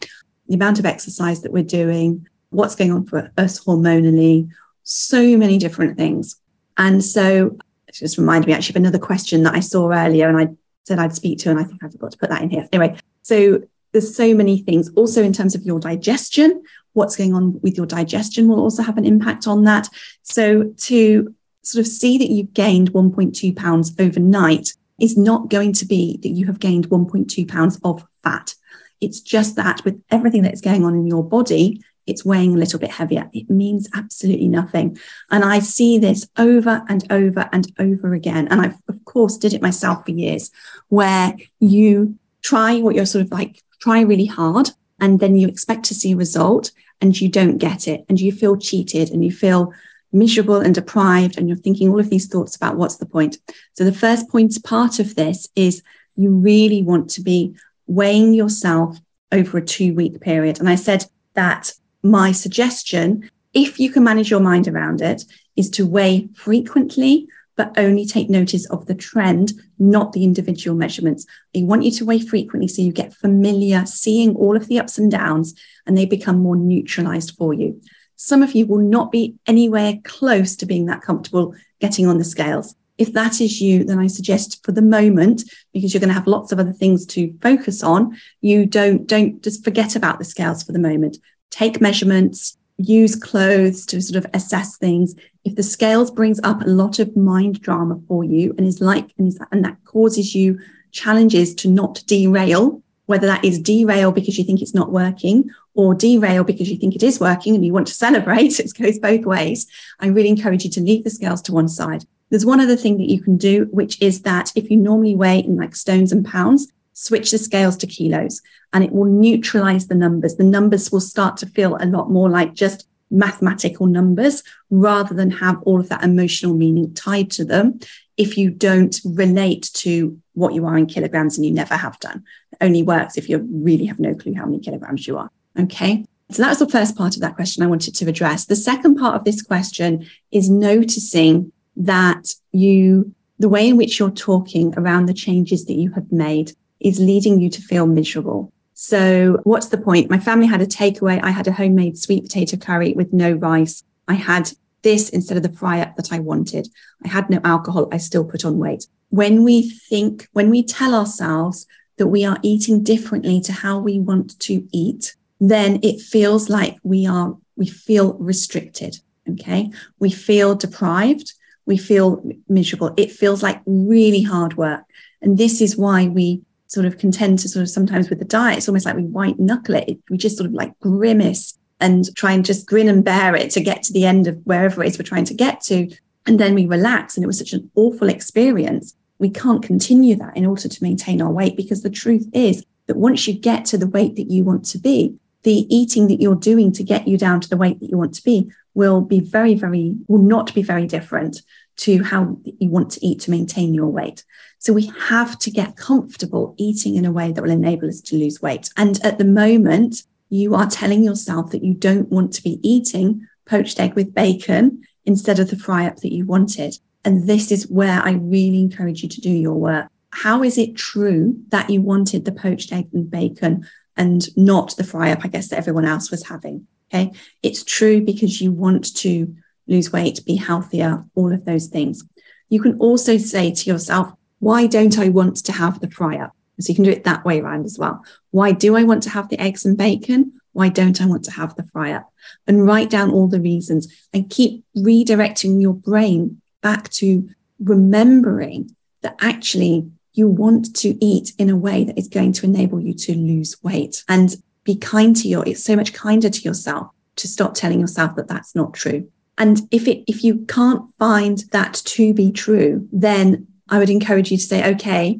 the 0.48 0.56
amount 0.56 0.80
of 0.80 0.86
exercise 0.86 1.42
that 1.42 1.52
we're 1.52 1.64
doing, 1.64 2.28
what's 2.50 2.76
going 2.76 2.92
on 2.92 3.06
for 3.06 3.32
us 3.38 3.64
hormonally, 3.64 4.50
so 4.84 5.38
many 5.38 5.58
different 5.58 5.98
things. 5.98 6.38
And 6.78 7.04
so, 7.04 7.58
it 7.88 7.96
just 7.96 8.18
reminded 8.18 8.48
me 8.48 8.54
actually 8.54 8.74
of 8.74 8.78
another 8.78 9.00
question 9.00 9.44
that 9.44 9.56
I 9.56 9.60
saw 9.60 9.92
earlier, 9.92 10.30
and 10.30 10.38
I 10.38 10.56
said 10.86 11.00
I'd 11.00 11.16
speak 11.16 11.40
to, 11.40 11.50
and 11.50 11.60
I 11.60 11.64
think 11.64 11.84
I 11.84 11.90
forgot 11.90 12.12
to 12.12 12.18
put 12.18 12.30
that 12.30 12.42
in 12.42 12.50
here. 12.50 12.68
Anyway, 12.72 12.98
so 13.22 13.62
there's 13.92 14.16
so 14.16 14.34
many 14.34 14.60
things. 14.60 14.92
Also, 14.96 15.24
in 15.24 15.34
terms 15.34 15.56
of 15.56 15.64
your 15.64 15.80
digestion, 15.80 16.64
what's 16.94 17.16
going 17.16 17.34
on 17.34 17.60
with 17.62 17.78
your 17.78 17.86
digestion 17.86 18.48
will 18.48 18.60
also 18.60 18.84
have 18.84 18.98
an 18.98 19.06
impact 19.06 19.48
on 19.48 19.64
that. 19.64 19.88
So, 20.24 20.74
to 20.78 21.36
sort 21.62 21.86
of 21.86 21.88
see 21.88 22.18
that 22.18 22.30
you've 22.30 22.54
gained 22.54 22.92
1.2 22.92 23.56
pounds 23.56 23.94
overnight 24.00 24.74
is 25.00 25.18
not 25.18 25.50
going 25.50 25.74
to 25.74 25.86
be 25.86 26.20
that 26.22 26.30
you 26.30 26.46
have 26.46 26.60
gained 26.60 26.90
1.2 26.90 27.48
pounds 27.50 27.80
of 27.84 28.06
fat. 28.24 28.54
It's 29.02 29.22
just 29.22 29.56
that 29.56 29.84
with 29.84 30.02
everything 30.12 30.44
that's 30.44 30.62
going 30.62 30.86
on 30.86 30.96
in 30.96 31.08
your 31.08 31.24
body, 31.24 31.82
it's 32.06 32.26
weighing 32.26 32.54
a 32.54 32.58
little 32.58 32.80
bit 32.80 32.92
heavier. 32.92 33.30
It 33.34 33.50
means 33.50 33.90
absolutely 33.94 34.48
nothing. 34.48 34.98
And 35.32 35.44
I 35.44 35.60
see 35.60 35.98
this 35.98 36.28
over 36.38 36.84
and 36.90 37.06
over 37.12 37.50
and 37.52 37.72
over 37.80 38.14
again. 38.14 38.48
And 38.50 38.62
I, 38.62 38.74
of 38.88 39.06
course, 39.06 39.38
did 39.38 39.54
it 39.54 39.62
myself 39.62 40.06
for 40.06 40.12
years, 40.12 40.52
where 40.90 41.36
you 41.60 42.18
try 42.42 42.80
what 42.80 42.96
you're 42.96 43.06
sort 43.06 43.26
of 43.26 43.32
like, 43.32 43.62
try 43.80 44.02
really 44.02 44.26
hard, 44.26 44.72
and 45.00 45.20
then 45.20 45.38
you 45.38 45.48
expect 45.48 45.86
to 45.86 45.96
see 45.96 46.14
a 46.14 46.18
result 46.18 46.72
and 47.02 47.20
you 47.20 47.30
don't 47.30 47.58
get 47.58 47.88
it. 47.88 48.06
And 48.10 48.20
you 48.20 48.32
feel 48.32 48.58
cheated 48.58 49.10
and 49.10 49.24
you 49.24 49.32
feel 49.32 49.74
miserable 50.12 50.62
and 50.62 50.76
deprived. 50.76 51.38
And 51.38 51.48
you're 51.48 51.58
thinking 51.58 51.90
all 51.90 52.00
of 52.00 52.10
these 52.10 52.28
thoughts 52.28 52.56
about 52.56 52.78
what's 52.78 52.98
the 52.98 53.06
point. 53.06 53.38
So 53.74 53.84
the 53.84 53.92
first 53.92 54.30
point 54.30 54.56
part 54.64 55.00
of 55.00 55.16
this 55.16 55.50
is 55.56 55.82
you 56.16 56.30
really 56.32 56.84
want 56.84 57.10
to 57.12 57.22
be 57.22 57.56
weighing 57.88 58.34
yourself 58.34 59.00
over 59.32 59.58
a 59.58 59.66
two 59.66 59.94
week 59.96 60.22
period. 60.22 60.60
And 60.60 60.70
I 60.70 60.76
said, 60.76 61.06
that 61.34 61.74
my 62.04 62.32
suggestion, 62.32 63.30
if 63.54 63.80
you 63.80 63.90
can 63.90 64.04
manage 64.04 64.30
your 64.30 64.40
mind 64.40 64.68
around 64.68 65.02
it, 65.02 65.24
is 65.56 65.70
to 65.72 65.86
weigh 65.86 66.28
frequently, 66.36 67.28
but 67.56 67.78
only 67.78 68.06
take 68.06 68.30
notice 68.30 68.66
of 68.70 68.88
the 68.88 68.96
trend, 68.96 69.54
not 69.78 70.12
the 70.12 70.24
individual 70.24 70.76
measurements. 70.76 71.26
I 71.56 71.62
want 71.64 71.84
you 71.84 71.92
to 71.92 72.06
weigh 72.06 72.20
frequently 72.20 72.68
so 72.68 72.82
you 72.82 72.92
get 72.92 73.14
familiar 73.14 73.86
seeing 73.86 74.36
all 74.36 74.58
of 74.58 74.68
the 74.68 74.80
ups 74.80 74.98
and 74.98 75.12
downs 75.12 75.54
and 75.86 75.98
they 75.98 76.06
become 76.06 76.40
more 76.40 76.56
neutralized 76.56 77.36
for 77.38 77.54
you. 77.54 77.80
Some 78.16 78.42
of 78.42 78.54
you 78.54 78.66
will 78.66 78.80
not 78.80 79.12
be 79.12 79.36
anywhere 79.46 80.00
close 80.04 80.56
to 80.58 80.66
being 80.66 80.88
that 80.88 81.02
comfortable 81.02 81.54
getting 81.80 82.08
on 82.08 82.18
the 82.18 82.24
scales. 82.24 82.76
If 82.98 83.14
that 83.14 83.42
is 83.42 83.60
you, 83.60 83.84
then 83.84 84.00
I 84.00 84.08
suggest 84.08 84.64
for 84.64 84.72
the 84.72 84.82
moment, 84.82 85.44
because 85.74 85.94
you're 85.94 86.00
going 86.00 86.10
to 86.10 86.14
have 86.14 86.28
lots 86.28 86.52
of 86.52 86.60
other 86.60 86.72
things 86.72 87.06
to 87.08 87.34
focus 87.42 87.84
on, 87.84 88.18
you 88.40 88.66
don't, 88.66 89.08
don't 89.08 89.44
just 89.44 89.64
forget 89.64 89.96
about 89.96 90.20
the 90.20 90.26
scales 90.26 90.64
for 90.64 90.72
the 90.72 90.80
moment. 90.80 91.18
Take 91.54 91.80
measurements, 91.80 92.58
use 92.78 93.16
clothes 93.16 93.86
to 93.86 94.02
sort 94.02 94.26
of 94.26 94.32
assess 94.34 94.76
things. 94.76 95.14
If 95.46 95.56
the 95.56 95.62
scales 95.62 96.10
brings 96.10 96.40
up 96.44 96.64
a 96.64 96.68
lot 96.68 96.98
of 96.98 97.16
mind 97.16 97.62
drama 97.62 98.00
for 98.08 98.24
you 98.24 98.56
and 98.58 98.66
is 98.66 98.82
like, 98.82 99.14
and, 99.20 99.28
is, 99.28 99.40
and 99.52 99.64
that 99.64 99.78
causes 99.86 100.34
you 100.34 100.60
challenges 100.92 101.54
to 101.56 101.70
not 101.70 102.02
derail, 102.08 102.82
whether 103.06 103.28
that 103.28 103.46
is 103.46 103.60
derail 103.60 104.12
because 104.12 104.40
you 104.40 104.44
think 104.44 104.64
it's 104.64 104.74
not 104.74 104.92
working 104.92 105.48
or 105.76 105.94
derail 105.94 106.44
because 106.44 106.72
you 106.72 106.78
think 106.78 106.96
it 106.96 107.04
is 107.04 107.20
working 107.20 107.54
and 107.54 107.64
you 107.64 107.72
want 107.72 107.86
to 107.86 107.94
celebrate, 107.94 108.60
it 108.60 108.74
goes 108.76 108.98
both 108.98 109.24
ways. 109.24 109.68
I 110.00 110.08
really 110.08 110.30
encourage 110.30 110.64
you 110.64 110.72
to 110.72 110.82
leave 110.82 111.04
the 111.04 111.12
scales 111.12 111.44
to 111.44 111.52
one 111.54 111.70
side. 111.70 112.04
There's 112.32 112.48
one 112.48 112.62
other 112.62 112.76
thing 112.76 112.98
that 112.98 113.12
you 113.12 113.22
can 113.22 113.38
do, 113.38 113.66
which 113.66 114.02
is 114.02 114.24
that 114.24 114.52
if 114.56 114.72
you 114.72 114.78
normally 114.78 115.16
weigh 115.16 115.38
in 115.38 115.56
like 115.56 115.76
stones 115.76 116.12
and 116.12 116.26
pounds, 116.26 116.72
switch 116.94 117.32
the 117.32 117.38
scales 117.38 117.78
to 117.78 117.88
kilos 117.88 118.42
and 118.72 118.84
it 118.84 118.92
will 118.92 119.06
neutralize 119.06 119.88
the 119.88 119.96
numbers. 119.96 120.36
The 120.36 120.44
numbers 120.44 120.92
will 120.92 121.02
start 121.02 121.38
to 121.38 121.46
feel 121.46 121.78
a 121.80 121.86
lot 121.86 122.10
more 122.10 122.30
like 122.30 122.54
just 122.54 122.88
mathematical 123.12 123.86
numbers 123.86 124.44
rather 124.70 125.14
than 125.14 125.30
have 125.30 125.62
all 125.64 125.80
of 125.80 125.90
that 125.90 126.04
emotional 126.04 126.56
meaning 126.56 126.94
tied 126.94 127.30
to 127.32 127.46
them 127.46 127.80
if 128.18 128.38
you 128.38 128.50
don't 128.50 129.00
relate 129.06 129.70
to 129.74 130.20
what 130.34 130.54
you 130.54 130.66
are 130.66 130.78
in 130.78 130.86
kilograms 130.86 131.38
and 131.38 131.46
you 131.46 131.52
never 131.52 131.76
have 131.76 132.00
done. 132.00 132.24
It 132.52 132.58
only 132.62 132.84
works 132.84 133.18
if 133.18 133.30
you 133.30 133.48
really 133.52 133.86
have 133.86 134.00
no 134.00 134.14
clue 134.16 134.34
how 134.36 134.46
many 134.46 134.60
kilograms 134.60 135.08
you 135.08 135.18
are. 135.18 135.30
Okay. 135.60 136.06
So 136.32 136.42
that's 136.42 136.60
the 136.60 136.70
first 136.70 136.96
part 136.96 137.16
of 137.16 137.22
that 137.22 137.36
question 137.36 137.64
I 137.64 137.68
wanted 137.68 137.94
to 137.96 138.10
address. 138.10 138.46
The 138.46 138.56
second 138.56 138.96
part 138.96 139.16
of 139.16 139.24
this 139.24 139.42
question 139.42 140.08
is 140.32 140.50
noticing 140.50 141.52
that 141.76 142.34
you, 142.52 143.14
the 143.38 143.50
way 143.50 143.68
in 143.68 143.78
which 143.78 144.00
you're 144.00 144.10
talking 144.10 144.74
around 144.76 145.06
the 145.06 145.14
changes 145.14 145.66
that 145.66 145.74
you 145.74 145.92
have 145.92 146.12
made 146.12 146.54
is 146.84 147.00
leading 147.00 147.40
you 147.40 147.50
to 147.50 147.62
feel 147.62 147.88
miserable. 147.88 148.52
So 148.74 149.40
what's 149.44 149.68
the 149.68 149.78
point? 149.78 150.10
My 150.10 150.20
family 150.20 150.48
had 150.48 150.62
a 150.62 150.68
takeaway. 150.68 151.20
I 151.24 151.32
had 151.32 151.48
a 151.48 151.54
homemade 151.54 151.98
sweet 151.98 152.24
potato 152.24 152.58
curry 152.58 152.94
with 152.94 153.14
no 153.14 153.32
rice. 153.32 153.84
I 154.08 154.16
had 154.16 154.52
this 154.82 155.10
instead 155.10 155.38
of 155.38 155.44
the 155.44 155.54
fry 155.54 155.80
up 155.80 155.96
that 155.96 156.12
I 156.12 156.20
wanted. 156.20 156.68
I 157.04 157.08
had 157.08 157.30
no 157.30 157.40
alcohol. 157.44 157.88
I 157.92 157.98
still 157.98 158.26
put 158.26 158.44
on 158.44 158.58
weight. 158.58 158.88
When 159.10 159.44
we 159.44 159.70
think, 159.70 160.28
when 160.34 160.50
we 160.50 160.64
tell 160.64 160.94
ourselves 160.94 161.66
that 161.98 162.08
we 162.08 162.26
are 162.26 162.40
eating 162.42 162.84
differently 162.84 163.40
to 163.42 163.54
how 163.54 163.80
we 163.80 164.00
want 164.00 164.38
to 164.42 164.68
eat, 164.72 165.16
then 165.40 165.80
it 165.84 166.02
feels 166.02 166.50
like 166.50 166.78
we 166.84 167.06
are, 167.06 167.38
we 167.56 167.68
feel 167.68 168.14
restricted. 168.16 168.98
Okay. 169.30 169.72
We 170.00 170.10
feel 170.10 170.56
deprived. 170.56 171.34
We 171.66 171.78
feel 171.78 172.24
miserable. 172.50 172.94
It 172.98 173.12
feels 173.12 173.42
like 173.42 173.62
really 173.66 174.24
hard 174.24 174.58
work. 174.58 174.84
And 175.22 175.38
this 175.38 175.62
is 175.62 175.78
why 175.78 176.08
we 176.08 176.42
sort 176.74 176.86
of 176.88 176.98
contend 176.98 177.38
to 177.40 177.48
sort 177.48 177.62
of 177.62 177.70
sometimes 177.70 178.10
with 178.10 178.20
the 178.20 178.26
diet, 178.26 178.58
it's 178.58 178.68
almost 178.68 178.86
like 178.86 178.96
we 178.96 179.04
white 179.04 179.40
knuckle 179.40 179.76
it. 179.76 180.00
We 180.10 180.18
just 180.18 180.38
sort 180.38 180.48
of 180.48 180.54
like 180.54 180.78
grimace 180.80 181.58
and 181.80 182.04
try 182.16 182.32
and 182.32 182.44
just 182.44 182.66
grin 182.66 182.90
and 182.90 183.04
bear 183.04 183.36
it 183.36 183.52
to 183.52 183.62
get 183.62 183.84
to 183.84 183.94
the 183.94 184.06
end 184.06 184.28
of 184.28 184.38
wherever 184.46 184.84
it 184.84 184.88
is 184.88 184.98
we're 184.98 185.04
trying 185.04 185.26
to 185.26 185.34
get 185.34 185.62
to. 185.62 185.90
And 186.26 186.40
then 186.40 186.56
we 186.56 186.66
relax. 186.66 187.16
And 187.16 187.24
it 187.24 187.28
was 187.28 187.38
such 187.38 187.54
an 187.54 187.70
awful 187.76 188.10
experience. 188.10 188.96
We 189.20 189.30
can't 189.30 189.62
continue 189.62 190.16
that 190.16 190.36
in 190.36 190.46
order 190.46 190.68
to 190.68 190.84
maintain 190.84 191.22
our 191.22 191.32
weight 191.32 191.56
because 191.56 191.84
the 191.84 191.90
truth 191.90 192.28
is 192.34 192.66
that 192.88 192.98
once 192.98 193.28
you 193.28 193.34
get 193.34 193.66
to 193.66 193.78
the 193.78 193.88
weight 193.88 194.16
that 194.16 194.32
you 194.32 194.44
want 194.44 194.66
to 194.66 194.80
be, 194.80 195.16
the 195.44 195.68
eating 195.74 196.08
that 196.08 196.22
you're 196.22 196.36
doing 196.36 196.72
to 196.72 196.84
get 196.84 197.08
you 197.08 197.18
down 197.18 197.42
to 197.42 197.50
the 197.50 197.58
weight 197.58 197.80
that 197.82 197.90
you 197.90 197.98
want 197.98 198.16
to 198.16 198.24
be 198.24 198.52
will 198.74 199.02
be 199.02 199.20
very, 199.20 199.54
very, 199.54 199.96
will 200.08 200.22
not 200.22 200.54
be 200.56 200.64
very 200.64 200.88
different 200.88 201.42
to 201.78 202.04
how 202.04 202.38
you 202.44 202.70
want 202.70 202.92
to 202.92 203.06
eat 203.06 203.22
to 203.22 203.32
maintain 203.32 203.74
your 203.74 203.88
weight. 203.88 204.24
So 204.60 204.74
we 204.74 204.92
have 205.00 205.38
to 205.40 205.52
get 205.52 205.76
comfortable 205.76 206.56
eating 206.58 206.96
in 206.96 207.06
a 207.06 207.12
way 207.12 207.32
that 207.32 207.42
will 207.42 207.52
enable 207.52 207.90
us 207.90 208.02
to 208.02 208.18
lose 208.18 208.42
weight. 208.42 208.70
And 208.78 209.04
at 209.04 209.18
the 209.18 209.26
moment, 209.26 210.04
you 210.30 210.56
are 210.56 210.70
telling 210.70 211.04
yourself 211.04 211.52
that 211.52 211.64
you 211.64 211.74
don't 211.74 212.10
want 212.10 212.34
to 212.34 212.44
be 212.44 212.60
eating 212.64 213.28
poached 213.46 213.80
egg 213.80 213.94
with 213.96 214.14
bacon 214.14 214.82
instead 215.06 215.40
of 215.40 215.50
the 215.50 215.58
fry 215.58 215.86
up 215.86 215.98
that 215.98 216.14
you 216.14 216.26
wanted. 216.26 216.76
And 217.06 217.28
this 217.28 217.52
is 217.52 217.70
where 217.70 218.02
I 218.02 218.14
really 218.14 218.60
encourage 218.60 219.04
you 219.04 219.10
to 219.10 219.22
do 219.22 219.30
your 219.30 219.56
work. 219.56 219.88
How 220.12 220.44
is 220.44 220.58
it 220.58 220.76
true 220.76 221.36
that 221.50 221.70
you 221.70 221.82
wanted 221.82 222.24
the 222.24 222.32
poached 222.32 222.72
egg 222.72 222.88
and 222.94 223.10
bacon 223.10 223.68
and 223.98 224.26
not 224.38 224.76
the 224.78 224.84
fry 224.84 225.12
up, 225.12 225.26
I 225.26 225.28
guess, 225.28 225.50
that 225.50 225.58
everyone 225.58 225.86
else 225.86 226.10
was 226.10 226.28
having? 226.28 226.68
Okay. 226.94 227.12
It's 227.42 227.64
true 227.64 228.02
because 228.02 228.40
you 228.40 228.52
want 228.52 228.96
to 228.98 229.36
lose 229.68 229.92
weight, 229.92 230.26
be 230.26 230.36
healthier, 230.36 231.06
all 231.16 231.34
of 231.34 231.46
those 231.46 231.68
things. 231.68 232.04
You 232.50 232.62
can 232.62 232.78
also 232.80 233.18
say 233.18 233.52
to 233.52 233.70
yourself, 233.70 234.14
why 234.40 234.68
don't 234.68 235.00
I 235.00 235.10
want 235.10 235.38
to 235.38 235.52
have 235.52 235.80
the 235.80 235.90
fry 235.90 236.18
up? 236.18 236.34
So 236.60 236.70
you 236.70 236.76
can 236.76 236.84
do 236.84 236.92
it 236.92 237.06
that 237.06 237.26
way 237.26 237.40
around 237.40 237.66
as 237.66 237.80
well. 237.80 238.04
Why 238.32 238.52
do 238.52 238.76
I 238.76 238.84
want 238.84 239.04
to 239.04 239.10
have 239.10 239.30
the 239.30 239.40
eggs 239.42 239.66
and 239.66 239.78
bacon? 239.78 240.34
Why 240.52 240.70
don't 240.70 241.02
I 241.02 241.06
want 241.06 241.24
to 241.26 241.32
have 241.32 241.56
the 241.56 241.64
fry 241.64 241.94
up? 241.94 242.12
And 242.48 242.66
write 242.66 242.90
down 242.90 243.12
all 243.12 243.28
the 243.28 243.40
reasons 243.40 243.92
and 244.14 244.30
keep 244.30 244.64
redirecting 244.78 245.62
your 245.62 245.74
brain 245.74 246.42
back 246.62 246.90
to 246.90 247.28
remembering 247.60 248.76
that 249.02 249.16
actually 249.20 249.90
you 250.14 250.28
want 250.28 250.76
to 250.76 251.04
eat 251.04 251.34
in 251.40 251.50
a 251.50 251.56
way 251.56 251.84
that 251.84 251.98
is 251.98 252.08
going 252.08 252.34
to 252.34 252.46
enable 252.46 252.80
you 252.80 252.94
to 252.94 253.16
lose 253.16 253.58
weight 253.64 254.04
and 254.08 254.36
be 254.64 254.76
kind 254.76 255.16
to 255.16 255.28
your, 255.28 255.48
it's 255.48 255.64
so 255.64 255.76
much 255.76 255.94
kinder 255.94 256.30
to 256.30 256.42
yourself 256.42 256.88
to 257.16 257.28
stop 257.28 257.54
telling 257.54 257.80
yourself 257.80 258.16
that 258.16 258.28
that's 258.28 258.56
not 258.56 258.74
true. 258.74 259.10
And 259.38 259.62
if 259.72 259.88
it, 259.88 260.04
if 260.08 260.24
you 260.24 260.46
can't 260.46 260.84
find 261.00 261.40
that 261.52 261.74
to 261.86 262.14
be 262.14 262.32
true, 262.32 262.88
then 262.92 263.48
I 263.70 263.80
would 263.80 263.90
encourage 263.90 264.32
you 264.32 264.38
to 264.38 264.44
say, 264.44 264.72
okay, 264.74 265.20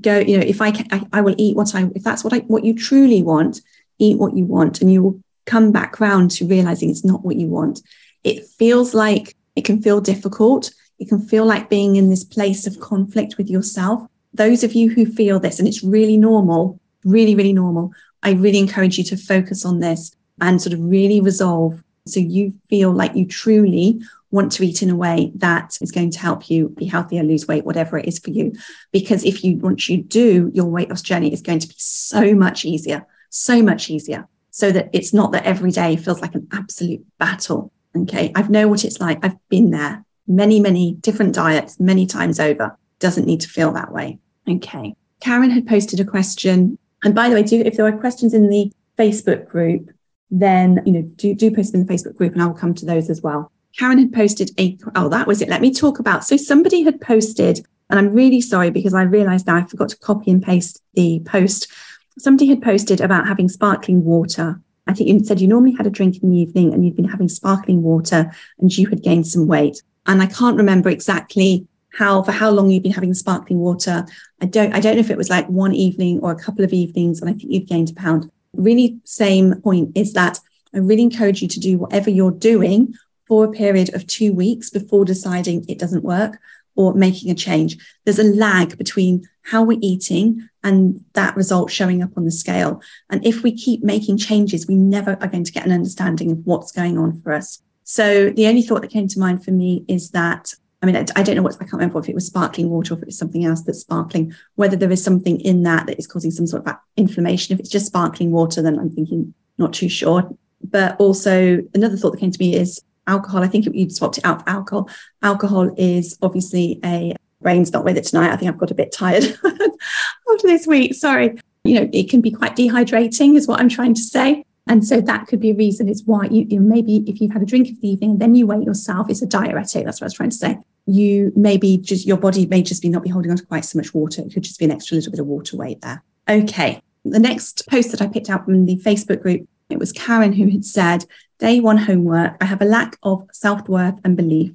go, 0.00 0.18
you 0.18 0.38
know, 0.38 0.44
if 0.44 0.60
I 0.60 0.70
can, 0.70 0.86
I, 0.90 1.06
I 1.12 1.20
will 1.22 1.34
eat 1.38 1.56
what 1.56 1.74
I, 1.74 1.88
if 1.94 2.02
that's 2.02 2.24
what 2.24 2.32
I, 2.32 2.38
what 2.40 2.64
you 2.64 2.74
truly 2.74 3.22
want, 3.22 3.60
eat 3.98 4.18
what 4.18 4.36
you 4.36 4.44
want. 4.44 4.80
And 4.80 4.92
you 4.92 5.02
will 5.02 5.20
come 5.46 5.72
back 5.72 6.00
round 6.00 6.30
to 6.32 6.46
realizing 6.46 6.90
it's 6.90 7.04
not 7.04 7.24
what 7.24 7.36
you 7.36 7.46
want. 7.46 7.80
It 8.22 8.46
feels 8.46 8.94
like 8.94 9.34
it 9.56 9.64
can 9.64 9.80
feel 9.80 10.00
difficult. 10.00 10.72
It 10.98 11.08
can 11.08 11.20
feel 11.20 11.44
like 11.46 11.70
being 11.70 11.96
in 11.96 12.10
this 12.10 12.24
place 12.24 12.66
of 12.66 12.80
conflict 12.80 13.36
with 13.38 13.48
yourself. 13.48 14.06
Those 14.32 14.64
of 14.64 14.74
you 14.74 14.90
who 14.90 15.06
feel 15.06 15.38
this, 15.40 15.58
and 15.58 15.68
it's 15.68 15.84
really 15.84 16.16
normal, 16.16 16.80
really, 17.04 17.34
really 17.34 17.52
normal, 17.52 17.92
I 18.22 18.32
really 18.32 18.58
encourage 18.58 18.98
you 18.98 19.04
to 19.04 19.16
focus 19.16 19.64
on 19.64 19.80
this 19.80 20.14
and 20.40 20.60
sort 20.60 20.72
of 20.72 20.80
really 20.80 21.20
resolve 21.20 21.82
so 22.06 22.20
you 22.20 22.54
feel 22.68 22.92
like 22.92 23.14
you 23.16 23.26
truly 23.26 24.00
want 24.30 24.52
to 24.52 24.64
eat 24.64 24.82
in 24.82 24.90
a 24.90 24.96
way 24.96 25.30
that 25.36 25.78
is 25.80 25.92
going 25.92 26.10
to 26.10 26.18
help 26.18 26.50
you 26.50 26.68
be 26.70 26.86
healthier, 26.86 27.22
lose 27.22 27.46
weight, 27.46 27.64
whatever 27.64 27.96
it 27.96 28.06
is 28.06 28.18
for 28.18 28.30
you. 28.30 28.52
Because 28.92 29.24
if 29.24 29.44
you 29.44 29.56
once 29.58 29.88
you 29.88 30.02
do, 30.02 30.50
your 30.52 30.66
weight 30.66 30.90
loss 30.90 31.02
journey 31.02 31.32
is 31.32 31.40
going 31.40 31.60
to 31.60 31.68
be 31.68 31.74
so 31.78 32.34
much 32.34 32.64
easier, 32.64 33.06
so 33.30 33.62
much 33.62 33.88
easier. 33.88 34.28
So 34.50 34.70
that 34.70 34.90
it's 34.92 35.12
not 35.12 35.32
that 35.32 35.44
every 35.44 35.70
day 35.70 35.96
feels 35.96 36.20
like 36.20 36.34
an 36.34 36.46
absolute 36.52 37.04
battle. 37.18 37.72
Okay. 37.96 38.32
I 38.34 38.42
know 38.42 38.68
what 38.68 38.84
it's 38.84 39.00
like. 39.00 39.24
I've 39.24 39.36
been 39.48 39.70
there 39.70 40.04
many, 40.26 40.60
many 40.60 40.94
different 40.94 41.34
diets, 41.34 41.80
many 41.80 42.06
times 42.06 42.38
over. 42.38 42.76
Doesn't 42.98 43.26
need 43.26 43.40
to 43.40 43.48
feel 43.48 43.72
that 43.72 43.92
way. 43.92 44.18
Okay. 44.48 44.94
Karen 45.20 45.50
had 45.50 45.66
posted 45.66 46.00
a 46.00 46.04
question. 46.04 46.78
And 47.02 47.14
by 47.14 47.28
the 47.28 47.34
way, 47.34 47.42
do 47.42 47.60
if 47.60 47.76
there 47.76 47.86
are 47.86 47.98
questions 47.98 48.34
in 48.34 48.48
the 48.48 48.72
Facebook 48.98 49.48
group, 49.48 49.90
then 50.30 50.82
you 50.84 50.92
know 50.92 51.02
do 51.02 51.34
do 51.34 51.50
post 51.50 51.72
them 51.72 51.82
in 51.82 51.86
the 51.86 51.92
Facebook 51.92 52.16
group, 52.16 52.32
and 52.32 52.42
I 52.42 52.46
will 52.46 52.54
come 52.54 52.74
to 52.74 52.86
those 52.86 53.10
as 53.10 53.22
well. 53.22 53.50
Karen 53.78 53.98
had 53.98 54.12
posted 54.12 54.50
a 54.58 54.76
oh 54.94 55.08
that 55.08 55.26
was 55.26 55.42
it. 55.42 55.48
Let 55.48 55.60
me 55.60 55.72
talk 55.72 55.98
about 55.98 56.24
so 56.24 56.36
somebody 56.36 56.82
had 56.82 57.00
posted, 57.00 57.66
and 57.90 57.98
I'm 57.98 58.12
really 58.12 58.40
sorry 58.40 58.70
because 58.70 58.94
I 58.94 59.02
realised 59.02 59.46
now 59.46 59.56
I 59.56 59.64
forgot 59.64 59.88
to 59.90 59.98
copy 59.98 60.30
and 60.30 60.42
paste 60.42 60.82
the 60.94 61.20
post. 61.24 61.70
Somebody 62.18 62.46
had 62.46 62.62
posted 62.62 63.00
about 63.00 63.26
having 63.26 63.48
sparkling 63.48 64.04
water. 64.04 64.60
I 64.86 64.92
think 64.92 65.08
you 65.08 65.24
said 65.24 65.40
you 65.40 65.48
normally 65.48 65.72
had 65.72 65.86
a 65.86 65.90
drink 65.90 66.22
in 66.22 66.30
the 66.30 66.38
evening 66.38 66.74
and 66.74 66.84
you'd 66.84 66.96
been 66.96 67.08
having 67.08 67.28
sparkling 67.28 67.82
water 67.82 68.30
and 68.58 68.76
you 68.76 68.86
had 68.88 69.02
gained 69.02 69.26
some 69.26 69.46
weight. 69.46 69.82
And 70.06 70.20
I 70.20 70.26
can't 70.26 70.58
remember 70.58 70.90
exactly 70.90 71.66
how 71.94 72.22
for 72.22 72.32
how 72.32 72.50
long 72.50 72.70
you've 72.70 72.82
been 72.82 72.92
having 72.92 73.14
sparkling 73.14 73.58
water. 73.60 74.06
I 74.40 74.46
don't 74.46 74.74
I 74.74 74.80
don't 74.80 74.94
know 74.94 75.00
if 75.00 75.10
it 75.10 75.16
was 75.16 75.30
like 75.30 75.48
one 75.48 75.72
evening 75.72 76.20
or 76.20 76.32
a 76.32 76.38
couple 76.38 76.64
of 76.64 76.72
evenings, 76.72 77.20
and 77.20 77.30
I 77.30 77.32
think 77.32 77.52
you've 77.52 77.68
gained 77.68 77.90
a 77.90 77.94
pound 77.94 78.30
really 78.56 78.98
same 79.04 79.60
point 79.60 79.92
is 79.94 80.12
that 80.14 80.40
I 80.74 80.78
really 80.78 81.02
encourage 81.02 81.42
you 81.42 81.48
to 81.48 81.60
do 81.60 81.78
whatever 81.78 82.10
you're 82.10 82.30
doing 82.30 82.94
for 83.26 83.44
a 83.44 83.50
period 83.52 83.94
of 83.94 84.06
two 84.06 84.32
weeks 84.32 84.70
before 84.70 85.04
deciding 85.04 85.64
it 85.68 85.78
doesn't 85.78 86.04
work. 86.04 86.38
or 86.76 86.94
making 86.94 87.30
a 87.30 87.34
change. 87.34 87.76
There's 88.04 88.18
a 88.18 88.24
lag 88.24 88.76
between 88.76 89.22
how 89.42 89.62
we're 89.62 89.78
eating 89.80 90.48
and 90.62 91.04
that 91.12 91.36
result 91.36 91.70
showing 91.70 92.02
up 92.02 92.10
on 92.16 92.24
the 92.24 92.30
scale. 92.30 92.80
And 93.10 93.24
if 93.24 93.42
we 93.42 93.52
keep 93.52 93.84
making 93.84 94.18
changes, 94.18 94.66
we 94.66 94.76
never 94.76 95.12
are 95.20 95.28
going 95.28 95.44
to 95.44 95.52
get 95.52 95.66
an 95.66 95.72
understanding 95.72 96.32
of 96.32 96.38
what's 96.44 96.72
going 96.72 96.98
on 96.98 97.20
for 97.20 97.32
us. 97.32 97.62
So 97.84 98.30
the 98.30 98.46
only 98.46 98.62
thought 98.62 98.82
that 98.82 98.90
came 98.90 99.08
to 99.08 99.20
mind 99.20 99.44
for 99.44 99.50
me 99.50 99.84
is 99.88 100.10
that 100.10 100.54
I 100.84 100.86
mean, 100.86 100.96
I, 101.16 101.22
don't 101.22 101.34
know 101.34 101.42
what 101.42 101.54
I 101.54 101.64
can't 101.64 101.72
remember 101.72 101.98
if 101.98 102.10
it 102.10 102.14
was 102.14 102.26
sparkling 102.26 102.68
water 102.68 102.92
or 102.92 102.98
if 102.98 103.02
it 103.02 103.06
was 103.06 103.16
something 103.16 103.46
else 103.46 103.62
that's 103.62 103.80
sparkling. 103.80 104.34
Whether 104.56 104.76
there 104.76 104.90
is 104.90 105.02
something 105.02 105.40
in 105.40 105.62
that 105.62 105.86
that 105.86 105.98
is 105.98 106.06
causing 106.06 106.30
some 106.30 106.46
sort 106.46 106.66
of 106.66 106.76
inflammation. 106.98 107.54
If 107.54 107.60
it's 107.60 107.70
just 107.70 107.86
sparkling 107.86 108.32
water, 108.32 108.60
then 108.60 108.78
I'm 108.78 108.90
thinking 108.90 109.32
not 109.56 109.72
too 109.72 109.88
sure. 109.88 110.28
But 110.62 111.00
also 111.00 111.62
another 111.72 111.96
thought 111.96 112.10
that 112.10 112.20
came 112.20 112.32
to 112.32 112.38
me 112.38 112.54
is 112.54 112.82
alcohol. 113.06 113.42
I 113.42 113.48
think 113.48 113.64
you 113.72 113.88
swapped 113.88 114.18
it 114.18 114.26
out 114.26 114.42
for 114.42 114.50
alcohol. 114.50 114.90
Alcohol 115.22 115.74
is 115.78 116.18
obviously 116.20 116.80
a 116.84 117.16
brain's 117.40 117.72
not 117.72 117.84
with 117.84 117.96
it 117.96 118.04
tonight. 118.04 118.30
I 118.30 118.36
think 118.36 118.50
I've 118.50 118.58
got 118.58 118.70
a 118.70 118.74
bit 118.74 118.92
tired 118.92 119.24
after 119.44 120.42
this 120.42 120.66
week. 120.66 120.92
Sorry. 120.92 121.38
You 121.64 121.80
know, 121.80 121.88
it 121.94 122.10
can 122.10 122.20
be 122.20 122.30
quite 122.30 122.56
dehydrating, 122.56 123.36
is 123.36 123.48
what 123.48 123.58
I'm 123.58 123.70
trying 123.70 123.94
to 123.94 124.02
say. 124.02 124.44
And 124.66 124.86
so 124.86 125.00
that 125.00 125.26
could 125.26 125.40
be 125.40 125.50
a 125.50 125.54
reason 125.54 125.88
is 125.88 126.04
why 126.04 126.24
you, 126.26 126.46
you 126.48 126.60
maybe 126.60 127.04
if 127.06 127.20
you've 127.20 127.32
had 127.32 127.42
a 127.42 127.46
drink 127.46 127.68
of 127.68 127.80
the 127.80 127.88
evening 127.88 128.18
then 128.18 128.34
you 128.34 128.46
weigh 128.46 128.62
yourself, 128.62 129.10
it's 129.10 129.22
a 129.22 129.26
diuretic. 129.26 129.84
That's 129.84 130.00
what 130.00 130.06
I 130.06 130.06
was 130.06 130.14
trying 130.14 130.30
to 130.30 130.36
say. 130.36 130.58
You 130.86 131.32
maybe 131.36 131.76
just 131.76 132.06
your 132.06 132.16
body 132.16 132.46
may 132.46 132.62
just 132.62 132.82
be 132.82 132.88
not 132.88 133.02
be 133.02 133.10
holding 133.10 133.30
on 133.30 133.36
to 133.36 133.46
quite 133.46 133.64
so 133.64 133.78
much 133.78 133.92
water. 133.92 134.22
It 134.22 134.32
could 134.32 134.42
just 134.42 134.58
be 134.58 134.64
an 134.64 134.70
extra 134.70 134.96
little 134.96 135.10
bit 135.10 135.20
of 135.20 135.26
water 135.26 135.56
weight 135.56 135.80
there. 135.82 136.02
Okay. 136.28 136.80
The 137.04 137.18
next 137.18 137.68
post 137.68 137.90
that 137.90 138.00
I 138.00 138.06
picked 138.06 138.30
out 138.30 138.46
from 138.46 138.64
the 138.64 138.76
Facebook 138.76 139.20
group, 139.20 139.46
it 139.68 139.78
was 139.78 139.92
Karen 139.92 140.32
who 140.32 140.48
had 140.48 140.64
said, 140.64 141.04
Day 141.38 141.60
one 141.60 141.76
homework, 141.76 142.36
I 142.40 142.46
have 142.46 142.62
a 142.62 142.66
lack 142.66 142.96
of 143.02 143.28
self 143.32 143.68
worth 143.68 143.98
and 144.04 144.16
belief. 144.16 144.52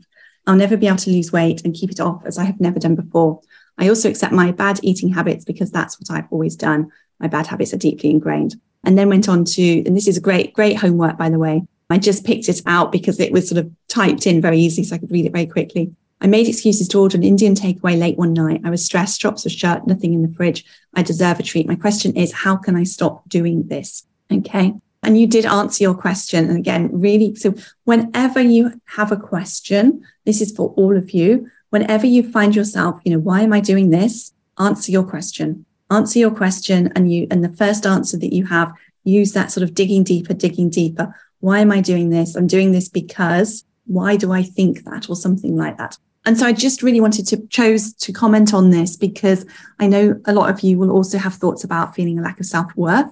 I'll 0.47 0.55
never 0.55 0.77
be 0.77 0.87
able 0.87 0.97
to 0.97 1.11
lose 1.11 1.31
weight 1.31 1.63
and 1.63 1.75
keep 1.75 1.91
it 1.91 1.99
off 1.99 2.23
as 2.25 2.39
I 2.39 2.45
have 2.45 2.59
never 2.59 2.79
done 2.79 2.95
before. 2.95 3.41
I 3.77 3.87
also 3.87 4.09
accept 4.09 4.33
my 4.33 4.51
bad 4.51 4.79
eating 4.81 5.09
habits 5.09 5.45
because 5.45 5.71
that's 5.71 5.99
what 5.99 6.09
I've 6.11 6.31
always 6.31 6.55
done. 6.55 6.91
My 7.19 7.27
bad 7.27 7.47
habits 7.47 7.73
are 7.73 7.77
deeply 7.77 8.10
ingrained. 8.10 8.60
And 8.84 8.97
then 8.97 9.10
went 9.10 9.27
on 9.27 9.43
to, 9.43 9.84
and 9.86 9.95
this 9.95 10.08
is 10.08 10.17
a 10.17 10.21
great, 10.21 10.53
great 10.53 10.77
homework, 10.77 11.17
by 11.17 11.29
the 11.29 11.39
way. 11.39 11.63
I 11.89 11.97
just 11.97 12.25
picked 12.25 12.47
it 12.49 12.62
out 12.65 12.91
because 12.91 13.19
it 13.19 13.32
was 13.32 13.49
sort 13.49 13.60
of 13.60 13.71
typed 13.88 14.27
in 14.27 14.41
very 14.41 14.60
easily 14.60 14.86
so 14.86 14.95
I 14.95 14.99
could 14.99 15.12
read 15.12 15.25
it 15.25 15.34
very 15.34 15.47
quickly. 15.47 15.93
I 16.21 16.27
made 16.27 16.47
excuses 16.47 16.88
to 16.89 16.99
order 16.99 17.17
an 17.17 17.23
Indian 17.23 17.55
takeaway 17.55 17.97
late 17.97 18.17
one 18.17 18.34
night. 18.34 18.62
I 18.63 18.69
was 18.69 18.86
stressed, 18.86 19.21
drops 19.21 19.45
of 19.45 19.51
shirt, 19.51 19.88
nothing 19.88 20.13
in 20.13 20.21
the 20.21 20.34
fridge. 20.36 20.65
I 20.93 21.01
deserve 21.01 21.39
a 21.39 21.43
treat. 21.43 21.67
My 21.67 21.75
question 21.75 22.15
is, 22.15 22.32
how 22.32 22.58
can 22.58 22.75
I 22.75 22.84
stop 22.84 23.27
doing 23.29 23.67
this? 23.67 24.05
Okay. 24.32 24.73
And 25.01 25.19
you 25.19 25.27
did 25.27 25.45
answer 25.45 25.84
your 25.84 25.95
question. 25.95 26.49
And 26.49 26.58
again, 26.58 26.89
really, 26.91 27.36
so 27.36 27.55
whenever 27.86 28.41
you 28.41 28.79
have 28.86 29.12
a 29.12 29.17
question, 29.17 30.05
this 30.25 30.41
is 30.41 30.51
for 30.51 30.73
all 30.75 30.97
of 30.97 31.12
you. 31.12 31.49
Whenever 31.69 32.05
you 32.05 32.29
find 32.29 32.55
yourself, 32.55 32.99
you 33.05 33.13
know, 33.13 33.19
why 33.19 33.41
am 33.41 33.53
I 33.53 33.62
doing 33.62 33.89
this? 33.89 34.34
Answer 34.58 34.91
your 34.91 35.03
question. 35.03 35.65
Answer 35.89 36.19
your 36.19 36.32
question. 36.32 36.91
And 36.95 37.12
you, 37.12 37.28
and 37.32 37.43
the 37.43 37.56
first 37.56 37.86
answer 37.86 38.17
that 38.17 38.34
you 38.34 38.45
have, 38.45 38.71
use 39.04 39.34
that 39.34 39.52
sort 39.52 39.63
of 39.63 39.73
digging 39.73 40.04
deeper, 40.04 40.34
digging 40.34 40.69
deeper. 40.69 41.13
Why 41.39 41.60
am 41.60 41.71
I 41.71 41.82
doing 41.82 42.10
this? 42.10 42.36
I'm 42.36 42.47
doing 42.47 42.71
this 42.71 42.89
because 42.89 43.63
why 43.86 44.15
do 44.17 44.32
I 44.32 44.43
think 44.43 44.84
that 44.84 45.10
or 45.10 45.15
something 45.15 45.56
like 45.56 45.78
that? 45.78 45.97
And 46.25 46.38
so 46.38 46.45
I 46.45 46.54
just 46.54 46.84
really 46.84 47.02
wanted 47.02 47.25
to 47.28 47.47
chose 47.47 47.93
to 47.93 48.12
comment 48.12 48.54
on 48.54 48.69
this 48.69 48.97
because 48.97 49.45
I 49.80 49.88
know 49.88 50.19
a 50.25 50.34
lot 50.34 50.49
of 50.49 50.62
you 50.62 50.78
will 50.78 50.91
also 50.91 51.17
have 51.17 51.34
thoughts 51.36 51.63
about 51.63 51.95
feeling 51.95 52.19
a 52.19 52.21
lack 52.21 52.39
of 52.39 52.45
self-worth 52.45 53.10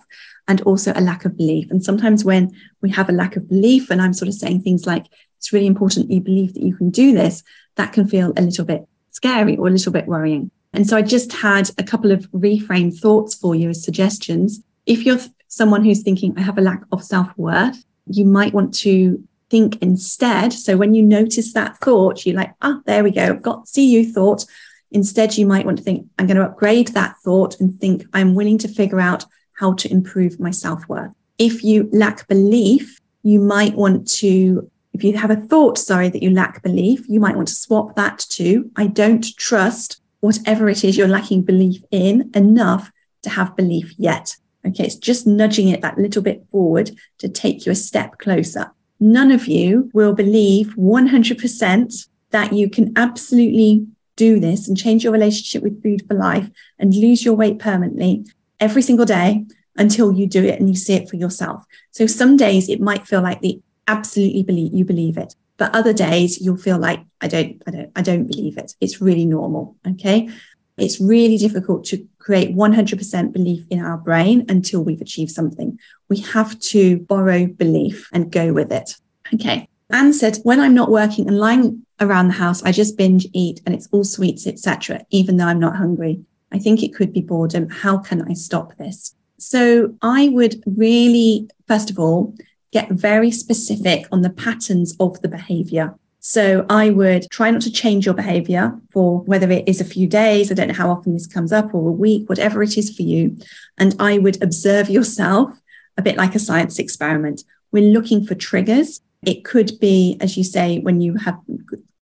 and 0.48 0.62
also 0.62 0.92
a 0.94 1.02
lack 1.02 1.26
of 1.26 1.38
belief. 1.38 1.72
And 1.72 1.84
sometimes 1.84 2.24
when 2.24 2.52
we 2.82 2.92
have 2.92 3.10
a 3.10 3.13
lack 3.13 3.36
of 3.36 3.50
belief, 3.50 3.90
and 3.90 4.02
I'm 4.02 4.13
sort 4.13 4.28
of 4.28 4.36
saying 4.36 4.62
things 4.62 4.86
like, 4.86 5.08
it's 5.38 5.54
really 5.54 5.68
important 5.68 6.12
you 6.12 6.22
believe 6.22 6.54
that 6.54 6.63
you 6.63 6.76
can 6.76 6.90
do 6.90 7.13
this, 7.13 7.44
that 7.76 7.94
can 7.94 8.08
feel 8.08 8.34
a 8.36 8.42
little 8.42 8.66
bit 8.66 8.88
scary 9.10 9.56
or 9.56 9.68
a 9.68 9.72
little 9.72 9.92
bit 9.92 10.06
worrying. 10.06 10.52
And 10.78 10.88
so 10.88 10.96
I 10.96 11.02
just 11.02 11.34
had 11.34 11.72
a 11.80 11.84
couple 11.84 12.12
of 12.12 12.30
reframe 12.34 12.96
thoughts 12.96 13.34
for 13.34 13.56
you 13.56 13.70
as 13.70 13.84
suggestions. 13.84 14.62
If 14.86 15.08
you're 15.08 15.18
someone 15.48 15.84
who's 15.84 16.04
thinking, 16.04 16.36
I 16.38 16.42
have 16.42 16.60
a 16.60 16.62
lack 16.62 16.84
of 16.92 17.04
self 17.04 17.36
worth, 17.36 17.84
you 18.06 18.26
might 18.26 18.54
want 18.54 18.76
to 18.76 19.28
think 19.50 19.82
instead. 19.82 20.54
So 20.54 20.78
when 20.78 20.94
you 20.94 21.02
notice 21.02 21.52
that 21.54 21.78
thought, 21.78 22.28
you're 22.28 22.36
like, 22.36 22.54
ah, 22.62 22.80
there 22.86 23.04
we 23.04 23.10
go. 23.10 23.24
I've 23.24 23.42
got 23.42 23.68
see 23.68 23.90
you 23.90 24.13
thought. 24.13 24.46
Instead, 24.92 25.36
you 25.36 25.48
might 25.48 25.66
want 25.66 25.80
to 25.80 25.84
think, 25.84 26.06
I'm 26.20 26.28
going 26.28 26.38
to 26.38 26.46
upgrade 26.46 26.90
that 26.90 27.16
thought 27.24 27.60
and 27.60 27.74
think, 27.74 28.06
I'm 28.13 28.36
willing 28.36 28.60
to 28.60 28.68
figure 28.68 29.00
out 29.00 29.26
how 29.54 29.74
to 29.74 29.92
improve 29.92 30.40
my 30.40 30.52
self 30.52 30.88
worth. 30.88 31.12
If 31.40 31.63
you 31.63 31.90
lack 31.92 32.28
belief, 32.28 33.00
you 33.24 33.40
might 33.40 33.74
want 33.74 34.08
to, 34.20 34.70
if 34.94 35.04
you 35.04 35.18
have 35.18 35.32
a 35.32 35.38
thought, 35.38 35.80
sorry, 35.80 36.10
that 36.10 36.22
you 36.22 36.30
lack 36.30 36.62
belief, 36.62 37.04
you 37.10 37.20
might 37.20 37.36
want 37.36 37.48
to 37.48 37.56
swap 37.56 37.96
that 37.96 38.20
to, 38.30 38.70
I 38.76 38.86
don't 38.86 39.26
trust 39.38 40.02
whatever 40.19 40.69
it 40.69 40.84
is 40.84 40.97
you're 40.97 41.08
lacking 41.08 41.43
belief 41.43 41.82
in 41.91 42.30
enough 42.34 42.91
to 43.23 43.30
have 43.30 43.56
belief 43.56 43.93
yet. 43.97 44.36
Okay, 44.65 44.86
it's 44.86 44.95
just 44.95 45.27
nudging 45.27 45.69
it 45.69 45.82
that 45.82 45.97
little 45.97 46.21
bit 46.21 46.45
forward 46.51 46.91
to 47.19 47.30
take 47.30 47.65
you 47.65 47.71
a 47.71 47.75
step 47.75 48.17
closer. 48.19 48.71
None 48.99 49.32
of 49.32 49.47
you 49.47 49.89
will 49.93 50.13
believe 50.13 50.75
100% 50.75 52.08
that 52.32 52.53
you 52.53 52.69
can 52.69 52.93
absolutely 52.95 53.88
do 54.15 54.39
this 54.39 54.67
and 54.67 54.75
change 54.75 55.03
your 55.03 55.13
relationship 55.13 55.63
with 55.63 55.82
food 55.82 56.03
for 56.08 56.15
life 56.15 56.49
and 56.80 56.93
lose 56.93 57.23
your 57.23 57.36
weight 57.36 57.60
permanently 57.60 58.25
every 58.60 58.82
single 58.82 59.06
day 59.06 59.45
until 59.77 60.12
you 60.12 60.27
do 60.27 60.43
it 60.43 60.60
and 60.60 60.67
you 60.67 60.75
see 60.75 60.95
it 60.95 61.08
for 61.08 61.15
yourself. 61.15 61.63
So 61.91 62.08
some 62.08 62.36
days 62.36 62.67
it 62.67 62.82
might 62.82 63.08
feel 63.08 63.21
like 63.21 63.41
the 63.41 63.62
absolutely 63.88 64.43
believe 64.43 64.73
you 64.73 64.84
believe 64.84 65.17
it. 65.17 65.36
But 65.58 65.76
other 65.76 65.93
days 65.93 66.39
you'll 66.39 66.58
feel 66.58 66.78
like 66.78 67.02
I 67.20 67.28
don't, 67.28 67.62
I 67.67 67.72
don't, 67.72 67.91
I 67.96 68.02
don't 68.02 68.28
believe 68.28 68.58
it. 68.58 68.76
It's 68.80 69.02
really 69.02 69.26
normal. 69.26 69.76
Okay. 69.88 70.30
It's 70.78 71.02
really 71.02 71.38
difficult 71.38 71.86
to 71.86 72.08
create 72.20 72.56
100% 72.56 73.34
belief 73.34 73.65
in 73.72 73.80
our 73.80 73.98
brain 73.98 74.46
until 74.48 74.84
we've 74.84 75.02
achieved 75.02 75.32
something. 75.32 75.80
We 76.08 76.20
have 76.20 76.60
to 76.60 77.00
borrow 77.00 77.48
belief 77.48 78.10
and 78.13 78.32
go 78.32 78.54
with 78.54 78.72
it. 78.72 78.96
Okay. 79.34 79.67
Anne 79.89 80.13
said, 80.13 80.38
when 80.43 80.60
I'm 80.60 80.74
not 80.74 80.91
working 80.91 81.28
and 81.28 81.39
lying 81.39 81.86
around 82.00 82.28
the 82.28 82.34
house, 82.34 82.62
I 82.62 82.72
just 82.72 82.98
binge 82.98 83.26
eat 83.34 83.62
and 83.65 83.74
it's 83.74 83.88
all 83.91 84.04
sweets, 84.04 84.46
etc., 84.46 85.06
even 85.10 85.38
though 85.38 85.46
I'm 85.46 85.60
not 85.60 85.78
hungry. 85.78 86.22
I 86.52 86.60
think 86.60 86.84
it 86.84 86.93
could 86.93 87.12
be 87.12 87.22
boredom. 87.22 87.70
How 87.70 87.98
can 87.98 88.22
I 88.30 88.34
stop 88.34 88.76
this? 88.78 89.15
So 89.39 89.96
I 90.02 90.30
would 90.30 90.62
really, 90.65 91.50
first 91.67 91.89
of 91.89 92.00
all, 92.00 92.36
get 92.71 92.89
very 92.89 93.32
specific 93.32 94.06
on 94.12 94.21
the 94.21 94.30
patterns 94.30 94.95
of 94.99 95.21
the 95.21 95.27
behavior. 95.27 95.95
So 96.19 96.65
I 96.69 96.89
would 96.89 97.30
try 97.32 97.51
not 97.51 97.62
to 97.62 97.71
change 97.71 98.06
your 98.06 98.15
behavior 98.15 98.77
for 98.91 99.21
whether 99.21 99.49
it 99.49 99.67
is 99.67 99.80
a 99.80 99.86
few 99.86 100.08
days, 100.08 100.51
I 100.51 100.56
don't 100.56 100.67
know 100.67 100.73
how 100.73 100.89
often 100.89 101.13
this 101.13 101.27
comes 101.27 101.53
up, 101.53 101.73
or 101.73 101.88
a 101.88 101.91
week, 101.91 102.27
whatever 102.27 102.62
it 102.62 102.77
is 102.77 102.93
for 102.93 103.03
you. 103.03 103.38
And 103.77 103.95
I 103.99 104.17
would 104.17 104.41
observe 104.43 104.89
yourself 104.89 105.58
a 105.97 106.01
bit 106.01 106.17
like 106.17 106.36
a 106.36 106.39
science 106.39 106.80
experiment. 106.80 107.43
We're 107.71 107.91
looking 107.91 108.25
for 108.25 108.36
triggers. 108.36 108.99
It 109.25 109.45
could 109.45 109.80
be, 109.80 110.17
as 110.19 110.36
you 110.36 110.43
say, 110.43 110.80
when 110.80 110.99
you 110.99 111.15
have, 111.15 111.39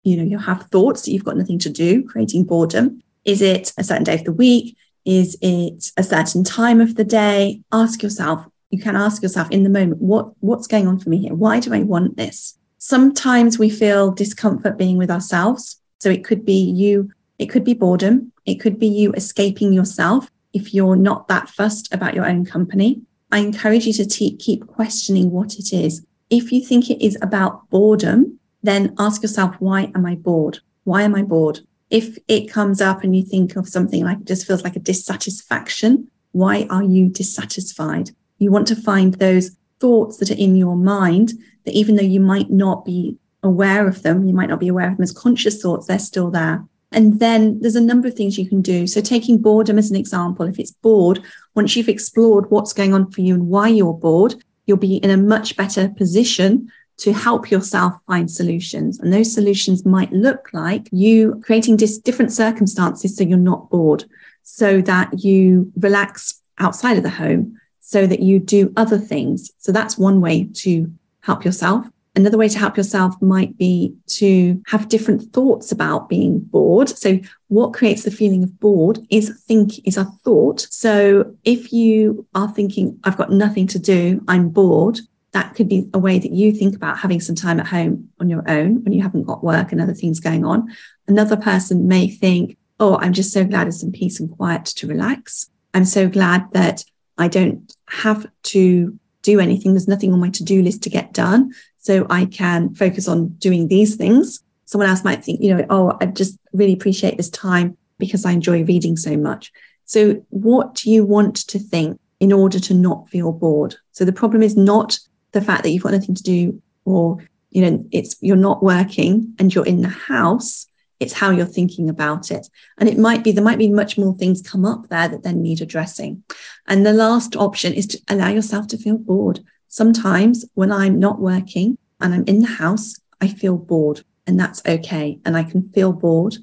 you 0.05 0.16
know, 0.16 0.22
you 0.22 0.38
have 0.38 0.68
thoughts 0.70 1.03
that 1.03 1.11
you've 1.11 1.25
got 1.25 1.37
nothing 1.37 1.59
to 1.61 1.70
do, 1.70 2.05
creating 2.05 2.44
boredom. 2.44 3.03
Is 3.25 3.42
it 3.42 3.72
a 3.77 3.85
certain 3.85 4.05
day 4.05 4.14
of 4.14 4.25
the 4.25 4.33
week? 4.33 4.77
Is 5.05 5.37
it 5.40 5.90
a 5.96 6.05
certain 6.05 6.44
time 6.44 6.81
of 6.81 6.94
the 6.94 7.05
day? 7.05 7.62
Ask 7.72 8.03
yourself. 8.03 8.46
You 8.73 8.81
can 8.81 8.97
ask 8.97 9.23
yourself 9.23 9.49
in 9.53 9.63
the 9.63 9.71
moment, 9.71 10.03
what, 10.03 10.33
what's 10.41 10.67
going 10.67 10.89
on 10.89 10.99
for 10.99 11.09
me 11.09 11.19
here? 11.19 11.35
Why 11.35 11.61
do 11.61 11.73
I 11.73 11.85
want 11.85 12.17
this? 12.17 12.59
Sometimes 12.79 13.57
we 13.57 13.71
feel 13.71 14.11
discomfort 14.11 14.77
being 14.77 14.99
with 14.99 15.11
ourselves. 15.11 15.81
So 16.01 16.11
it 16.11 16.25
could 16.25 16.45
be 16.45 16.61
you, 16.61 17.13
it 17.39 17.47
could 17.47 17.63
be 17.63 17.75
boredom. 17.75 18.33
It 18.45 18.57
could 18.57 18.81
be 18.81 18.89
you 18.89 19.13
escaping 19.13 19.73
yourself 19.73 20.29
if 20.53 20.75
you're 20.75 20.97
not 20.97 21.29
that 21.29 21.49
fussed 21.49 21.95
about 21.95 22.15
your 22.15 22.27
own 22.27 22.45
company. 22.45 23.01
I 23.31 23.39
encourage 23.39 23.87
you 23.87 23.93
to 23.93 24.05
te- 24.05 24.37
keep 24.37 24.67
questioning 24.67 25.31
what 25.31 25.55
it 25.55 25.73
is. 25.73 26.05
If 26.29 26.51
you 26.51 26.65
think 26.65 26.91
it 26.91 27.01
is 27.01 27.17
about 27.23 27.71
boredom, 27.71 28.41
then 28.65 28.95
ask 28.99 29.23
yourself, 29.23 29.55
why 29.61 29.93
am 29.95 30.05
I 30.05 30.17
bored? 30.17 30.59
Why 30.83 31.03
am 31.03 31.15
I 31.15 31.23
bored? 31.23 31.61
if 31.93 32.17
it 32.27 32.51
comes 32.51 32.81
up 32.81 33.05
and 33.05 33.15
you 33.15 33.23
think 33.23 33.55
of 33.55 33.69
something 33.69 34.03
like 34.03 34.19
it 34.19 34.25
just 34.25 34.47
feels 34.47 34.65
like 34.65 34.77
a 34.77 34.81
dissatisfaction, 34.81 36.11
why 36.33 36.67
are 36.71 36.83
you 36.83 37.11
dissatisfied? 37.11 38.11
You 38.42 38.50
want 38.50 38.66
to 38.68 38.76
find 38.76 39.14
those 39.14 39.57
thoughts 39.81 40.18
that 40.18 40.31
are 40.31 40.37
in 40.37 40.57
your 40.57 40.76
mind 40.76 41.33
that 41.64 41.74
even 41.74 41.96
though 41.96 42.02
you 42.02 42.20
might 42.20 42.50
not 42.50 42.85
be 42.85 43.16
aware 43.42 43.87
of 43.87 44.02
them, 44.02 44.26
you 44.26 44.35
might 44.35 44.48
not 44.48 44.61
be 44.61 44.68
aware 44.68 44.88
of 44.88 44.96
them 44.96 45.02
as 45.02 45.12
conscious 45.12 45.62
thoughts, 45.62 45.87
they're 45.87 45.98
still 45.98 46.31
there. 46.31 46.64
And 46.90 47.20
then 47.20 47.61
there's 47.61 47.76
a 47.76 47.81
number 47.81 48.09
of 48.09 48.14
things 48.14 48.37
you 48.37 48.48
can 48.48 48.61
do. 48.61 48.87
So 48.87 49.00
taking 49.00 49.40
boredom 49.40 49.78
as 49.78 49.90
an 49.90 49.96
example, 49.96 50.46
if 50.46 50.59
it's 50.59 50.72
bored, 50.72 51.22
once 51.55 51.74
you've 51.74 51.88
explored 51.88 52.50
what's 52.50 52.72
going 52.72 52.92
on 52.92 53.11
for 53.11 53.22
you 53.22 53.35
and 53.35 53.48
why 53.48 53.68
you're 53.68 53.94
bored, 53.94 54.35
you'll 54.66 54.76
be 54.76 54.96
in 54.96 55.11
a 55.11 55.16
much 55.16 55.57
better 55.57 55.88
position 55.88 56.70
to 56.98 57.12
help 57.12 57.50
yourself 57.50 57.94
find 58.07 58.31
solutions. 58.31 59.00
And 59.00 59.12
those 59.12 59.33
solutions 59.33 59.87
might 59.87 60.12
look 60.12 60.50
like 60.52 60.88
you 60.92 61.40
creating 61.44 61.76
dis- 61.76 61.98
different 61.98 62.33
circumstances 62.33 63.16
so 63.16 63.24
you're 63.24 63.38
not 63.38 63.70
bored, 63.70 64.05
so 64.42 64.81
that 64.83 65.24
you 65.24 65.72
relax 65.76 66.40
outside 66.59 66.96
of 66.96 67.02
the 67.02 67.11
home, 67.11 67.59
so 67.85 68.07
that 68.07 68.21
you 68.21 68.38
do 68.38 68.73
other 68.77 68.99
things. 68.99 69.51
So 69.59 69.73
that's 69.73 69.99
one 69.99 70.21
way 70.21 70.49
to 70.55 70.90
help 71.21 71.45
yourself. 71.45 71.87
Another 72.14 72.38
way 72.38 72.49
to 72.49 72.59
help 72.59 72.77
yourself 72.77 73.21
might 73.21 73.57
be 73.57 73.95
to 74.07 74.62
have 74.68 74.88
different 74.88 75.33
thoughts 75.33 75.73
about 75.73 76.09
being 76.09 76.40
bored. 76.40 76.88
So 76.88 77.18
what 77.49 77.73
creates 77.73 78.05
the 78.05 78.11
feeling 78.11 78.42
of 78.42 78.61
bored 78.61 78.99
is 79.11 79.42
think 79.47 79.87
is 79.87 79.97
a 79.97 80.05
thought. 80.25 80.66
So 80.71 81.35
if 81.45 81.73
you 81.73 82.27
are 82.35 82.51
thinking, 82.51 82.99
I've 83.05 83.16
got 83.16 83.33
nothing 83.33 83.66
to 83.68 83.79
do, 83.79 84.23
I'm 84.29 84.51
bored, 84.51 85.01
that 85.33 85.55
could 85.55 85.68
be 85.68 85.88
a 85.95 85.99
way 85.99 86.18
that 86.18 86.31
you 86.31 86.53
think 86.53 86.77
about 86.77 86.99
having 86.99 87.21
some 87.21 87.35
time 87.35 87.59
at 87.59 87.66
home 87.66 88.11
on 88.21 88.29
your 88.29 88.49
own 88.49 88.85
when 88.85 88.92
you 88.92 89.03
haven't 89.03 89.25
got 89.25 89.42
work 89.42 89.73
and 89.73 89.81
other 89.81 89.95
things 89.95 90.21
going 90.21 90.45
on. 90.45 90.68
Another 91.09 91.37
person 91.37 91.88
may 91.88 92.09
think, 92.09 92.59
oh, 92.79 92.99
I'm 92.99 93.14
just 93.14 93.33
so 93.33 93.45
glad 93.45 93.66
it's 93.66 93.81
some 93.81 93.92
peace 93.92 94.21
and 94.21 94.31
quiet 94.31 94.66
to 94.66 94.87
relax. 94.87 95.49
I'm 95.73 95.87
so 95.87 96.09
glad 96.09 96.53
that 96.53 96.85
I 97.23 97.29
don't 97.29 97.73
have 97.89 98.27
to 98.45 98.99
do 99.23 99.39
anything. 99.39 99.73
There's 99.73 99.89
nothing 99.89 100.13
on 100.13 100.21
my 100.21 100.31
to 100.31 100.45
do 100.45 100.63
list 100.63 100.83
to 100.83 100.91
get 100.91 101.13
done. 101.13 101.53
So 101.79 102.07
I 102.11 102.27
can 102.27 102.75
focus 102.75 103.09
on 103.09 103.29
doing 103.39 103.69
these 103.69 103.97
things. 103.97 104.43
Someone 104.67 104.89
else 104.89 105.05
might 105.05 105.25
think, 105.25 105.41
you 105.41 105.55
know, 105.55 105.65
oh, 105.71 105.97
I 106.01 106.07
just 106.07 106.39
really 106.53 106.73
appreciate 106.73 107.17
this 107.17 107.31
time 107.31 107.77
because 107.99 108.25
I 108.25 108.33
enjoy 108.33 108.65
reading 108.65 108.97
so 108.97 109.17
much. 109.17 109.53
So, 109.85 110.25
what 110.31 110.75
do 110.75 110.91
you 110.91 111.05
want 111.05 111.37
to 111.49 111.59
think 111.59 112.01
in 112.19 112.33
order 112.33 112.59
to 112.61 112.75
not 112.75 113.09
feel 113.09 113.33
bored? 113.33 113.77
So, 113.93 114.05
the 114.05 114.13
problem 114.13 114.43
is 114.43 114.57
not 114.57 114.99
the 115.33 115.41
fact 115.41 115.63
that 115.63 115.71
you've 115.71 115.83
got 115.83 115.93
nothing 115.93 116.15
to 116.15 116.23
do 116.23 116.63
or, 116.85 117.19
you 117.51 117.63
know, 117.63 117.85
it's 117.93 118.17
you're 118.21 118.37
not 118.37 118.63
working 118.63 119.35
and 119.39 119.55
you're 119.55 119.67
in 119.67 119.83
the 119.83 119.89
house. 119.89 120.67
It's 121.03 121.12
how 121.12 121.31
you're 121.31 121.47
thinking 121.47 121.88
about 121.91 122.31
it. 122.31 122.49
And 122.79 122.88
it 122.88 122.99
might 122.99 123.23
be, 123.25 123.33
there 123.33 123.45
might 123.45 123.59
be 123.59 123.69
much 123.69 123.99
more 123.99 124.17
things 124.17 124.41
come 124.41 124.65
up 124.65 124.88
there 124.88 125.09
that 125.09 125.23
then 125.23 125.43
need 125.43 125.61
addressing. 125.61 126.23
And 126.67 126.87
the 126.87 126.93
last 126.93 127.37
option 127.37 127.73
is 127.73 127.87
to 127.88 128.01
allow 128.09 128.29
yourself 128.29 128.69
to 128.69 128.79
feel 128.79 128.99
bored. 128.99 129.41
Sometimes 129.69 130.45
when 130.55 130.71
I'm 130.71 130.99
not 130.99 131.21
working 131.21 131.79
and 132.01 132.15
I'm 132.15 132.25
in 132.27 132.41
the 132.41 132.47
house, 132.47 132.95
I 133.21 133.29
feel 133.29 133.57
bored 133.57 134.05
and 134.27 134.38
that's 134.38 134.62
okay. 134.67 135.19
And 135.25 135.37
I 135.37 135.43
can 135.43 135.71
feel 135.71 135.93
bored 135.93 136.37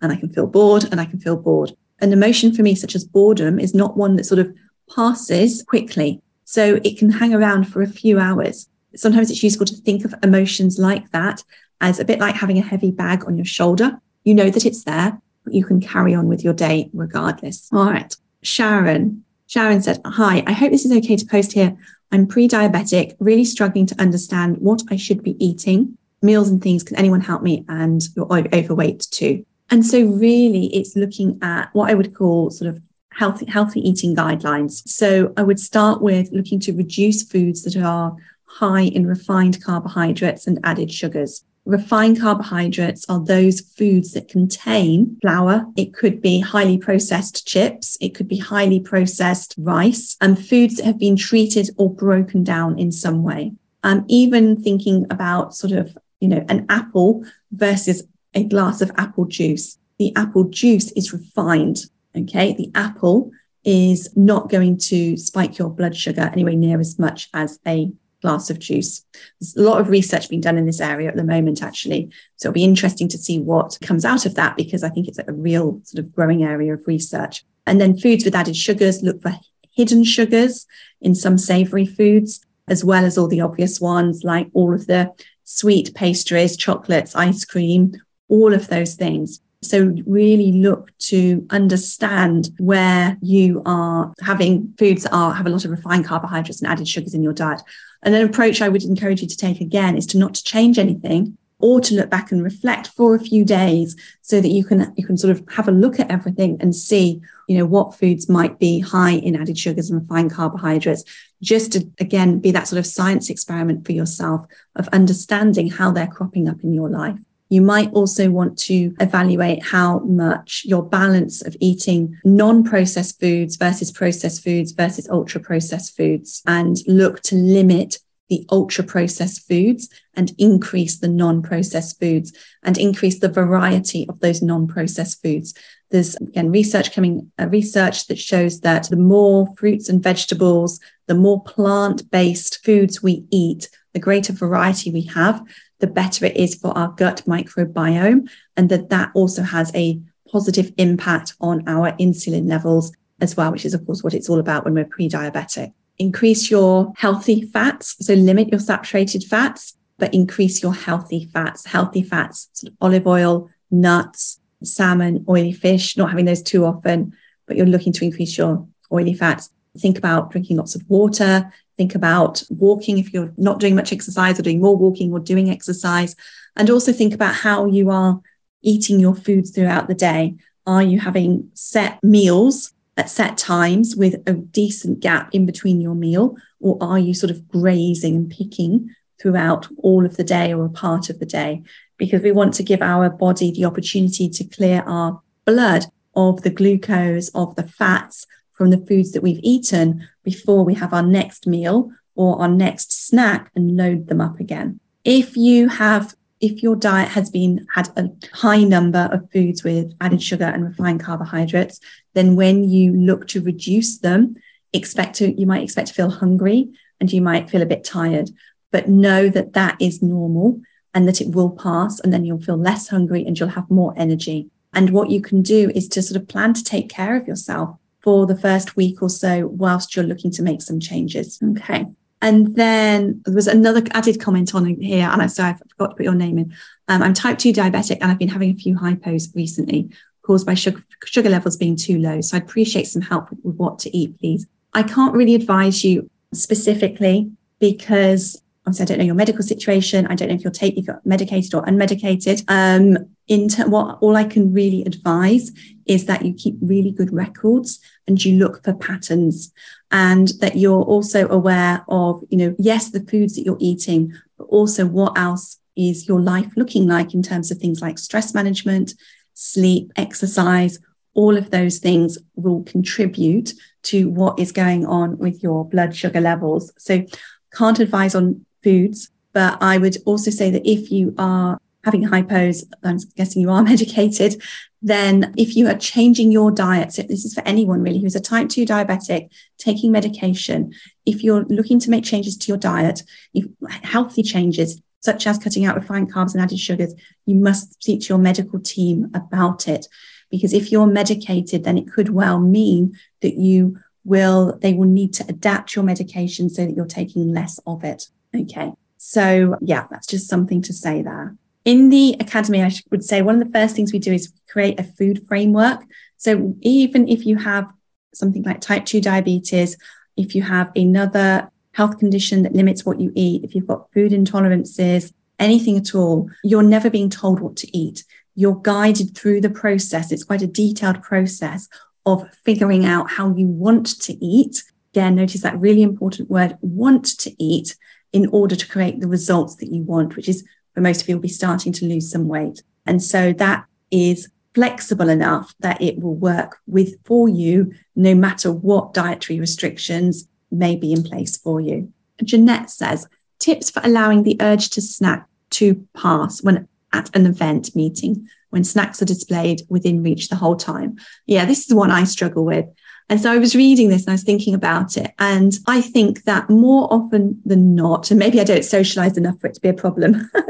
and 0.00 0.12
I 0.12 0.16
can 0.16 0.32
feel 0.32 0.46
bored 0.46 0.84
and 0.84 1.00
I 1.00 1.04
can 1.04 1.18
feel 1.18 1.36
bored. 1.36 1.72
An 2.00 2.12
emotion 2.12 2.54
for 2.54 2.62
me, 2.62 2.74
such 2.74 2.94
as 2.94 3.04
boredom, 3.04 3.58
is 3.58 3.74
not 3.74 3.96
one 3.96 4.16
that 4.16 4.24
sort 4.24 4.38
of 4.38 4.54
passes 4.94 5.62
quickly. 5.62 6.20
So 6.44 6.80
it 6.84 6.98
can 6.98 7.10
hang 7.10 7.34
around 7.34 7.64
for 7.64 7.82
a 7.82 7.86
few 7.86 8.18
hours. 8.18 8.68
Sometimes 8.96 9.30
it's 9.30 9.42
useful 9.42 9.66
to 9.66 9.76
think 9.76 10.04
of 10.04 10.14
emotions 10.22 10.78
like 10.78 11.10
that 11.10 11.42
as 11.80 12.00
a 12.00 12.04
bit 12.04 12.20
like 12.20 12.34
having 12.34 12.58
a 12.58 12.62
heavy 12.62 12.90
bag 12.90 13.24
on 13.26 13.36
your 13.36 13.44
shoulder. 13.44 13.98
You 14.24 14.34
know 14.34 14.50
that 14.50 14.64
it's 14.64 14.84
there, 14.84 15.20
but 15.44 15.54
you 15.54 15.64
can 15.64 15.80
carry 15.80 16.14
on 16.14 16.28
with 16.28 16.42
your 16.42 16.54
day 16.54 16.90
regardless. 16.92 17.68
All 17.72 17.86
right. 17.86 18.14
Sharon. 18.42 19.24
Sharon 19.46 19.82
said, 19.82 20.00
Hi, 20.04 20.42
I 20.46 20.52
hope 20.52 20.70
this 20.70 20.84
is 20.84 20.92
okay 20.92 21.16
to 21.16 21.26
post 21.26 21.52
here. 21.52 21.76
I'm 22.12 22.26
pre 22.26 22.48
diabetic, 22.48 23.16
really 23.18 23.44
struggling 23.44 23.86
to 23.86 24.00
understand 24.00 24.58
what 24.58 24.82
I 24.90 24.96
should 24.96 25.22
be 25.22 25.36
eating, 25.44 25.98
meals 26.22 26.48
and 26.48 26.62
things. 26.62 26.82
Can 26.82 26.96
anyone 26.96 27.20
help 27.20 27.42
me? 27.42 27.64
And 27.68 28.02
you're 28.14 28.30
overweight 28.30 29.06
too. 29.10 29.44
And 29.70 29.84
so, 29.84 30.04
really, 30.04 30.66
it's 30.66 30.96
looking 30.96 31.38
at 31.42 31.70
what 31.72 31.90
I 31.90 31.94
would 31.94 32.14
call 32.14 32.50
sort 32.50 32.68
of 32.68 32.80
healthy, 33.10 33.46
healthy 33.46 33.80
eating 33.80 34.14
guidelines. 34.14 34.86
So, 34.88 35.32
I 35.36 35.42
would 35.42 35.58
start 35.58 36.02
with 36.02 36.30
looking 36.32 36.60
to 36.60 36.72
reduce 36.72 37.22
foods 37.22 37.62
that 37.62 37.76
are 37.76 38.14
high 38.44 38.82
in 38.82 39.06
refined 39.06 39.62
carbohydrates 39.64 40.46
and 40.46 40.60
added 40.62 40.92
sugars. 40.92 41.44
Refined 41.66 42.20
carbohydrates 42.20 43.06
are 43.08 43.24
those 43.24 43.60
foods 43.60 44.12
that 44.12 44.28
contain 44.28 45.16
flour. 45.22 45.64
It 45.76 45.94
could 45.94 46.20
be 46.20 46.40
highly 46.40 46.76
processed 46.76 47.46
chips. 47.46 47.96
It 48.02 48.14
could 48.14 48.28
be 48.28 48.36
highly 48.36 48.80
processed 48.80 49.54
rice 49.56 50.16
and 50.20 50.38
foods 50.38 50.76
that 50.76 50.84
have 50.84 50.98
been 50.98 51.16
treated 51.16 51.70
or 51.78 51.92
broken 51.92 52.44
down 52.44 52.78
in 52.78 52.92
some 52.92 53.22
way. 53.22 53.52
Um, 53.82 54.04
even 54.08 54.62
thinking 54.62 55.06
about 55.08 55.54
sort 55.54 55.72
of, 55.72 55.96
you 56.20 56.28
know, 56.28 56.44
an 56.50 56.66
apple 56.68 57.24
versus 57.50 58.02
a 58.34 58.44
glass 58.44 58.82
of 58.82 58.90
apple 58.96 59.24
juice. 59.24 59.78
The 59.98 60.14
apple 60.16 60.44
juice 60.44 60.92
is 60.92 61.14
refined. 61.14 61.86
Okay. 62.14 62.52
The 62.52 62.70
apple 62.74 63.30
is 63.64 64.14
not 64.14 64.50
going 64.50 64.76
to 64.76 65.16
spike 65.16 65.58
your 65.58 65.70
blood 65.70 65.96
sugar 65.96 66.30
anywhere 66.32 66.54
near 66.54 66.78
as 66.78 66.98
much 66.98 67.30
as 67.32 67.58
a 67.66 67.90
glass 68.24 68.48
of 68.48 68.58
juice. 68.58 69.04
There's 69.38 69.54
a 69.54 69.62
lot 69.62 69.82
of 69.82 69.90
research 69.90 70.30
being 70.30 70.40
done 70.40 70.56
in 70.56 70.64
this 70.64 70.80
area 70.80 71.08
at 71.08 71.16
the 71.16 71.22
moment, 71.22 71.62
actually. 71.62 72.10
So 72.36 72.48
it'll 72.48 72.54
be 72.54 72.64
interesting 72.64 73.06
to 73.08 73.18
see 73.18 73.38
what 73.38 73.76
comes 73.82 74.06
out 74.06 74.24
of 74.24 74.34
that 74.36 74.56
because 74.56 74.82
I 74.82 74.88
think 74.88 75.08
it's 75.08 75.18
a 75.18 75.32
real 75.32 75.82
sort 75.84 76.02
of 76.02 76.14
growing 76.14 76.42
area 76.42 76.72
of 76.72 76.86
research. 76.86 77.44
And 77.66 77.78
then 77.78 77.98
foods 77.98 78.24
with 78.24 78.34
added 78.34 78.56
sugars, 78.56 79.02
look 79.02 79.20
for 79.20 79.34
hidden 79.72 80.04
sugars 80.04 80.66
in 81.02 81.14
some 81.14 81.36
savory 81.36 81.84
foods, 81.84 82.40
as 82.66 82.82
well 82.82 83.04
as 83.04 83.18
all 83.18 83.28
the 83.28 83.42
obvious 83.42 83.78
ones 83.78 84.24
like 84.24 84.48
all 84.54 84.72
of 84.72 84.86
the 84.86 85.12
sweet 85.44 85.94
pastries, 85.94 86.56
chocolates, 86.56 87.14
ice 87.14 87.44
cream, 87.44 87.92
all 88.28 88.54
of 88.54 88.68
those 88.68 88.94
things. 88.94 89.42
So 89.64 89.94
really 90.06 90.52
look 90.52 90.96
to 91.10 91.46
understand 91.50 92.50
where 92.58 93.16
you 93.22 93.62
are 93.64 94.12
having 94.20 94.74
foods 94.78 95.04
that 95.04 95.14
are 95.14 95.32
have 95.32 95.46
a 95.46 95.50
lot 95.50 95.64
of 95.64 95.70
refined 95.70 96.04
carbohydrates 96.04 96.60
and 96.60 96.70
added 96.70 96.86
sugars 96.86 97.14
in 97.14 97.22
your 97.22 97.32
diet. 97.32 97.62
And 98.04 98.14
an 98.14 98.24
approach 98.24 98.60
I 98.60 98.68
would 98.68 98.84
encourage 98.84 99.22
you 99.22 99.28
to 99.28 99.36
take 99.36 99.60
again 99.60 99.96
is 99.96 100.06
to 100.08 100.18
not 100.18 100.34
to 100.34 100.44
change 100.44 100.78
anything 100.78 101.36
or 101.58 101.80
to 101.80 101.94
look 101.94 102.10
back 102.10 102.30
and 102.30 102.44
reflect 102.44 102.88
for 102.88 103.14
a 103.14 103.20
few 103.20 103.44
days 103.44 103.96
so 104.20 104.40
that 104.40 104.48
you 104.48 104.64
can 104.64 104.92
you 104.96 105.06
can 105.06 105.16
sort 105.16 105.30
of 105.30 105.42
have 105.50 105.68
a 105.68 105.72
look 105.72 105.98
at 105.98 106.10
everything 106.10 106.58
and 106.60 106.76
see 106.76 107.20
you 107.48 107.56
know 107.56 107.64
what 107.64 107.94
foods 107.94 108.28
might 108.28 108.58
be 108.58 108.80
high 108.80 109.12
in 109.12 109.34
added 109.34 109.58
sugars 109.58 109.90
and 109.90 110.00
refined 110.02 110.30
carbohydrates. 110.30 111.04
Just 111.42 111.72
to 111.72 111.88
again 111.98 112.38
be 112.40 112.50
that 112.50 112.68
sort 112.68 112.78
of 112.78 112.86
science 112.86 113.30
experiment 113.30 113.86
for 113.86 113.92
yourself 113.92 114.46
of 114.76 114.88
understanding 114.88 115.70
how 115.70 115.90
they're 115.90 116.06
cropping 116.06 116.48
up 116.48 116.62
in 116.62 116.74
your 116.74 116.90
life 116.90 117.18
you 117.48 117.60
might 117.60 117.92
also 117.92 118.30
want 118.30 118.58
to 118.58 118.94
evaluate 119.00 119.62
how 119.62 120.00
much 120.00 120.62
your 120.64 120.82
balance 120.82 121.42
of 121.42 121.56
eating 121.60 122.18
non 122.24 122.64
processed 122.64 123.20
foods 123.20 123.56
versus 123.56 123.92
processed 123.92 124.42
foods 124.42 124.72
versus 124.72 125.08
ultra 125.08 125.40
processed 125.40 125.96
foods 125.96 126.42
and 126.46 126.78
look 126.86 127.20
to 127.22 127.34
limit 127.36 127.98
the 128.30 128.46
ultra 128.50 128.82
processed 128.82 129.46
foods 129.46 129.88
and 130.14 130.32
increase 130.38 130.98
the 130.98 131.08
non 131.08 131.42
processed 131.42 132.00
foods 132.00 132.32
and 132.62 132.78
increase 132.78 133.18
the 133.20 133.28
variety 133.28 134.06
of 134.08 134.20
those 134.20 134.42
non 134.42 134.66
processed 134.66 135.22
foods. 135.22 135.54
There's 135.90 136.16
again 136.16 136.50
research 136.50 136.92
coming, 136.92 137.30
uh, 137.38 137.48
research 137.48 138.06
that 138.06 138.18
shows 138.18 138.60
that 138.60 138.88
the 138.88 138.96
more 138.96 139.54
fruits 139.56 139.88
and 139.88 140.02
vegetables, 140.02 140.80
the 141.06 141.14
more 141.14 141.42
plant 141.44 142.10
based 142.10 142.64
foods 142.64 143.02
we 143.02 143.26
eat, 143.30 143.68
the 143.92 144.00
greater 144.00 144.32
variety 144.32 144.90
we 144.90 145.02
have, 145.02 145.42
the 145.84 145.92
better 145.92 146.24
it 146.24 146.36
is 146.36 146.54
for 146.54 146.76
our 146.78 146.88
gut 146.88 147.22
microbiome, 147.26 148.30
and 148.56 148.70
that 148.70 148.88
that 148.88 149.10
also 149.14 149.42
has 149.42 149.70
a 149.74 150.00
positive 150.30 150.72
impact 150.78 151.34
on 151.42 151.68
our 151.68 151.92
insulin 151.98 152.48
levels 152.48 152.90
as 153.20 153.36
well, 153.36 153.52
which 153.52 153.66
is, 153.66 153.74
of 153.74 153.84
course, 153.84 154.02
what 154.02 154.14
it's 154.14 154.30
all 154.30 154.38
about 154.38 154.64
when 154.64 154.72
we're 154.72 154.86
pre 154.86 155.10
diabetic. 155.10 155.74
Increase 155.98 156.50
your 156.50 156.92
healthy 156.96 157.42
fats, 157.42 157.96
so 158.04 158.14
limit 158.14 158.48
your 158.48 158.60
saturated 158.60 159.24
fats, 159.24 159.76
but 159.98 160.14
increase 160.14 160.62
your 160.62 160.72
healthy 160.72 161.28
fats. 161.32 161.66
Healthy 161.66 162.02
fats, 162.02 162.48
sort 162.54 162.72
of 162.72 162.76
olive 162.80 163.06
oil, 163.06 163.50
nuts, 163.70 164.40
salmon, 164.62 165.24
oily 165.28 165.52
fish, 165.52 165.98
not 165.98 166.08
having 166.08 166.24
those 166.24 166.42
too 166.42 166.64
often, 166.64 167.12
but 167.46 167.58
you're 167.58 167.66
looking 167.66 167.92
to 167.92 168.06
increase 168.06 168.38
your 168.38 168.66
oily 168.90 169.12
fats. 169.12 169.50
Think 169.78 169.98
about 169.98 170.30
drinking 170.30 170.56
lots 170.56 170.74
of 170.74 170.82
water, 170.88 171.52
Think 171.76 171.94
about 171.94 172.42
walking 172.50 172.98
if 172.98 173.12
you're 173.12 173.32
not 173.36 173.58
doing 173.58 173.74
much 173.74 173.92
exercise 173.92 174.38
or 174.38 174.42
doing 174.42 174.60
more 174.60 174.76
walking 174.76 175.12
or 175.12 175.18
doing 175.18 175.50
exercise. 175.50 176.14
And 176.56 176.70
also 176.70 176.92
think 176.92 177.14
about 177.14 177.34
how 177.34 177.66
you 177.66 177.90
are 177.90 178.20
eating 178.62 179.00
your 179.00 179.14
foods 179.14 179.50
throughout 179.50 179.88
the 179.88 179.94
day. 179.94 180.36
Are 180.66 180.82
you 180.82 181.00
having 181.00 181.50
set 181.54 182.02
meals 182.02 182.72
at 182.96 183.10
set 183.10 183.36
times 183.36 183.96
with 183.96 184.14
a 184.26 184.34
decent 184.34 185.00
gap 185.00 185.30
in 185.34 185.46
between 185.46 185.80
your 185.80 185.94
meal? 185.94 186.36
Or 186.60 186.78
are 186.80 186.98
you 186.98 187.12
sort 187.12 187.30
of 187.30 187.48
grazing 187.48 188.14
and 188.14 188.30
picking 188.30 188.90
throughout 189.20 189.68
all 189.78 190.06
of 190.06 190.16
the 190.16 190.24
day 190.24 190.52
or 190.54 190.64
a 190.64 190.70
part 190.70 191.10
of 191.10 191.18
the 191.18 191.26
day? 191.26 191.62
Because 191.96 192.22
we 192.22 192.32
want 192.32 192.54
to 192.54 192.62
give 192.62 192.82
our 192.82 193.10
body 193.10 193.50
the 193.50 193.64
opportunity 193.64 194.28
to 194.28 194.44
clear 194.44 194.82
our 194.86 195.20
blood 195.44 195.86
of 196.14 196.42
the 196.42 196.50
glucose, 196.50 197.28
of 197.30 197.56
the 197.56 197.66
fats, 197.66 198.26
from 198.54 198.70
the 198.70 198.78
foods 198.86 199.12
that 199.12 199.22
we've 199.22 199.40
eaten 199.42 200.08
before 200.22 200.64
we 200.64 200.74
have 200.74 200.92
our 200.92 201.02
next 201.02 201.46
meal 201.46 201.90
or 202.14 202.40
our 202.40 202.48
next 202.48 202.92
snack 203.06 203.50
and 203.54 203.76
load 203.76 204.08
them 204.08 204.20
up 204.20 204.40
again. 204.40 204.80
If 205.04 205.36
you 205.36 205.68
have 205.68 206.14
if 206.40 206.62
your 206.62 206.76
diet 206.76 207.08
has 207.08 207.30
been 207.30 207.66
had 207.74 207.88
a 207.96 208.10
high 208.32 208.62
number 208.64 209.08
of 209.10 209.30
foods 209.32 209.64
with 209.64 209.94
added 210.00 210.22
sugar 210.22 210.44
and 210.44 210.64
refined 210.64 211.02
carbohydrates, 211.02 211.80
then 212.12 212.36
when 212.36 212.64
you 212.64 212.92
look 212.92 213.26
to 213.28 213.40
reduce 213.40 213.98
them, 213.98 214.36
expect 214.72 215.16
to 215.16 215.32
you 215.40 215.46
might 215.46 215.62
expect 215.62 215.88
to 215.88 215.94
feel 215.94 216.10
hungry 216.10 216.68
and 217.00 217.12
you 217.12 217.22
might 217.22 217.48
feel 217.48 217.62
a 217.62 217.66
bit 217.66 217.84
tired, 217.84 218.30
but 218.70 218.88
know 218.88 219.28
that 219.28 219.54
that 219.54 219.76
is 219.80 220.02
normal 220.02 220.60
and 220.92 221.08
that 221.08 221.20
it 221.20 221.34
will 221.34 221.50
pass 221.50 221.98
and 222.00 222.12
then 222.12 222.24
you'll 222.24 222.40
feel 222.40 222.56
less 222.56 222.88
hungry 222.88 223.24
and 223.24 223.38
you'll 223.38 223.48
have 223.48 223.70
more 223.70 223.94
energy. 223.96 224.50
And 224.74 224.90
what 224.90 225.10
you 225.10 225.20
can 225.20 225.40
do 225.42 225.70
is 225.74 225.88
to 225.88 226.02
sort 226.02 226.20
of 226.20 226.28
plan 226.28 226.52
to 226.54 226.64
take 226.64 226.88
care 226.88 227.16
of 227.16 227.26
yourself 227.26 227.78
for 228.04 228.26
the 228.26 228.36
first 228.36 228.76
week 228.76 229.02
or 229.02 229.08
so 229.08 229.48
whilst 229.48 229.96
you're 229.96 230.04
looking 230.04 230.30
to 230.30 230.42
make 230.42 230.60
some 230.60 230.78
changes. 230.78 231.40
Okay. 231.42 231.86
And 232.20 232.54
then 232.54 233.22
there 233.24 233.34
was 233.34 233.46
another 233.46 233.82
added 233.92 234.20
comment 234.20 234.54
on 234.54 234.66
here, 234.80 235.08
and 235.10 235.20
I 235.20 235.26
sorry, 235.26 235.50
I 235.50 235.54
forgot 235.54 235.90
to 235.90 235.96
put 235.96 236.04
your 236.04 236.14
name 236.14 236.38
in. 236.38 236.54
Um, 236.88 237.02
I'm 237.02 237.14
type 237.14 237.38
2 237.38 237.52
diabetic 237.52 237.98
and 238.00 238.10
I've 238.10 238.18
been 238.18 238.28
having 238.28 238.50
a 238.50 238.54
few 238.54 238.76
hypos 238.76 239.34
recently 239.34 239.90
caused 240.22 240.46
by 240.46 240.54
sugar, 240.54 240.82
sugar 241.04 241.28
levels 241.28 241.56
being 241.56 241.76
too 241.76 241.98
low. 241.98 242.20
So 242.20 242.36
I'd 242.36 242.44
appreciate 242.44 242.84
some 242.84 243.02
help 243.02 243.30
with, 243.30 243.40
with 243.42 243.56
what 243.56 243.78
to 243.80 243.96
eat, 243.96 244.18
please. 244.18 244.46
I 244.72 244.82
can't 244.82 245.14
really 245.14 245.34
advise 245.34 245.84
you 245.84 246.10
specifically 246.32 247.30
because 247.58 248.42
obviously 248.66 248.84
I 248.84 248.86
don't 248.86 248.98
know 248.98 249.04
your 249.04 249.14
medical 249.14 249.42
situation. 249.42 250.06
I 250.06 250.14
don't 250.14 250.28
know 250.28 250.34
if 250.34 250.42
you're 250.42 250.50
take 250.50 250.76
if 250.76 250.86
you're 250.86 251.00
medicated 251.04 251.54
or 251.54 251.64
unmedicated. 251.64 252.44
Um, 252.48 253.14
in 253.28 253.48
ter- 253.48 253.68
what 253.68 253.98
all 254.00 254.16
I 254.16 254.24
can 254.24 254.52
really 254.52 254.82
advise 254.84 255.50
is 255.86 256.06
that 256.06 256.24
you 256.24 256.34
keep 256.34 256.56
really 256.60 256.90
good 256.90 257.12
records 257.12 257.80
and 258.06 258.22
you 258.24 258.36
look 258.36 258.62
for 258.64 258.74
patterns 258.74 259.52
and 259.90 260.28
that 260.40 260.56
you're 260.56 260.82
also 260.82 261.28
aware 261.28 261.84
of, 261.88 262.22
you 262.28 262.38
know, 262.38 262.54
yes, 262.58 262.90
the 262.90 263.00
foods 263.00 263.36
that 263.36 263.44
you're 263.44 263.56
eating, 263.60 264.12
but 264.36 264.44
also 264.44 264.86
what 264.86 265.16
else 265.16 265.58
is 265.76 266.06
your 266.06 266.20
life 266.20 266.52
looking 266.56 266.86
like 266.86 267.14
in 267.14 267.22
terms 267.22 267.50
of 267.50 267.58
things 267.58 267.80
like 267.80 267.98
stress 267.98 268.34
management, 268.34 268.94
sleep, 269.34 269.92
exercise, 269.96 270.78
all 271.14 271.36
of 271.36 271.50
those 271.50 271.78
things 271.78 272.18
will 272.34 272.62
contribute 272.64 273.52
to 273.82 274.08
what 274.10 274.38
is 274.38 274.52
going 274.52 274.84
on 274.84 275.16
with 275.18 275.42
your 275.42 275.64
blood 275.64 275.94
sugar 275.94 276.20
levels. 276.20 276.72
So, 276.78 277.04
can't 277.52 277.78
advise 277.78 278.16
on 278.16 278.44
foods, 278.64 279.10
but 279.32 279.58
I 279.62 279.78
would 279.78 279.96
also 280.06 280.30
say 280.30 280.50
that 280.50 280.68
if 280.68 280.90
you 280.90 281.14
are 281.18 281.58
having 281.84 282.04
hypos, 282.04 282.62
I'm 282.82 282.98
guessing 283.16 283.42
you 283.42 283.50
are 283.50 283.62
medicated, 283.72 284.42
then 284.82 285.32
if 285.36 285.56
you 285.56 285.66
are 285.68 285.78
changing 285.78 286.30
your 286.30 286.50
diet, 286.50 286.92
so 286.92 287.02
this 287.02 287.24
is 287.24 287.34
for 287.34 287.42
anyone 287.46 287.82
really 287.82 288.00
who's 288.00 288.16
a 288.16 288.20
type 288.20 288.48
2 288.48 288.66
diabetic 288.66 289.30
taking 289.58 289.92
medication, 289.92 290.72
if 291.06 291.22
you're 291.22 291.44
looking 291.44 291.78
to 291.80 291.90
make 291.90 292.04
changes 292.04 292.36
to 292.36 292.48
your 292.48 292.58
diet, 292.58 293.02
if 293.32 293.46
healthy 293.82 294.22
changes, 294.22 294.80
such 295.00 295.26
as 295.26 295.38
cutting 295.38 295.64
out 295.64 295.76
refined 295.76 296.12
carbs 296.12 296.34
and 296.34 296.42
added 296.42 296.58
sugars, 296.58 296.94
you 297.26 297.34
must 297.34 297.82
speak 297.82 298.00
to 298.00 298.08
your 298.08 298.18
medical 298.18 298.58
team 298.58 299.10
about 299.14 299.68
it. 299.68 299.86
Because 300.30 300.52
if 300.52 300.72
you're 300.72 300.86
medicated, 300.86 301.64
then 301.64 301.78
it 301.78 301.90
could 301.90 302.08
well 302.08 302.40
mean 302.40 302.98
that 303.20 303.34
you 303.34 303.78
will, 304.04 304.58
they 304.60 304.72
will 304.72 304.88
need 304.88 305.12
to 305.14 305.24
adapt 305.28 305.76
your 305.76 305.84
medication 305.84 306.48
so 306.48 306.64
that 306.64 306.74
you're 306.74 306.86
taking 306.86 307.32
less 307.32 307.60
of 307.66 307.84
it. 307.84 308.08
Okay. 308.34 308.72
So, 308.96 309.56
yeah, 309.60 309.86
that's 309.90 310.06
just 310.06 310.28
something 310.28 310.62
to 310.62 310.72
say 310.72 311.02
there. 311.02 311.36
In 311.64 311.88
the 311.88 312.16
academy, 312.20 312.62
I 312.62 312.70
would 312.90 313.04
say 313.04 313.22
one 313.22 313.40
of 313.40 313.46
the 313.46 313.52
first 313.52 313.74
things 313.74 313.92
we 313.92 313.98
do 313.98 314.12
is 314.12 314.32
create 314.48 314.78
a 314.78 314.84
food 314.84 315.26
framework. 315.26 315.80
So, 316.18 316.54
even 316.60 317.08
if 317.08 317.24
you 317.24 317.36
have 317.36 317.66
something 318.14 318.42
like 318.42 318.60
type 318.60 318.84
2 318.84 319.00
diabetes, 319.00 319.76
if 320.16 320.34
you 320.34 320.42
have 320.42 320.70
another 320.76 321.50
health 321.72 321.98
condition 321.98 322.42
that 322.42 322.52
limits 322.52 322.84
what 322.84 323.00
you 323.00 323.12
eat, 323.14 323.44
if 323.44 323.54
you've 323.54 323.66
got 323.66 323.90
food 323.92 324.12
intolerances, 324.12 325.12
anything 325.38 325.76
at 325.76 325.94
all, 325.94 326.30
you're 326.44 326.62
never 326.62 326.90
being 326.90 327.10
told 327.10 327.40
what 327.40 327.56
to 327.56 327.76
eat. 327.76 328.04
You're 328.34 328.60
guided 328.62 329.16
through 329.16 329.40
the 329.40 329.50
process. 329.50 330.12
It's 330.12 330.24
quite 330.24 330.42
a 330.42 330.46
detailed 330.46 331.02
process 331.02 331.68
of 332.06 332.28
figuring 332.44 332.84
out 332.84 333.10
how 333.10 333.34
you 333.34 333.48
want 333.48 334.00
to 334.02 334.24
eat. 334.24 334.62
Again, 334.92 335.14
notice 335.16 335.40
that 335.40 335.58
really 335.58 335.82
important 335.82 336.30
word, 336.30 336.56
want 336.60 337.18
to 337.20 337.42
eat, 337.42 337.74
in 338.12 338.28
order 338.28 338.54
to 338.54 338.68
create 338.68 339.00
the 339.00 339.08
results 339.08 339.56
that 339.56 339.72
you 339.72 339.82
want, 339.82 340.14
which 340.14 340.28
is 340.28 340.44
for 340.74 340.80
most 340.80 341.02
of 341.02 341.08
you 341.08 341.16
will 341.16 341.22
be 341.22 341.28
starting 341.28 341.72
to 341.72 341.86
lose 341.86 342.10
some 342.10 342.28
weight. 342.28 342.62
And 342.86 343.02
so 343.02 343.32
that 343.34 343.66
is 343.90 344.28
flexible 344.54 345.08
enough 345.08 345.54
that 345.60 345.80
it 345.80 345.98
will 345.98 346.14
work 346.14 346.58
with 346.66 346.94
for 347.04 347.28
you 347.28 347.72
no 347.96 348.14
matter 348.14 348.52
what 348.52 348.94
dietary 348.94 349.40
restrictions 349.40 350.28
may 350.50 350.76
be 350.76 350.92
in 350.92 351.02
place 351.02 351.36
for 351.36 351.60
you. 351.60 351.92
Jeanette 352.22 352.70
says, 352.70 353.08
tips 353.38 353.70
for 353.70 353.80
allowing 353.84 354.22
the 354.22 354.36
urge 354.40 354.70
to 354.70 354.80
snack 354.80 355.26
to 355.50 355.86
pass 355.94 356.42
when 356.42 356.68
at 356.92 357.14
an 357.16 357.26
event 357.26 357.74
meeting 357.74 358.28
when 358.50 358.62
snacks 358.62 359.02
are 359.02 359.06
displayed 359.06 359.62
within 359.68 360.02
reach 360.02 360.28
the 360.28 360.36
whole 360.36 360.54
time. 360.54 360.96
Yeah, 361.26 361.44
this 361.44 361.66
is 361.66 361.74
one 361.74 361.90
I 361.90 362.04
struggle 362.04 362.44
with. 362.44 362.66
And 363.08 363.20
so 363.20 363.30
I 363.30 363.38
was 363.38 363.54
reading 363.54 363.90
this 363.90 364.02
and 364.02 364.10
I 364.10 364.14
was 364.14 364.22
thinking 364.22 364.54
about 364.54 364.96
it. 364.96 365.12
And 365.18 365.58
I 365.66 365.80
think 365.80 366.24
that 366.24 366.48
more 366.48 366.92
often 366.92 367.40
than 367.44 367.74
not, 367.74 368.10
and 368.10 368.18
maybe 368.18 368.40
I 368.40 368.44
don't 368.44 368.64
socialize 368.64 369.18
enough 369.18 369.38
for 369.40 369.46
it 369.46 369.54
to 369.54 369.60
be 369.60 369.68
a 369.68 369.74
problem. 369.74 370.14
I 370.34 370.42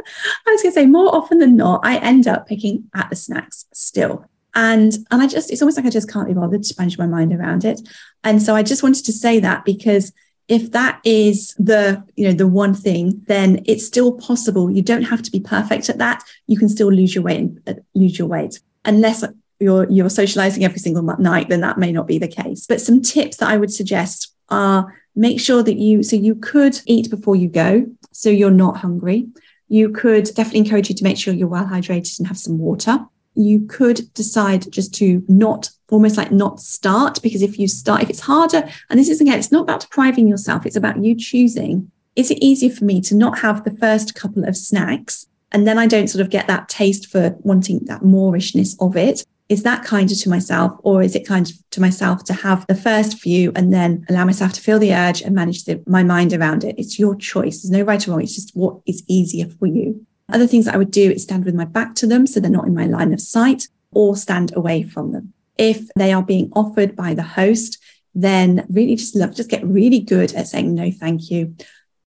was 0.47 0.63
going 0.63 0.73
to 0.73 0.81
say 0.81 0.87
more 0.87 1.15
often 1.15 1.39
than 1.39 1.57
not, 1.57 1.81
I 1.85 1.99
end 1.99 2.29
up 2.29 2.47
picking 2.47 2.89
at 2.95 3.11
the 3.11 3.17
snacks 3.17 3.67
still. 3.73 4.25
And, 4.55 4.93
and 5.11 5.21
I 5.21 5.27
just, 5.27 5.51
it's 5.51 5.63
almost 5.63 5.77
like 5.77 5.87
I 5.87 5.91
just 5.91 6.11
can't 6.11 6.29
be 6.29 6.35
bothered 6.35 6.63
to 6.63 6.75
manage 6.79 6.97
my 6.97 7.09
mind 7.09 7.33
around 7.33 7.65
it. 7.65 7.81
And 8.23 8.41
so 8.41 8.55
I 8.55 8.63
just 8.63 8.85
wanted 8.85 9.05
to 9.07 9.13
say 9.13 9.41
that 9.41 9.65
because 9.65 10.13
if 10.47 10.73
that 10.73 11.01
is 11.05 11.55
the 11.59 12.03
you 12.17 12.27
know 12.27 12.35
the 12.35 12.47
one 12.47 12.75
thing 12.75 13.23
then 13.29 13.63
it's 13.65 13.87
still 13.87 14.13
possible 14.13 14.71
you 14.71 14.83
don't 14.83 15.03
have 15.03 15.23
to 15.23 15.31
be 15.31 15.41
perfect 15.41 15.89
at 15.89 15.97
that 15.97 16.23
you 16.47 16.59
can 16.59 16.69
still 16.69 16.93
lose 16.93 17.15
your 17.15 17.25
weight 17.25 17.39
and 17.39 17.61
uh, 17.67 17.73
lose 17.95 18.19
your 18.19 18.29
weight 18.29 18.61
unless 18.85 19.25
you're 19.61 19.89
you're 19.91 20.11
socializing 20.11 20.65
every 20.65 20.79
single 20.79 21.03
night 21.03 21.49
then 21.49 21.61
that 21.61 21.79
may 21.79 21.93
not 21.93 22.07
be 22.07 22.19
the 22.19 22.29
case. 22.29 22.67
But 22.67 22.81
some 22.81 23.03
tips 23.03 23.39
that 23.39 23.49
i 23.49 23.57
would 23.57 23.73
suggest 23.73 24.33
are 24.49 24.95
make 25.17 25.41
sure 25.41 25.63
that 25.63 25.77
you 25.77 26.03
so 26.03 26.17
you 26.17 26.35
could 26.35 26.81
eat 26.87 27.11
before 27.11 27.37
you 27.37 27.49
go 27.49 27.87
so 28.13 28.31
you're 28.31 28.51
not 28.51 28.79
hungry. 28.79 29.27
You 29.69 29.89
could 29.91 30.25
definitely 30.35 30.61
encourage 30.61 30.89
you 30.89 30.95
to 30.95 31.05
make 31.05 31.19
sure 31.19 31.35
you're 31.35 31.49
well 31.49 31.67
hydrated 31.67 32.19
and 32.19 32.29
have 32.29 32.39
some 32.39 32.59
water. 32.59 32.99
You 33.35 33.67
could 33.67 34.13
decide 34.15 34.71
just 34.71 34.95
to 34.97 35.25
not 35.27 35.71
almost 35.91 36.17
like 36.17 36.33
not 36.33 36.61
start 36.61 37.21
because 37.23 37.43
if 37.43 37.59
you 37.59 37.69
start 37.69 38.03
if 38.03 38.11
it's 38.11 38.21
harder 38.21 38.69
and 38.91 38.99
this 38.99 39.09
is 39.09 39.21
again 39.21 39.39
it's 39.39 39.53
not 39.53 39.63
about 39.63 39.81
depriving 39.81 40.27
yourself 40.27 40.67
it's 40.67 40.77
about 40.77 41.03
you 41.03 41.15
choosing 41.15 41.91
is 42.17 42.31
it 42.31 42.39
easier 42.43 42.71
for 42.71 42.85
me 42.85 43.01
to 43.01 43.15
not 43.15 43.39
have 43.39 43.65
the 43.65 43.77
first 43.77 44.15
couple 44.15 44.45
of 44.45 44.57
snacks 44.57 45.27
and 45.53 45.67
then 45.67 45.79
i 45.79 45.87
don't 45.87 46.09
sort 46.09 46.23
of 46.23 46.31
get 46.31 46.47
that 46.47 46.69
taste 46.69 47.07
for 47.07 47.37
wanting 47.41 47.79
that 47.85 48.03
moorishness 48.03 48.77
of 48.81 48.97
it 48.97 49.25
is 49.49 49.63
that 49.63 49.85
kinder 49.85 50.15
to 50.15 50.29
myself 50.31 50.73
or 50.83 51.03
is 51.03 51.15
it 51.15 51.27
kind 51.27 51.53
to 51.71 51.81
myself 51.81 52.25
to 52.25 52.33
have 52.33 52.67
the 52.67 52.75
first 52.75 53.19
few 53.19 53.53
and 53.55 53.73
then 53.73 54.05
allow 54.09 54.25
myself 54.25 54.53
to 54.55 54.61
feel 54.61 54.79
the 54.79 54.95
urge 54.95 55.21
and 55.21 55.35
manage 55.35 55.65
the, 55.65 55.83
my 55.87 56.03
mind 56.03 56.33
around 56.33 56.65
it 56.65 56.75
it's 56.79 56.99
your 56.99 57.15
choice 57.17 57.63
there's 57.63 57.71
no 57.71 57.83
right 57.83 58.09
or 58.09 58.13
wrong 58.13 58.23
it's 58.23 58.35
just 58.35 58.57
what 58.57 58.77
is 58.87 59.03
easier 59.07 59.47
for 59.47 59.67
you 59.67 60.05
other 60.33 60.47
things 60.47 60.65
that 60.65 60.75
I 60.75 60.79
would 60.79 60.91
do 60.91 61.11
is 61.11 61.23
stand 61.23 61.45
with 61.45 61.55
my 61.55 61.65
back 61.65 61.95
to 61.97 62.07
them 62.07 62.27
so 62.27 62.41
they're 62.41 62.51
not 62.51 62.67
in 62.67 62.75
my 62.75 62.87
line 62.87 63.13
of 63.13 63.21
sight 63.21 63.69
or 63.93 64.17
stand 64.17 64.57
away 64.57 64.83
from 64.83 65.13
them. 65.13 65.33
If 65.57 65.89
they 65.97 66.13
are 66.13 66.23
being 66.23 66.51
offered 66.55 66.97
by 66.97 67.15
the 67.15 67.23
host, 67.23 67.79
then 68.15 68.67
really 68.71 68.97
just 68.97 69.15
love, 69.15 69.35
just 69.35 69.51
get 69.51 69.65
really 69.65 70.01
good 70.01 70.33
at 70.35 70.49
saying 70.49 70.75
no, 70.75 70.91
thank 70.91 71.31
you. 71.31 71.55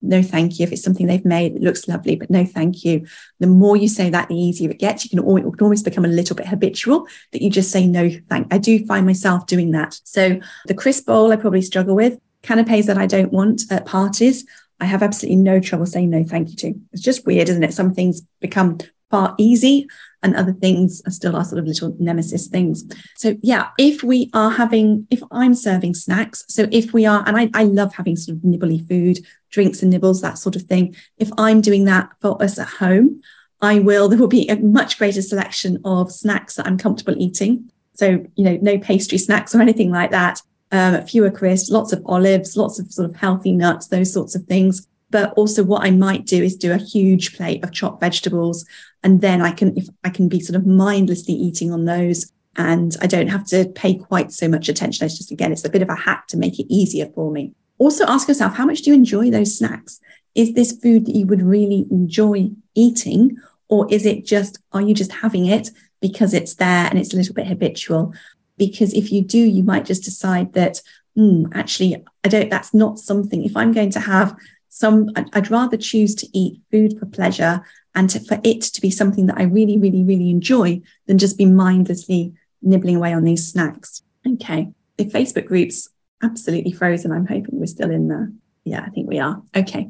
No, 0.02 0.22
thank 0.22 0.60
you. 0.60 0.64
If 0.64 0.72
it's 0.72 0.84
something 0.84 1.08
they've 1.08 1.26
made, 1.26 1.56
it 1.56 1.62
looks 1.62 1.88
lovely, 1.88 2.16
but 2.16 2.30
no, 2.30 2.46
thank 2.46 2.86
you. 2.86 3.08
The 3.40 3.48
more 3.48 3.76
you 3.76 3.88
say 3.88 4.10
that, 4.10 4.28
the 4.28 4.36
easier 4.36 4.70
it 4.70 4.80
gets. 4.80 5.04
You 5.04 5.10
can, 5.10 5.20
always, 5.20 5.46
almost 5.60 5.86
become 5.86 6.06
a 6.06 6.10
little 6.10 6.36
bit 6.36 6.48
habitual 6.48 7.08
that 7.32 7.42
you 7.42 7.50
just 7.50 7.72
say 7.72 7.88
no, 7.88 8.10
thank. 8.30 8.54
I 8.54 8.60
do 8.60 8.86
find 8.86 9.06
myself 9.06 9.48
doing 9.48 9.72
that. 9.72 10.00
So 10.04 10.40
the 10.68 10.76
crisp 10.76 11.08
bowl, 11.08 11.32
I 11.32 11.36
probably 11.36 11.64
struggle 11.64 11.96
with. 11.96 12.20
Canapes 12.44 12.86
that 12.86 12.98
I 12.98 13.08
don't 13.08 13.34
want 13.34 13.64
at 13.72 13.86
parties, 13.86 14.46
I 14.80 14.86
have 14.86 15.02
absolutely 15.02 15.38
no 15.38 15.60
trouble 15.60 15.88
saying 15.88 16.12
no 16.12 16.24
thank 16.24 16.50
you 16.50 16.56
to. 16.58 16.80
It's 16.94 17.02
just 17.02 17.26
weird, 17.26 17.50
isn't 17.50 17.64
it? 17.64 17.74
Some 17.74 17.94
things 17.94 18.22
become 18.40 18.78
far 19.10 19.34
easy 19.40 19.88
and 20.24 20.36
other 20.36 20.54
things 20.54 21.02
are 21.06 21.12
still 21.12 21.36
our 21.36 21.46
sort 21.46 21.60
of 21.60 21.66
little 21.66 21.96
nemesis 22.00 22.48
things. 22.48 22.84
So 23.16 23.36
yeah, 23.42 23.70
if 23.78 24.04
we 24.04 24.30
are 24.34 24.52
having, 24.52 25.08
if 25.10 25.22
I'm 25.32 25.54
serving 25.54 25.94
snacks, 25.94 26.44
so 26.48 26.68
if 26.72 26.94
we 26.94 27.06
are, 27.06 27.24
and 27.28 27.38
I, 27.38 27.50
I 27.54 27.64
love 27.64 27.94
having 27.94 28.16
sort 28.16 28.38
of 28.38 28.44
nibbly 28.44 28.88
food, 28.88 29.20
drinks 29.50 29.82
and 29.82 29.92
nibbles, 29.92 30.22
that 30.22 30.38
sort 30.38 30.56
of 30.56 30.64
thing. 30.64 30.96
If 31.18 31.30
I'm 31.38 31.62
doing 31.62 31.86
that 31.86 32.10
for 32.22 32.42
us 32.42 32.58
at 32.58 32.68
home, 32.68 33.22
I 33.62 33.80
will, 33.80 34.08
there 34.08 34.20
will 34.20 34.28
be 34.28 34.48
a 34.50 34.58
much 34.58 34.98
greater 34.98 35.22
selection 35.22 35.80
of 35.86 36.12
snacks 36.12 36.56
that 36.56 36.68
I'm 36.68 36.78
comfortable 36.78 37.16
eating. 37.18 37.72
So, 37.94 38.26
you 38.36 38.44
know, 38.44 38.58
no 38.62 38.78
pastry 38.78 39.18
snacks 39.18 39.56
or 39.56 39.62
anything 39.62 39.92
like 39.92 40.12
that 40.12 40.42
um, 40.72 41.06
fewer 41.06 41.32
crisps, 41.32 41.70
lots 41.70 41.94
of 41.94 42.02
olives, 42.06 42.58
lots 42.58 42.80
of 42.80 42.92
sort 42.92 43.10
of 43.10 43.16
healthy 43.16 43.52
nuts, 43.52 43.88
those 43.88 44.12
sorts 44.12 44.36
of 44.36 44.44
things. 44.46 44.88
But 45.10 45.34
also, 45.34 45.64
what 45.64 45.84
I 45.84 45.92
might 45.92 46.26
do 46.26 46.44
is 46.44 46.58
do 46.58 46.74
a 46.74 46.78
huge 46.78 47.38
plate 47.38 47.64
of 47.64 47.72
chopped 47.72 48.02
vegetables, 48.02 48.66
and 49.08 49.22
then 49.22 49.42
I 49.42 49.52
can, 49.52 49.78
if 49.78 49.88
I 50.04 50.10
can 50.10 50.28
be 50.28 50.42
sort 50.42 50.58
of 50.58 50.68
mindlessly 50.68 51.34
eating 51.34 51.72
on 51.72 51.86
those, 51.86 52.30
and 52.58 52.94
I 53.02 53.08
don't 53.08 53.30
have 53.30 53.46
to 53.48 53.70
pay 53.70 53.96
quite 53.96 54.34
so 54.34 54.50
much 54.50 54.68
attention. 54.68 55.06
It's 55.06 55.18
just 55.18 55.32
again, 55.32 55.54
it's 55.54 55.64
a 55.64 55.70
bit 55.70 55.82
of 55.82 55.88
a 55.88 55.96
hack 55.96 56.28
to 56.28 56.38
make 56.38 56.60
it 56.60 56.66
easier 56.68 57.06
for 57.16 57.32
me. 57.32 57.54
Also, 57.78 58.06
ask 58.06 58.28
yourself, 58.28 58.58
how 58.58 58.66
much 58.66 58.82
do 58.82 58.90
you 58.90 58.96
enjoy 58.98 59.32
those 59.32 59.58
snacks? 59.58 60.02
Is 60.36 60.56
this 60.56 60.74
food 60.74 61.06
that 61.06 61.16
you 61.16 61.26
would 61.26 61.42
really 61.42 61.86
enjoy 61.90 62.50
eating, 62.76 63.38
or 63.70 63.90
is 63.90 64.06
it 64.06 64.26
just 64.26 64.60
are 64.74 64.82
you 64.82 64.94
just 64.94 65.14
having 65.14 65.46
it 65.46 65.70
because 66.02 66.34
it's 66.34 66.56
there 66.56 66.88
and 66.90 67.00
it's 67.00 67.14
a 67.14 67.18
little 67.18 67.34
bit 67.34 67.48
habitual? 67.48 68.14
because 68.58 68.92
if 68.96 69.12
you 69.12 69.22
do 69.22 69.38
you 69.38 69.62
might 69.62 69.86
just 69.86 70.04
decide 70.04 70.52
that 70.54 70.82
mm, 71.16 71.48
actually 71.54 72.04
i 72.24 72.28
don't 72.28 72.50
that's 72.50 72.74
not 72.74 72.98
something 72.98 73.46
if 73.46 73.56
i'm 73.56 73.72
going 73.72 73.92
to 73.92 74.00
have 74.00 74.36
some 74.70 75.10
I'd, 75.16 75.30
I'd 75.34 75.52
rather 75.52 75.78
choose 75.78 76.14
to 76.16 76.28
eat 76.38 76.62
food 76.72 77.00
for 77.00 77.06
pleasure 77.06 77.64
and 77.98 78.10
to, 78.10 78.20
for 78.22 78.40
it 78.46 78.62
to 78.62 78.80
be 78.80 78.90
something 78.90 79.26
that 79.26 79.38
i 79.38 79.44
really 79.44 79.78
really 79.78 80.04
really 80.04 80.30
enjoy 80.30 80.80
than 81.08 81.18
just 81.18 81.38
be 81.38 81.46
mindlessly 81.46 82.34
nibbling 82.62 82.96
away 82.96 83.12
on 83.12 83.26
these 83.26 83.46
snacks 83.52 84.02
okay 84.26 84.70
the 84.98 85.06
facebook 85.06 85.46
groups 85.46 85.90
absolutely 86.24 86.72
frozen 86.72 87.12
i'm 87.12 87.28
hoping 87.28 87.60
we're 87.60 87.66
still 87.66 87.92
in 87.92 88.08
there 88.08 88.32
Yeah, 88.68 88.84
I 88.86 88.90
think 88.90 89.08
we 89.08 89.20
are. 89.20 89.42
Okay. 89.56 89.90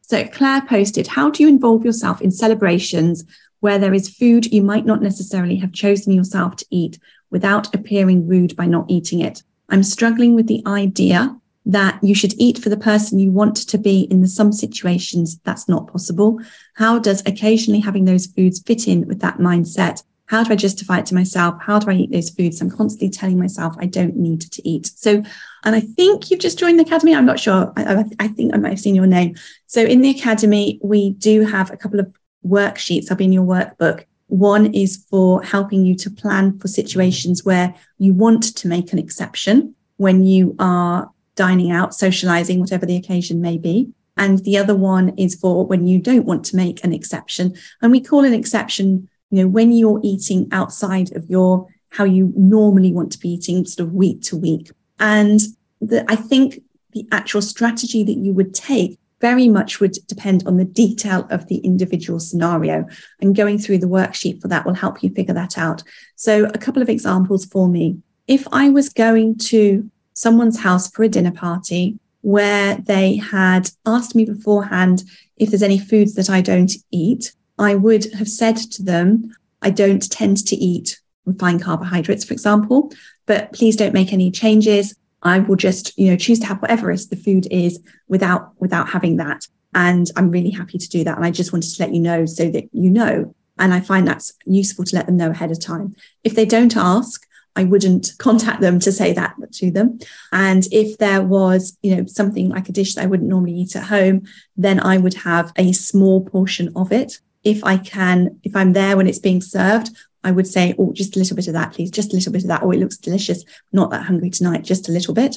So 0.00 0.24
Claire 0.26 0.62
posted, 0.62 1.06
How 1.06 1.30
do 1.30 1.42
you 1.42 1.48
involve 1.48 1.84
yourself 1.84 2.22
in 2.22 2.30
celebrations 2.30 3.24
where 3.60 3.78
there 3.78 3.92
is 3.92 4.08
food 4.08 4.52
you 4.52 4.62
might 4.62 4.86
not 4.86 5.02
necessarily 5.02 5.56
have 5.56 5.72
chosen 5.72 6.12
yourself 6.12 6.56
to 6.56 6.66
eat 6.70 6.98
without 7.30 7.74
appearing 7.74 8.26
rude 8.26 8.56
by 8.56 8.66
not 8.66 8.86
eating 8.88 9.20
it? 9.20 9.42
I'm 9.68 9.82
struggling 9.82 10.34
with 10.34 10.46
the 10.46 10.62
idea 10.66 11.36
that 11.66 11.98
you 12.02 12.14
should 12.14 12.34
eat 12.38 12.58
for 12.58 12.68
the 12.68 12.76
person 12.76 13.18
you 13.18 13.32
want 13.32 13.56
to 13.56 13.78
be 13.78 14.02
in 14.02 14.26
some 14.26 14.52
situations 14.52 15.38
that's 15.44 15.68
not 15.68 15.90
possible 15.90 16.38
how 16.74 16.98
does 16.98 17.22
occasionally 17.26 17.80
having 17.80 18.04
those 18.04 18.26
foods 18.26 18.60
fit 18.60 18.86
in 18.86 19.06
with 19.06 19.20
that 19.20 19.38
mindset 19.38 20.02
how 20.26 20.42
do 20.42 20.52
I 20.52 20.56
justify 20.56 20.98
it 21.00 21.06
to 21.06 21.14
myself? 21.14 21.56
How 21.60 21.78
do 21.78 21.90
I 21.90 21.94
eat 21.94 22.10
those 22.10 22.30
foods? 22.30 22.60
I'm 22.60 22.70
constantly 22.70 23.10
telling 23.10 23.38
myself 23.38 23.74
I 23.78 23.86
don't 23.86 24.16
need 24.16 24.40
to 24.40 24.68
eat. 24.68 24.86
So, 24.96 25.22
and 25.64 25.76
I 25.76 25.80
think 25.80 26.30
you've 26.30 26.40
just 26.40 26.58
joined 26.58 26.78
the 26.78 26.84
academy. 26.84 27.14
I'm 27.14 27.26
not 27.26 27.38
sure. 27.38 27.72
I, 27.76 28.04
I, 28.18 28.28
think 28.28 28.54
I 28.54 28.58
might 28.58 28.70
have 28.70 28.80
seen 28.80 28.94
your 28.94 29.06
name. 29.06 29.36
So, 29.66 29.82
in 29.82 30.00
the 30.00 30.10
academy, 30.10 30.80
we 30.82 31.10
do 31.10 31.42
have 31.42 31.70
a 31.70 31.76
couple 31.76 32.00
of 32.00 32.14
worksheets. 32.46 33.10
I'll 33.10 33.16
be 33.16 33.24
in 33.24 33.32
your 33.32 33.44
workbook. 33.44 34.04
One 34.28 34.72
is 34.72 35.04
for 35.10 35.42
helping 35.42 35.84
you 35.84 35.94
to 35.96 36.10
plan 36.10 36.58
for 36.58 36.68
situations 36.68 37.44
where 37.44 37.74
you 37.98 38.14
want 38.14 38.56
to 38.56 38.68
make 38.68 38.92
an 38.92 38.98
exception 38.98 39.74
when 39.98 40.24
you 40.24 40.56
are 40.58 41.10
dining 41.36 41.70
out, 41.70 41.94
socializing, 41.94 42.60
whatever 42.60 42.86
the 42.86 42.96
occasion 42.96 43.40
may 43.40 43.58
be. 43.58 43.90
And 44.16 44.38
the 44.44 44.58
other 44.58 44.74
one 44.74 45.10
is 45.18 45.34
for 45.34 45.66
when 45.66 45.86
you 45.86 45.98
don't 45.98 46.26
want 46.26 46.44
to 46.46 46.56
make 46.56 46.84
an 46.84 46.92
exception. 46.92 47.54
And 47.82 47.90
we 47.90 48.00
call 48.00 48.24
an 48.24 48.34
exception, 48.34 49.08
you 49.30 49.42
know, 49.42 49.48
when 49.48 49.72
you're 49.72 50.00
eating 50.04 50.48
outside 50.52 51.14
of 51.16 51.28
your 51.28 51.66
how 51.90 52.04
you 52.04 52.32
normally 52.36 52.92
want 52.92 53.12
to 53.12 53.18
be 53.18 53.30
eating 53.30 53.64
sort 53.64 53.88
of 53.88 53.94
week 53.94 54.20
to 54.22 54.36
week. 54.36 54.70
And 54.98 55.40
the, 55.80 56.04
I 56.08 56.16
think 56.16 56.60
the 56.92 57.06
actual 57.12 57.42
strategy 57.42 58.02
that 58.04 58.16
you 58.16 58.32
would 58.32 58.54
take 58.54 58.98
very 59.20 59.48
much 59.48 59.80
would 59.80 59.96
depend 60.06 60.46
on 60.46 60.56
the 60.56 60.64
detail 60.64 61.26
of 61.30 61.46
the 61.46 61.58
individual 61.58 62.20
scenario. 62.20 62.84
And 63.20 63.34
going 63.34 63.58
through 63.58 63.78
the 63.78 63.86
worksheet 63.86 64.40
for 64.40 64.48
that 64.48 64.66
will 64.66 64.74
help 64.74 65.02
you 65.02 65.10
figure 65.10 65.34
that 65.34 65.56
out. 65.56 65.82
So, 66.16 66.44
a 66.46 66.58
couple 66.58 66.82
of 66.82 66.88
examples 66.88 67.44
for 67.44 67.68
me. 67.68 67.98
If 68.26 68.46
I 68.52 68.70
was 68.70 68.88
going 68.88 69.38
to 69.50 69.90
someone's 70.14 70.60
house 70.60 70.90
for 70.90 71.02
a 71.02 71.08
dinner 71.08 71.32
party 71.32 71.98
where 72.22 72.76
they 72.76 73.16
had 73.16 73.70
asked 73.84 74.14
me 74.14 74.24
beforehand 74.24 75.02
if 75.36 75.50
there's 75.50 75.62
any 75.62 75.78
foods 75.78 76.14
that 76.14 76.30
I 76.30 76.40
don't 76.40 76.72
eat, 76.90 77.32
I 77.58 77.74
would 77.74 78.12
have 78.14 78.28
said 78.28 78.56
to 78.56 78.82
them, 78.82 79.34
I 79.60 79.70
don't 79.70 80.10
tend 80.10 80.38
to 80.46 80.56
eat 80.56 81.00
refined 81.26 81.62
carbohydrates, 81.62 82.24
for 82.24 82.32
example, 82.32 82.92
but 83.26 83.52
please 83.52 83.76
don't 83.76 83.94
make 83.94 84.12
any 84.12 84.30
changes. 84.30 84.94
I 85.22 85.38
will 85.38 85.56
just, 85.56 85.96
you 85.98 86.10
know, 86.10 86.16
choose 86.16 86.38
to 86.40 86.46
have 86.46 86.60
whatever 86.60 86.90
is 86.90 87.08
the 87.08 87.16
food 87.16 87.46
is 87.50 87.80
without 88.08 88.52
without 88.58 88.88
having 88.88 89.16
that. 89.16 89.46
And 89.74 90.10
I'm 90.16 90.30
really 90.30 90.50
happy 90.50 90.78
to 90.78 90.88
do 90.88 91.02
that. 91.04 91.16
And 91.16 91.24
I 91.24 91.30
just 91.30 91.52
wanted 91.52 91.74
to 91.74 91.82
let 91.82 91.94
you 91.94 92.00
know 92.00 92.26
so 92.26 92.50
that 92.50 92.64
you 92.72 92.90
know. 92.90 93.34
And 93.58 93.72
I 93.72 93.80
find 93.80 94.06
that's 94.06 94.32
useful 94.44 94.84
to 94.84 94.96
let 94.96 95.06
them 95.06 95.16
know 95.16 95.30
ahead 95.30 95.50
of 95.50 95.60
time. 95.60 95.94
If 96.24 96.34
they 96.34 96.44
don't 96.44 96.76
ask, 96.76 97.26
I 97.56 97.64
wouldn't 97.64 98.12
contact 98.18 98.60
them 98.60 98.80
to 98.80 98.90
say 98.90 99.12
that 99.12 99.34
to 99.52 99.70
them. 99.70 99.98
And 100.32 100.66
if 100.72 100.98
there 100.98 101.22
was, 101.22 101.78
you 101.82 101.96
know, 101.96 102.06
something 102.06 102.48
like 102.48 102.68
a 102.68 102.72
dish 102.72 102.94
that 102.94 103.02
I 103.02 103.06
wouldn't 103.06 103.28
normally 103.28 103.54
eat 103.54 103.76
at 103.76 103.84
home, 103.84 104.24
then 104.56 104.80
I 104.80 104.98
would 104.98 105.14
have 105.14 105.52
a 105.56 105.72
small 105.72 106.24
portion 106.24 106.72
of 106.74 106.92
it. 106.92 107.20
If 107.44 107.62
I 107.62 107.76
can, 107.76 108.40
if 108.42 108.56
I'm 108.56 108.72
there 108.72 108.96
when 108.96 109.06
it's 109.06 109.18
being 109.18 109.40
served, 109.40 109.90
I 110.24 110.30
would 110.30 110.46
say, 110.46 110.74
oh, 110.78 110.92
just 110.92 111.16
a 111.16 111.18
little 111.18 111.36
bit 111.36 111.48
of 111.48 111.52
that, 111.52 111.74
please, 111.74 111.90
just 111.90 112.12
a 112.12 112.16
little 112.16 112.32
bit 112.32 112.42
of 112.42 112.48
that. 112.48 112.62
Oh, 112.62 112.70
it 112.70 112.80
looks 112.80 112.96
delicious. 112.96 113.44
Not 113.72 113.90
that 113.90 114.04
hungry 114.04 114.30
tonight, 114.30 114.64
just 114.64 114.88
a 114.88 114.92
little 114.92 115.12
bit. 115.12 115.36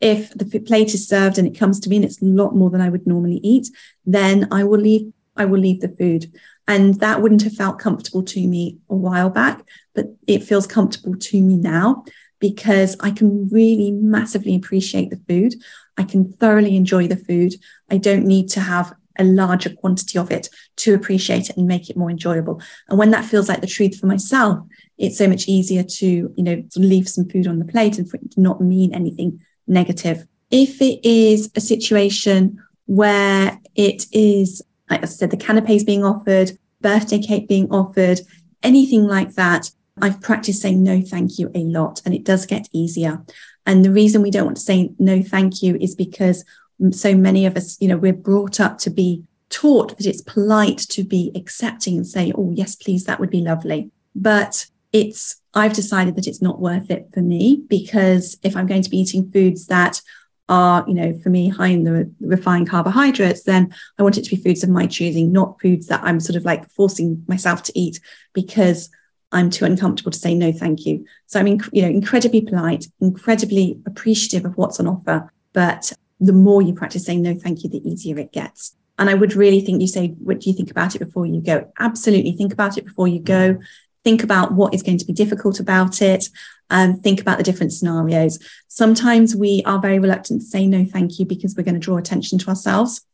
If 0.00 0.30
the 0.30 0.60
plate 0.60 0.94
is 0.94 1.08
served 1.08 1.38
and 1.38 1.48
it 1.48 1.58
comes 1.58 1.80
to 1.80 1.90
me 1.90 1.96
and 1.96 2.04
it's 2.04 2.22
a 2.22 2.26
lot 2.26 2.54
more 2.54 2.70
than 2.70 2.80
I 2.80 2.88
would 2.88 3.06
normally 3.06 3.40
eat, 3.42 3.68
then 4.06 4.46
I 4.52 4.62
will 4.62 4.80
leave. 4.80 5.12
I 5.36 5.44
will 5.44 5.60
leave 5.60 5.80
the 5.80 5.88
food. 5.88 6.32
And 6.68 7.00
that 7.00 7.22
wouldn't 7.22 7.42
have 7.42 7.54
felt 7.54 7.80
comfortable 7.80 8.22
to 8.22 8.46
me 8.46 8.78
a 8.90 8.94
while 8.94 9.30
back, 9.30 9.64
but 9.94 10.06
it 10.26 10.44
feels 10.44 10.66
comfortable 10.66 11.16
to 11.16 11.42
me 11.42 11.56
now 11.56 12.04
because 12.38 12.96
I 13.00 13.10
can 13.10 13.48
really 13.48 13.90
massively 13.90 14.54
appreciate 14.54 15.10
the 15.10 15.20
food. 15.28 15.54
I 15.96 16.04
can 16.04 16.32
thoroughly 16.34 16.76
enjoy 16.76 17.08
the 17.08 17.16
food. 17.16 17.54
I 17.90 17.96
don't 17.96 18.26
need 18.26 18.48
to 18.50 18.60
have 18.60 18.92
a 19.18 19.24
larger 19.24 19.70
quantity 19.70 20.18
of 20.18 20.30
it 20.30 20.48
to 20.76 20.94
appreciate 20.94 21.50
it 21.50 21.56
and 21.56 21.66
make 21.66 21.90
it 21.90 21.96
more 21.96 22.10
enjoyable. 22.10 22.62
And 22.88 22.98
when 22.98 23.10
that 23.10 23.24
feels 23.24 23.48
like 23.48 23.60
the 23.60 23.66
truth 23.66 23.98
for 23.98 24.06
myself, 24.06 24.60
it's 24.96 25.18
so 25.18 25.26
much 25.26 25.48
easier 25.48 25.82
to, 25.82 26.06
you 26.06 26.44
know, 26.44 26.62
leave 26.76 27.08
some 27.08 27.28
food 27.28 27.46
on 27.46 27.58
the 27.58 27.64
plate 27.64 27.98
and 27.98 28.08
for 28.08 28.18
it 28.18 28.30
to 28.32 28.40
not 28.40 28.60
mean 28.60 28.94
anything 28.94 29.40
negative. 29.66 30.26
If 30.50 30.80
it 30.80 31.04
is 31.04 31.50
a 31.56 31.60
situation 31.60 32.62
where 32.86 33.58
it 33.74 34.06
is 34.12 34.62
like 34.90 35.02
I 35.02 35.06
said, 35.06 35.30
the 35.30 35.36
canapes 35.36 35.84
being 35.84 36.04
offered, 36.04 36.52
birthday 36.80 37.20
cake 37.20 37.48
being 37.48 37.70
offered, 37.70 38.20
anything 38.62 39.04
like 39.04 39.34
that. 39.34 39.70
I've 40.00 40.20
practiced 40.20 40.62
saying 40.62 40.82
no, 40.82 41.00
thank 41.00 41.38
you 41.38 41.50
a 41.54 41.64
lot, 41.64 42.00
and 42.04 42.14
it 42.14 42.24
does 42.24 42.46
get 42.46 42.68
easier. 42.72 43.24
And 43.66 43.84
the 43.84 43.90
reason 43.90 44.22
we 44.22 44.30
don't 44.30 44.46
want 44.46 44.56
to 44.56 44.62
say 44.62 44.92
no, 44.98 45.22
thank 45.22 45.62
you 45.62 45.76
is 45.76 45.94
because 45.94 46.44
so 46.90 47.14
many 47.14 47.46
of 47.46 47.56
us, 47.56 47.76
you 47.80 47.88
know, 47.88 47.96
we're 47.96 48.12
brought 48.12 48.60
up 48.60 48.78
to 48.78 48.90
be 48.90 49.24
taught 49.50 49.96
that 49.98 50.06
it's 50.06 50.22
polite 50.22 50.78
to 50.78 51.02
be 51.02 51.32
accepting 51.34 51.96
and 51.96 52.06
say, 52.06 52.32
oh, 52.36 52.52
yes, 52.54 52.76
please, 52.76 53.04
that 53.04 53.18
would 53.18 53.30
be 53.30 53.40
lovely. 53.40 53.90
But 54.14 54.66
it's, 54.92 55.40
I've 55.54 55.72
decided 55.72 56.16
that 56.16 56.26
it's 56.26 56.42
not 56.42 56.60
worth 56.60 56.90
it 56.90 57.08
for 57.12 57.20
me 57.20 57.62
because 57.68 58.38
if 58.42 58.56
I'm 58.56 58.66
going 58.66 58.82
to 58.82 58.90
be 58.90 58.98
eating 58.98 59.30
foods 59.30 59.66
that 59.66 60.00
are, 60.48 60.84
you 60.88 60.94
know, 60.94 61.18
for 61.20 61.28
me, 61.28 61.48
high 61.48 61.68
in 61.68 61.84
the 61.84 62.10
refined 62.20 62.68
carbohydrates, 62.68 63.42
then 63.42 63.74
I 63.98 64.02
want 64.02 64.18
it 64.18 64.24
to 64.24 64.34
be 64.34 64.42
foods 64.42 64.62
of 64.62 64.70
my 64.70 64.86
choosing, 64.86 65.32
not 65.32 65.60
foods 65.60 65.86
that 65.88 66.02
I'm 66.02 66.20
sort 66.20 66.36
of 66.36 66.44
like 66.44 66.70
forcing 66.70 67.22
myself 67.28 67.62
to 67.64 67.78
eat 67.78 68.00
because 68.32 68.90
I'm 69.30 69.50
too 69.50 69.66
uncomfortable 69.66 70.10
to 70.10 70.18
say 70.18 70.34
no, 70.34 70.52
thank 70.52 70.86
you. 70.86 71.04
So 71.26 71.38
I'm, 71.38 71.46
inc- 71.46 71.68
you 71.72 71.82
know, 71.82 71.88
incredibly 71.88 72.40
polite, 72.40 72.86
incredibly 73.00 73.78
appreciative 73.86 74.46
of 74.46 74.56
what's 74.56 74.80
on 74.80 74.86
offer. 74.86 75.30
But 75.52 75.92
the 76.18 76.32
more 76.32 76.62
you 76.62 76.72
practice 76.72 77.04
saying 77.04 77.22
no, 77.22 77.34
thank 77.34 77.62
you, 77.62 77.68
the 77.68 77.86
easier 77.86 78.18
it 78.18 78.32
gets. 78.32 78.74
And 78.98 79.08
I 79.08 79.14
would 79.14 79.34
really 79.34 79.60
think 79.60 79.80
you 79.80 79.86
say, 79.86 80.08
what 80.18 80.40
do 80.40 80.50
you 80.50 80.56
think 80.56 80.70
about 80.70 80.94
it 80.94 80.98
before 80.98 81.26
you 81.26 81.40
go? 81.40 81.70
Absolutely 81.78 82.32
think 82.32 82.52
about 82.52 82.78
it 82.78 82.84
before 82.84 83.06
you 83.06 83.20
go. 83.20 83.54
Mm. 83.54 83.62
Think 84.02 84.24
about 84.24 84.52
what 84.52 84.74
is 84.74 84.82
going 84.82 84.98
to 84.98 85.04
be 85.04 85.12
difficult 85.12 85.60
about 85.60 86.00
it 86.00 86.28
and 86.70 87.02
think 87.02 87.20
about 87.20 87.38
the 87.38 87.44
different 87.44 87.72
scenarios. 87.72 88.38
Sometimes 88.68 89.34
we 89.34 89.62
are 89.64 89.80
very 89.80 89.98
reluctant 89.98 90.42
to 90.42 90.46
say 90.46 90.66
no, 90.66 90.84
thank 90.84 91.18
you, 91.18 91.24
because 91.24 91.54
we're 91.56 91.64
going 91.64 91.74
to 91.74 91.80
draw 91.80 91.96
attention 91.96 92.38
to 92.38 92.48
ourselves. 92.48 93.04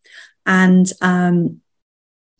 And 0.47 0.91
um, 1.01 1.61